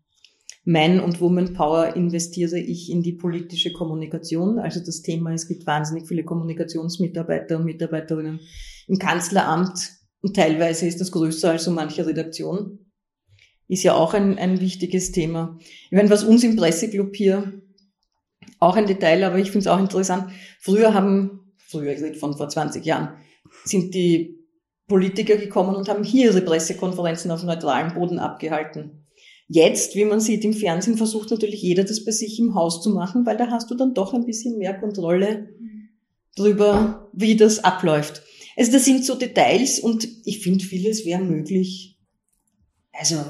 man- 0.65 0.99
und 0.99 1.19
Woman-Power 1.19 1.95
investiere 1.95 2.59
ich 2.59 2.89
in 2.89 3.03
die 3.03 3.13
politische 3.13 3.73
Kommunikation. 3.73 4.59
Also 4.59 4.79
das 4.79 5.01
Thema, 5.01 5.33
es 5.33 5.47
gibt 5.47 5.65
wahnsinnig 5.67 6.07
viele 6.07 6.23
Kommunikationsmitarbeiter 6.23 7.57
und 7.57 7.65
Mitarbeiterinnen 7.65 8.39
im 8.87 8.97
Kanzleramt 8.97 9.91
und 10.21 10.35
teilweise 10.35 10.87
ist 10.87 11.01
das 11.01 11.11
größer 11.11 11.51
als 11.51 11.65
so 11.65 11.71
manche 11.71 12.05
Redaktion. 12.05 12.79
Ist 13.67 13.83
ja 13.83 13.93
auch 13.93 14.13
ein, 14.13 14.37
ein 14.37 14.61
wichtiges 14.61 15.11
Thema. 15.11 15.57
Ich 15.59 15.91
meine, 15.91 16.09
was 16.09 16.23
uns 16.23 16.43
im 16.43 16.55
Presseclub 16.55 17.13
hier 17.15 17.61
auch 18.59 18.77
ein 18.77 18.87
Detail, 18.87 19.23
aber 19.23 19.37
ich 19.37 19.51
finde 19.51 19.59
es 19.59 19.67
auch 19.67 19.79
interessant. 19.79 20.31
Früher 20.59 20.93
haben, 20.93 21.53
früher, 21.57 21.91
ich 21.91 22.01
rede 22.01 22.17
von 22.17 22.37
vor 22.37 22.47
20 22.47 22.85
Jahren, 22.85 23.17
sind 23.65 23.93
die 23.93 24.39
Politiker 24.87 25.35
gekommen 25.35 25.75
und 25.75 25.89
haben 25.89 26.03
hier 26.03 26.31
ihre 26.31 26.41
Pressekonferenzen 26.41 27.31
auf 27.31 27.43
neutralem 27.43 27.93
Boden 27.93 28.19
abgehalten. 28.19 29.02
Jetzt, 29.53 29.95
wie 29.95 30.05
man 30.05 30.19
sieht 30.19 30.43
im 30.45 30.53
Fernsehen, 30.53 30.97
versucht 30.97 31.29
natürlich 31.29 31.61
jeder 31.61 31.83
das 31.83 32.03
bei 32.03 32.11
sich 32.11 32.39
im 32.39 32.55
Haus 32.55 32.81
zu 32.81 32.89
machen, 32.89 33.23
weil 33.27 33.37
da 33.37 33.51
hast 33.51 33.69
du 33.69 33.75
dann 33.75 33.93
doch 33.93 34.15
ein 34.15 34.25
bisschen 34.25 34.57
mehr 34.57 34.73
Kontrolle 34.73 35.49
drüber, 36.35 37.11
wie 37.13 37.35
das 37.35 37.63
abläuft. 37.63 38.23
Also 38.57 38.71
das 38.71 38.85
sind 38.85 39.05
so 39.05 39.13
Details 39.13 39.79
und 39.79 40.07
ich 40.25 40.39
finde, 40.39 40.65
vieles 40.65 41.05
wäre 41.05 41.21
möglich. 41.21 41.99
Also 42.93 43.23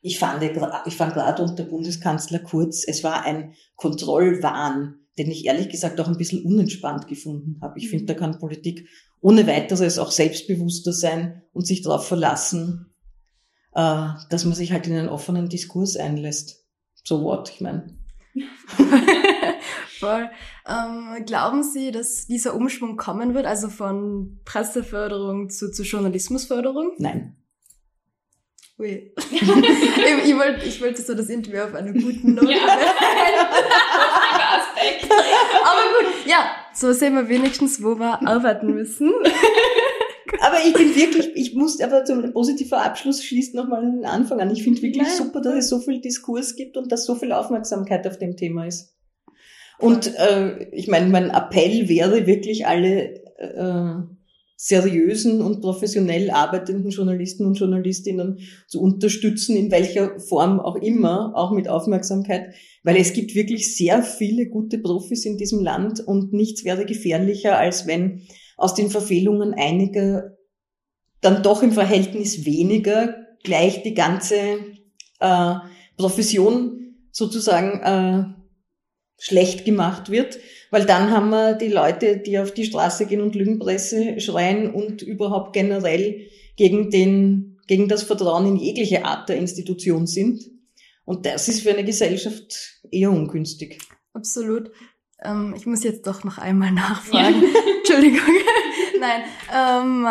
ich 0.00 0.18
fand, 0.18 0.42
ich 0.42 0.94
fand 0.94 1.12
gerade 1.12 1.42
unter 1.42 1.64
Bundeskanzler 1.64 2.38
Kurz, 2.38 2.84
es 2.86 3.04
war 3.04 3.26
ein 3.26 3.52
Kontrollwahn, 3.74 5.00
den 5.18 5.30
ich 5.30 5.44
ehrlich 5.44 5.68
gesagt 5.68 6.00
auch 6.00 6.08
ein 6.08 6.16
bisschen 6.16 6.46
unentspannt 6.46 7.08
gefunden 7.08 7.58
habe. 7.60 7.78
Ich 7.78 7.90
finde, 7.90 8.06
da 8.06 8.14
kann 8.14 8.38
Politik 8.38 8.88
ohne 9.20 9.46
weiteres 9.46 9.98
auch 9.98 10.12
selbstbewusster 10.12 10.94
sein 10.94 11.42
und 11.52 11.66
sich 11.66 11.82
darauf 11.82 12.08
verlassen, 12.08 12.86
äh, 13.76 14.08
dass 14.30 14.44
man 14.46 14.54
sich 14.54 14.72
halt 14.72 14.86
in 14.86 14.96
einen 14.96 15.08
offenen 15.10 15.48
Diskurs 15.50 15.96
einlässt. 15.96 16.64
So 17.04 17.22
what, 17.22 17.50
ich 17.50 17.60
meine. 17.60 17.94
Voll. 20.00 20.30
Ähm, 20.66 21.24
glauben 21.26 21.62
Sie, 21.62 21.90
dass 21.90 22.26
dieser 22.26 22.54
Umschwung 22.54 22.96
kommen 22.96 23.34
wird, 23.34 23.46
also 23.46 23.68
von 23.68 24.40
Presseförderung 24.44 25.50
zu, 25.50 25.70
zu 25.70 25.82
Journalismusförderung? 25.82 26.92
Nein. 26.98 27.36
Ui. 28.78 29.12
ich, 29.30 29.42
ich, 29.42 30.36
wollte, 30.36 30.66
ich 30.66 30.82
wollte 30.82 31.02
so 31.02 31.14
das 31.14 31.28
Interview 31.28 31.60
auf 31.60 31.74
einer 31.74 31.92
guten 31.92 32.34
Note 32.34 32.52
ja. 32.52 32.58
Aber 35.62 35.82
gut, 35.98 36.26
ja, 36.26 36.50
so 36.74 36.92
sehen 36.92 37.14
wir 37.14 37.28
wenigstens, 37.28 37.82
wo 37.82 37.98
wir 37.98 38.26
arbeiten 38.26 38.74
müssen 38.74 39.12
aber 40.40 40.58
ich 40.66 40.72
bin 40.72 40.94
wirklich, 40.94 41.30
ich 41.34 41.54
muss 41.54 41.80
aber 41.80 42.04
zum 42.04 42.32
positiven 42.32 42.78
Abschluss 42.78 43.22
schließt 43.22 43.54
nochmal 43.54 43.82
den 43.82 44.04
Anfang 44.04 44.40
an. 44.40 44.50
Ich 44.50 44.62
finde 44.62 44.82
wirklich 44.82 45.06
ja. 45.06 45.14
super, 45.14 45.40
dass 45.40 45.54
es 45.54 45.68
so 45.68 45.78
viel 45.78 46.00
Diskurs 46.00 46.56
gibt 46.56 46.76
und 46.76 46.90
dass 46.90 47.04
so 47.04 47.14
viel 47.14 47.32
Aufmerksamkeit 47.32 48.06
auf 48.06 48.18
dem 48.18 48.36
Thema 48.36 48.66
ist. 48.66 48.94
Und 49.78 50.14
äh, 50.16 50.70
ich 50.70 50.88
meine, 50.88 51.08
mein 51.08 51.30
Appell 51.30 51.88
wäre 51.88 52.26
wirklich 52.26 52.66
alle 52.66 53.22
äh, 53.38 53.94
seriösen 54.56 55.42
und 55.42 55.60
professionell 55.60 56.30
arbeitenden 56.30 56.90
Journalisten 56.90 57.44
und 57.44 57.58
Journalistinnen 57.58 58.38
zu 58.66 58.80
unterstützen, 58.80 59.54
in 59.54 59.70
welcher 59.70 60.18
Form 60.18 60.60
auch 60.60 60.76
immer, 60.76 61.32
auch 61.36 61.52
mit 61.52 61.68
Aufmerksamkeit, 61.68 62.54
weil 62.82 62.96
es 62.96 63.12
gibt 63.12 63.34
wirklich 63.34 63.76
sehr 63.76 64.02
viele 64.02 64.48
gute 64.48 64.78
Profis 64.78 65.26
in 65.26 65.36
diesem 65.36 65.60
Land 65.60 66.00
und 66.00 66.32
nichts 66.32 66.64
wäre 66.64 66.86
gefährlicher, 66.86 67.58
als 67.58 67.86
wenn 67.86 68.22
aus 68.56 68.74
den 68.74 68.90
Verfehlungen 68.90 69.54
einiger 69.54 70.36
dann 71.20 71.42
doch 71.42 71.62
im 71.62 71.72
Verhältnis 71.72 72.44
weniger 72.44 73.26
gleich 73.42 73.82
die 73.82 73.94
ganze 73.94 74.36
äh, 75.20 75.54
Profession 75.96 76.94
sozusagen 77.10 77.80
äh, 77.80 78.24
schlecht 79.18 79.64
gemacht 79.64 80.10
wird, 80.10 80.38
weil 80.70 80.84
dann 80.84 81.10
haben 81.10 81.30
wir 81.30 81.54
die 81.54 81.68
Leute, 81.68 82.18
die 82.18 82.38
auf 82.38 82.52
die 82.52 82.66
Straße 82.66 83.06
gehen 83.06 83.22
und 83.22 83.34
Lügenpresse 83.34 84.20
schreien 84.20 84.72
und 84.72 85.02
überhaupt 85.02 85.52
generell 85.54 86.26
gegen 86.56 86.90
den, 86.90 87.58
gegen 87.66 87.88
das 87.88 88.02
Vertrauen 88.02 88.46
in 88.46 88.56
jegliche 88.56 89.04
Art 89.04 89.28
der 89.28 89.36
Institution 89.36 90.06
sind. 90.06 90.44
Und 91.04 91.24
das 91.24 91.48
ist 91.48 91.62
für 91.62 91.70
eine 91.70 91.84
Gesellschaft 91.84 92.80
eher 92.90 93.10
ungünstig. 93.10 93.78
Absolut. 94.12 94.70
Ähm, 95.24 95.54
ich 95.56 95.66
muss 95.66 95.84
jetzt 95.84 96.06
doch 96.06 96.24
noch 96.24 96.38
einmal 96.38 96.72
nachfragen. 96.72 97.42
Ja. 97.42 97.60
Entschuldigung. 97.78 98.34
Nein. 99.00 99.22
Ähm, 99.54 100.06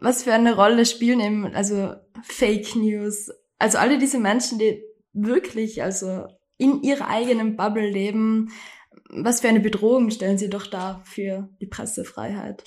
was 0.00 0.22
für 0.22 0.32
eine 0.32 0.54
Rolle 0.54 0.86
spielen 0.86 1.20
eben 1.20 1.54
also 1.54 1.94
Fake 2.22 2.76
News? 2.76 3.30
Also 3.58 3.78
alle 3.78 3.98
diese 3.98 4.18
Menschen, 4.18 4.58
die 4.58 4.82
wirklich 5.12 5.82
also 5.82 6.26
in 6.56 6.82
ihrer 6.82 7.08
eigenen 7.08 7.56
Bubble 7.56 7.88
leben, 7.88 8.50
was 9.10 9.40
für 9.40 9.48
eine 9.48 9.60
Bedrohung 9.60 10.10
stellen 10.10 10.38
sie 10.38 10.50
doch 10.50 10.66
dar 10.66 11.02
für 11.04 11.48
die 11.60 11.66
Pressefreiheit? 11.66 12.64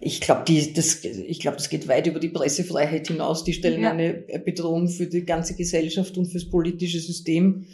Ich 0.00 0.20
glaube, 0.20 0.44
das, 0.74 1.04
ich 1.04 1.40
glaube, 1.40 1.56
das 1.56 1.70
geht 1.70 1.88
weit 1.88 2.06
über 2.06 2.20
die 2.20 2.28
Pressefreiheit 2.28 3.08
hinaus. 3.08 3.44
Die 3.44 3.52
stellen 3.52 3.82
ja. 3.82 3.90
eine 3.90 4.12
Bedrohung 4.44 4.88
für 4.88 5.06
die 5.06 5.24
ganze 5.24 5.56
Gesellschaft 5.56 6.16
und 6.16 6.26
fürs 6.26 6.48
politische 6.48 7.00
System 7.00 7.66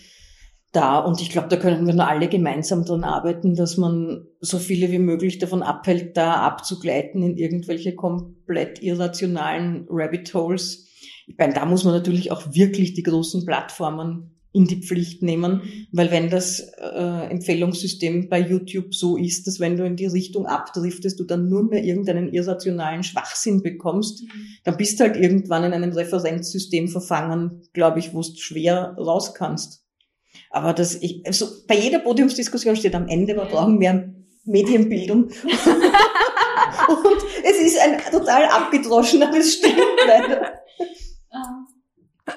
da. 0.75 0.99
Und 0.99 1.21
ich 1.21 1.31
glaube, 1.31 1.49
da 1.49 1.57
können 1.57 1.87
wir 1.87 1.95
nur 1.95 2.09
alle 2.09 2.29
gemeinsam 2.29 2.85
dran 2.85 3.05
arbeiten, 3.05 3.55
dass 3.55 3.77
man 3.77 4.27
so 4.41 4.59
viele 4.59 4.91
wie 4.91 4.99
möglich 4.99 5.39
davon 5.39 5.63
abhält, 5.63 6.17
da 6.17 6.35
abzugleiten 6.35 7.23
in 7.23 7.37
irgendwelche 7.37 7.95
komplett 7.95 8.83
irrationalen 8.83 9.87
Rabbit 9.89 10.33
Holes. 10.35 10.89
Ich 11.27 11.37
meine, 11.39 11.55
da 11.55 11.65
muss 11.65 11.85
man 11.85 11.95
natürlich 11.95 12.33
auch 12.33 12.55
wirklich 12.55 12.95
die 12.95 13.03
großen 13.03 13.47
Plattformen 13.47 14.35
in 14.55 14.67
die 14.67 14.81
Pflicht 14.81 15.21
nehmen, 15.21 15.63
weil 15.91 16.13
wenn 16.13 16.31
das 16.31 16.61
äh, 16.61 17.29
Empfehlungssystem 17.29 18.29
bei 18.29 18.39
YouTube 18.39 18.95
so 18.95 19.17
ist, 19.17 19.49
dass 19.49 19.59
wenn 19.59 19.77
du 19.77 19.85
in 19.85 19.97
die 19.97 20.07
Richtung 20.07 20.47
abdriftest, 20.47 21.19
du 21.19 21.25
dann 21.25 21.49
nur 21.49 21.65
mehr 21.65 21.83
irgendeinen 21.83 22.33
irrationalen 22.33 23.03
Schwachsinn 23.03 23.63
bekommst, 23.63 24.23
mhm. 24.23 24.29
dann 24.63 24.77
bist 24.77 25.01
du 25.01 25.05
halt 25.05 25.17
irgendwann 25.17 25.65
in 25.65 25.73
einem 25.73 25.93
Referenzsystem 25.93 26.87
verfangen, 26.87 27.63
glaube 27.73 27.99
ich, 27.99 28.15
wo 28.15 28.21
du 28.21 28.37
schwer 28.37 28.95
raus 28.97 29.35
kannst. 29.35 29.84
Aber 30.55 30.73
das, 30.73 30.95
ich, 30.95 31.27
also 31.27 31.47
bei 31.67 31.75
jeder 31.75 31.99
Podiumsdiskussion 31.99 32.77
steht 32.77 32.95
am 32.95 33.09
Ende, 33.09 33.35
wir 33.35 33.45
brauchen 33.45 33.77
mehr 33.77 34.09
Medienbildung. 34.45 35.25
Und 36.89 37.23
es 37.43 37.61
ist 37.61 37.81
ein 37.81 37.99
total 38.13 38.45
abgedroschener, 38.45 39.29
aber 39.29 39.39
es 39.39 39.55
stimmt 39.55 39.77
leider. 40.07 40.53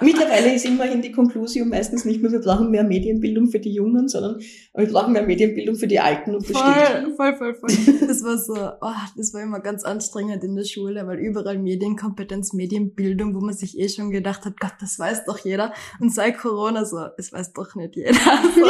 Mittlerweile 0.01 0.53
ist 0.53 0.65
immerhin 0.65 1.01
die 1.01 1.11
Konklusion 1.11 1.69
meistens 1.69 2.05
nicht 2.05 2.21
mehr, 2.21 2.31
wir 2.31 2.39
brauchen 2.39 2.69
mehr 2.71 2.83
Medienbildung 2.83 3.49
für 3.49 3.59
die 3.59 3.73
Jungen, 3.73 4.07
sondern 4.07 4.39
wir 4.75 4.87
brauchen 4.87 5.13
mehr 5.13 5.23
Medienbildung 5.23 5.75
für 5.75 5.87
die 5.87 5.99
Alten 5.99 6.35
und 6.35 6.45
voll, 6.45 7.15
voll, 7.15 7.35
voll, 7.35 7.55
voll. 7.55 7.69
Das 8.07 8.23
war 8.23 8.37
so, 8.37 8.53
oh, 8.53 9.07
das 9.15 9.33
war 9.33 9.41
immer 9.41 9.59
ganz 9.59 9.83
anstrengend 9.83 10.43
in 10.43 10.55
der 10.55 10.63
Schule, 10.63 11.05
weil 11.07 11.19
überall 11.19 11.57
Medienkompetenz, 11.57 12.53
Medienbildung, 12.53 13.35
wo 13.35 13.39
man 13.39 13.55
sich 13.55 13.77
eh 13.77 13.89
schon 13.89 14.11
gedacht 14.11 14.45
hat, 14.45 14.59
Gott, 14.59 14.73
das 14.79 14.97
weiß 14.99 15.25
doch 15.25 15.39
jeder. 15.39 15.73
Und 15.99 16.13
seit 16.13 16.37
Corona 16.37 16.85
so, 16.85 16.99
es 17.17 17.31
weiß 17.33 17.53
doch 17.53 17.75
nicht 17.75 17.95
jeder. 17.95 18.11
So, 18.57 18.65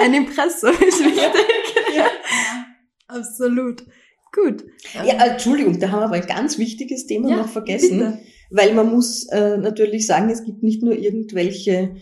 ein 0.00 0.14
Impressum 0.14 0.70
ist 0.70 1.04
wichtig. 1.04 1.96
Ja. 1.96 2.06
Absolut. 3.08 3.84
Gut. 4.32 4.64
Ja, 5.04 5.24
Entschuldigung, 5.26 5.78
da 5.80 5.90
haben 5.90 6.00
wir 6.00 6.04
aber 6.06 6.16
ein 6.16 6.26
ganz 6.26 6.58
wichtiges 6.58 7.06
Thema 7.06 7.30
ja, 7.30 7.36
noch 7.38 7.48
vergessen. 7.48 7.98
Bitte 7.98 8.18
weil 8.50 8.74
man 8.74 8.92
muss 8.92 9.26
äh, 9.28 9.56
natürlich 9.56 10.06
sagen, 10.06 10.30
es 10.30 10.44
gibt 10.44 10.62
nicht 10.62 10.82
nur 10.82 10.96
irgendwelche 10.96 11.96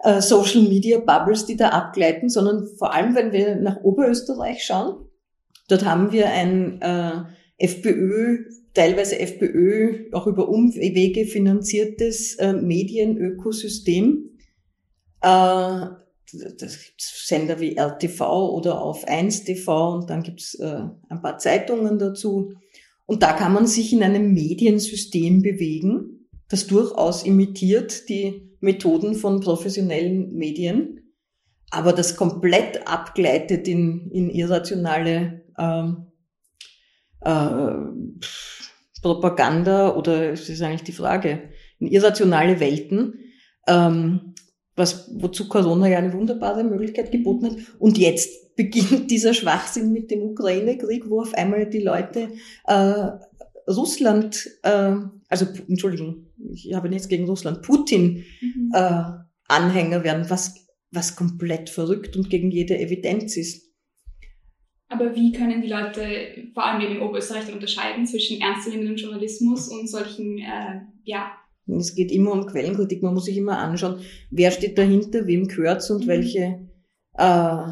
äh, 0.00 0.20
Social 0.20 0.62
Media 0.62 0.98
Bubbles, 0.98 1.46
die 1.46 1.56
da 1.56 1.70
abgleiten, 1.70 2.28
sondern 2.28 2.66
vor 2.78 2.92
allem, 2.94 3.14
wenn 3.14 3.32
wir 3.32 3.56
nach 3.56 3.82
Oberösterreich 3.82 4.62
schauen, 4.64 5.06
dort 5.68 5.84
haben 5.84 6.12
wir 6.12 6.30
ein 6.30 6.80
äh, 6.82 7.22
FPÖ, 7.58 8.44
teilweise 8.74 9.18
FPÖ, 9.18 10.10
auch 10.12 10.26
über 10.26 10.48
Umwege 10.48 11.24
finanziertes 11.24 12.34
äh, 12.36 12.52
Medienökosystem. 12.52 14.38
Äh, 15.22 15.86
das 16.58 16.84
gibt's 16.84 17.28
Sender 17.28 17.60
wie 17.60 17.76
RTV 17.76 18.50
oder 18.50 18.82
auf 18.82 19.06
1 19.06 19.44
TV 19.44 19.94
und 19.94 20.10
dann 20.10 20.22
gibt's 20.22 20.54
äh, 20.56 20.82
ein 21.08 21.22
paar 21.22 21.38
Zeitungen 21.38 21.98
dazu. 21.98 22.52
Und 23.06 23.22
da 23.22 23.32
kann 23.32 23.52
man 23.52 23.66
sich 23.66 23.92
in 23.92 24.02
einem 24.02 24.32
Mediensystem 24.32 25.42
bewegen, 25.42 26.28
das 26.48 26.66
durchaus 26.66 27.24
imitiert 27.24 28.08
die 28.08 28.56
Methoden 28.60 29.14
von 29.14 29.40
professionellen 29.40 30.34
Medien, 30.34 31.12
aber 31.70 31.92
das 31.92 32.16
komplett 32.16 32.86
abgleitet 32.86 33.68
in, 33.68 34.10
in 34.10 34.30
irrationale 34.30 35.44
ähm, 35.58 36.06
äh, 37.20 37.70
Propaganda 39.02 39.94
oder 39.94 40.32
es 40.32 40.48
ist 40.48 40.62
eigentlich 40.62 40.84
die 40.84 40.92
Frage, 40.92 41.50
in 41.78 41.88
irrationale 41.88 42.60
Welten, 42.60 43.14
ähm, 43.66 44.34
was, 44.76 45.10
wozu 45.14 45.48
Corona 45.48 45.88
ja 45.88 45.98
eine 45.98 46.12
wunderbare 46.12 46.64
Möglichkeit 46.64 47.12
geboten 47.12 47.46
hat. 47.46 47.56
Und 47.78 47.98
jetzt 47.98 48.54
beginnt 48.56 49.10
dieser 49.10 49.34
Schwachsinn 49.34 49.92
mit 49.92 50.10
dem 50.10 50.22
Ukraine-Krieg, 50.22 51.08
wo 51.08 51.20
auf 51.20 51.34
einmal 51.34 51.68
die 51.68 51.82
Leute 51.82 52.30
äh, 52.66 53.10
Russland, 53.68 54.48
äh, 54.62 54.94
also 55.28 55.46
Entschuldigung, 55.68 56.26
ich 56.52 56.72
habe 56.74 56.88
nichts 56.88 57.08
gegen 57.08 57.26
Russland, 57.26 57.62
Putin 57.62 58.24
mhm. 58.40 58.70
äh, 58.72 59.02
Anhänger 59.48 60.04
werden, 60.04 60.26
was, 60.28 60.66
was 60.90 61.16
komplett 61.16 61.70
verrückt 61.70 62.16
und 62.16 62.30
gegen 62.30 62.50
jede 62.50 62.78
Evidenz 62.78 63.36
ist. 63.36 63.64
Aber 64.88 65.16
wie 65.16 65.32
können 65.32 65.60
die 65.60 65.68
Leute, 65.68 66.02
vor 66.52 66.64
allem 66.64 66.80
eben 66.80 66.96
in 66.96 67.02
Oberösterreich, 67.02 67.52
unterscheiden 67.52 68.06
zwischen 68.06 68.40
ernstzunehmendem 68.40 68.96
Journalismus 68.96 69.68
und 69.68 69.88
solchen, 69.88 70.38
äh, 70.38 70.82
ja, 71.02 71.32
es 71.66 71.94
geht 71.94 72.12
immer 72.12 72.32
um 72.32 72.46
Quellenkritik. 72.46 73.02
Man 73.02 73.14
muss 73.14 73.24
sich 73.24 73.36
immer 73.36 73.58
anschauen, 73.58 74.00
wer 74.30 74.50
steht 74.50 74.78
dahinter, 74.78 75.26
wem 75.26 75.48
gehört's 75.48 75.90
und 75.90 76.04
mhm. 76.04 76.08
welche 76.08 76.68
äh, 77.16 77.62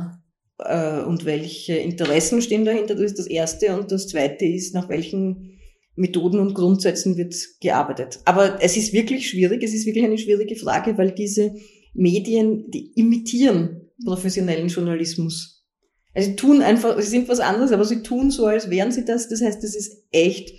äh, 0.59 1.03
und 1.03 1.25
welche 1.25 1.75
Interessen 1.75 2.43
stehen 2.43 2.65
dahinter. 2.65 2.95
Das 2.95 3.05
ist 3.05 3.19
das 3.19 3.27
Erste. 3.27 3.77
Und 3.77 3.93
das 3.93 4.09
Zweite 4.09 4.45
ist, 4.45 4.75
nach 4.75 4.89
welchen 4.89 5.59
Methoden 5.95 6.39
und 6.39 6.55
Grundsätzen 6.55 7.17
wird 7.17 7.35
gearbeitet. 7.61 8.21
Aber 8.25 8.63
es 8.63 8.77
ist 8.77 8.93
wirklich 8.93 9.29
schwierig, 9.29 9.63
es 9.63 9.75
ist 9.75 9.87
wirklich 9.87 10.05
eine 10.05 10.19
schwierige 10.19 10.57
Frage, 10.57 10.97
weil 10.97 11.13
diese 11.13 11.55
Medien, 11.93 12.71
die 12.71 12.93
imitieren 12.95 13.91
professionellen 14.05 14.69
Journalismus. 14.69 15.67
Also 16.15 16.31
sie 16.31 16.37
tun 16.37 16.63
einfach, 16.63 16.99
sie 17.01 17.09
sind 17.09 17.29
was 17.29 17.41
anderes, 17.41 17.73
aber 17.73 17.85
sie 17.85 18.03
tun 18.03 18.31
so, 18.31 18.47
als 18.47 18.71
wären 18.71 18.93
sie 18.93 19.05
das. 19.05 19.29
Das 19.29 19.43
heißt, 19.43 19.63
es 19.65 19.75
ist 19.75 20.05
echt 20.11 20.55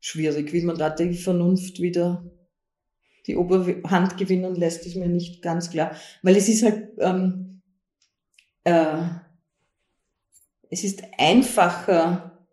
schwierig, 0.00 0.52
wie 0.52 0.62
man 0.62 0.76
da 0.76 0.90
die 0.90 1.14
Vernunft 1.14 1.80
wieder 1.80 2.30
die 3.26 3.36
Oberhand 3.36 4.16
gewinnen 4.16 4.54
lässt, 4.54 4.86
ist 4.86 4.96
mir 4.96 5.08
nicht 5.08 5.42
ganz 5.42 5.70
klar. 5.70 5.92
Weil 6.22 6.36
es 6.36 6.48
ist 6.48 6.62
halt, 6.62 6.90
ähm, 6.98 7.62
äh, 8.64 8.96
es 10.70 10.84
ist 10.84 11.02
einfacher, 11.18 12.46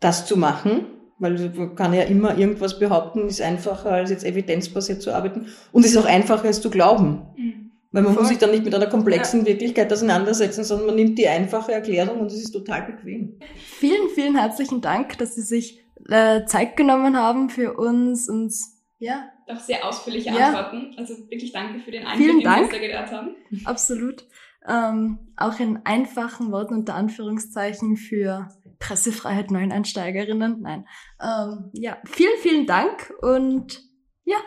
das 0.00 0.26
zu 0.26 0.36
machen, 0.36 0.86
weil 1.18 1.50
man 1.50 1.76
kann 1.76 1.94
ja 1.94 2.02
immer 2.02 2.36
irgendwas 2.36 2.78
behaupten, 2.78 3.28
ist 3.28 3.40
einfacher 3.40 3.92
als 3.92 4.10
jetzt 4.10 4.24
evidenzbasiert 4.24 5.00
zu 5.00 5.14
arbeiten 5.14 5.46
und 5.70 5.84
es 5.84 5.92
ist 5.92 5.96
auch 5.96 6.06
einfacher 6.06 6.48
es 6.48 6.60
zu 6.60 6.70
glauben. 6.70 7.22
Mhm. 7.36 7.62
Weil 7.92 8.02
man 8.02 8.14
Voll. 8.14 8.22
muss 8.22 8.30
sich 8.30 8.38
dann 8.38 8.50
nicht 8.50 8.64
mit 8.64 8.74
einer 8.74 8.86
komplexen 8.86 9.40
ja. 9.40 9.46
Wirklichkeit 9.46 9.92
auseinandersetzen, 9.92 10.64
sondern 10.64 10.86
man 10.86 10.96
nimmt 10.96 11.18
die 11.18 11.28
einfache 11.28 11.72
Erklärung 11.72 12.20
und 12.20 12.26
es 12.28 12.42
ist 12.42 12.52
total 12.52 12.82
bequem. 12.82 13.38
Vielen, 13.78 14.08
vielen 14.14 14.36
herzlichen 14.36 14.80
Dank, 14.80 15.18
dass 15.18 15.34
Sie 15.34 15.42
sich 15.42 15.81
äh, 16.08 16.44
Zeit 16.46 16.76
genommen 16.76 17.16
haben 17.16 17.50
für 17.50 17.74
uns 17.74 18.28
und 18.28 18.52
ja. 18.98 19.28
Doch 19.48 19.58
sehr 19.58 19.84
ausführliche 19.84 20.30
ja. 20.30 20.48
Antworten. 20.48 20.94
Also 20.96 21.14
wirklich 21.28 21.52
danke 21.52 21.80
für 21.80 21.90
den 21.90 22.06
Einblick, 22.06 22.30
den 22.30 22.38
wir 22.38 22.68
da 22.68 22.78
gehört 22.78 23.10
haben. 23.10 23.34
Absolut 23.64 24.24
ähm, 24.68 25.18
auch 25.36 25.58
in 25.58 25.80
einfachen 25.84 26.52
Worten 26.52 26.74
unter 26.74 26.94
Anführungszeichen 26.94 27.96
für 27.96 28.48
Pressefreiheit 28.78 29.50
Neueinsteigerinnen. 29.50 30.60
Nein. 30.62 30.86
Ähm, 31.20 31.70
ja, 31.72 31.98
vielen, 32.04 32.38
vielen 32.40 32.66
Dank 32.66 33.12
und 33.20 33.82
ja. 34.24 34.38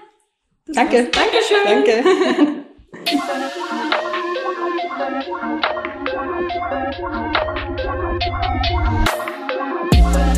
Danke. 0.68 0.98
War's. 0.98 1.12
Dankeschön. 1.12 1.58
Danke. 1.66 2.04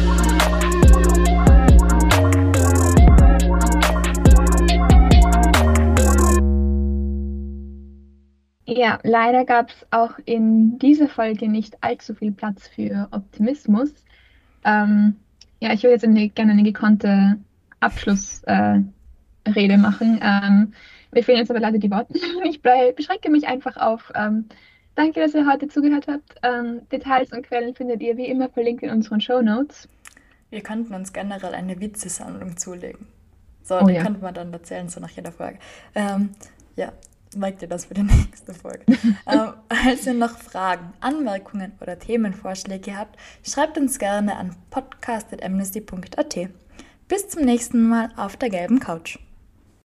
Ja, 8.69 8.99
leider 9.03 9.45
gab 9.45 9.69
es 9.69 9.87
auch 9.91 10.19
in 10.25 10.77
dieser 10.77 11.07
Folge 11.07 11.47
nicht 11.47 11.81
allzu 11.81 12.13
viel 12.13 12.33
Platz 12.33 12.67
für 12.67 13.07
Optimismus. 13.11 13.91
Ähm, 14.65 15.15
ja, 15.61 15.71
ich 15.71 15.83
würde 15.83 15.93
jetzt 15.93 16.03
eine, 16.03 16.27
gerne 16.27 16.51
eine 16.51 16.63
gekonnte 16.63 17.37
Abschlussrede 17.79 18.83
äh, 19.45 19.77
machen. 19.77 20.19
Ähm, 20.21 20.73
mir 21.11 21.23
fehlen 21.23 21.39
jetzt 21.39 21.49
aber 21.49 21.61
leider 21.61 21.77
die 21.77 21.89
Worte. 21.89 22.13
Ich 22.43 22.61
beschränke 22.61 23.31
mich 23.31 23.47
einfach 23.47 23.77
auf 23.77 24.11
ähm, 24.15 24.45
Danke, 24.95 25.19
dass 25.19 25.35
ihr 25.35 25.45
heute 25.45 25.67
zugehört 25.67 26.07
habt. 26.07 26.35
Ähm, 26.41 26.81
Details 26.91 27.31
und 27.31 27.43
Quellen 27.43 27.75
findet 27.75 28.01
ihr 28.01 28.17
wie 28.17 28.25
immer 28.25 28.49
verlinkt 28.49 28.81
in 28.81 28.89
unseren 28.89 29.21
Show 29.21 29.43
Notes. 29.43 29.87
Wir 30.49 30.61
könnten 30.61 30.95
uns 30.95 31.13
generell 31.13 31.53
eine 31.53 31.79
Witzesammlung 31.79 32.57
zulegen. 32.57 33.05
So, 33.61 33.79
oh, 33.79 33.85
die 33.85 33.93
ja. 33.93 34.01
könnte 34.01 34.21
man 34.21 34.33
dann 34.33 34.51
erzählen, 34.51 34.89
so 34.89 34.99
nach 34.99 35.11
jeder 35.11 35.31
Folge. 35.31 35.59
Ähm, 35.93 36.31
ja, 36.75 36.91
merkt 37.35 37.61
ihr 37.61 37.67
das 37.67 37.85
für 37.85 37.93
die 37.93 38.03
nächste 38.03 38.53
Folge. 38.53 38.85
ähm, 39.27 39.53
falls 39.69 40.05
ihr 40.05 40.13
noch 40.13 40.37
Fragen, 40.37 40.93
Anmerkungen 40.99 41.73
oder 41.81 41.97
Themenvorschläge 41.99 42.97
habt, 42.97 43.17
schreibt 43.43 43.77
uns 43.77 43.99
gerne 43.99 44.37
an 44.37 44.55
podcast.amnesty.at. 44.69 46.49
Bis 47.07 47.29
zum 47.29 47.43
nächsten 47.43 47.87
Mal 47.87 48.11
auf 48.17 48.35
der 48.37 48.49
gelben 48.49 48.79
Couch. 48.79 49.17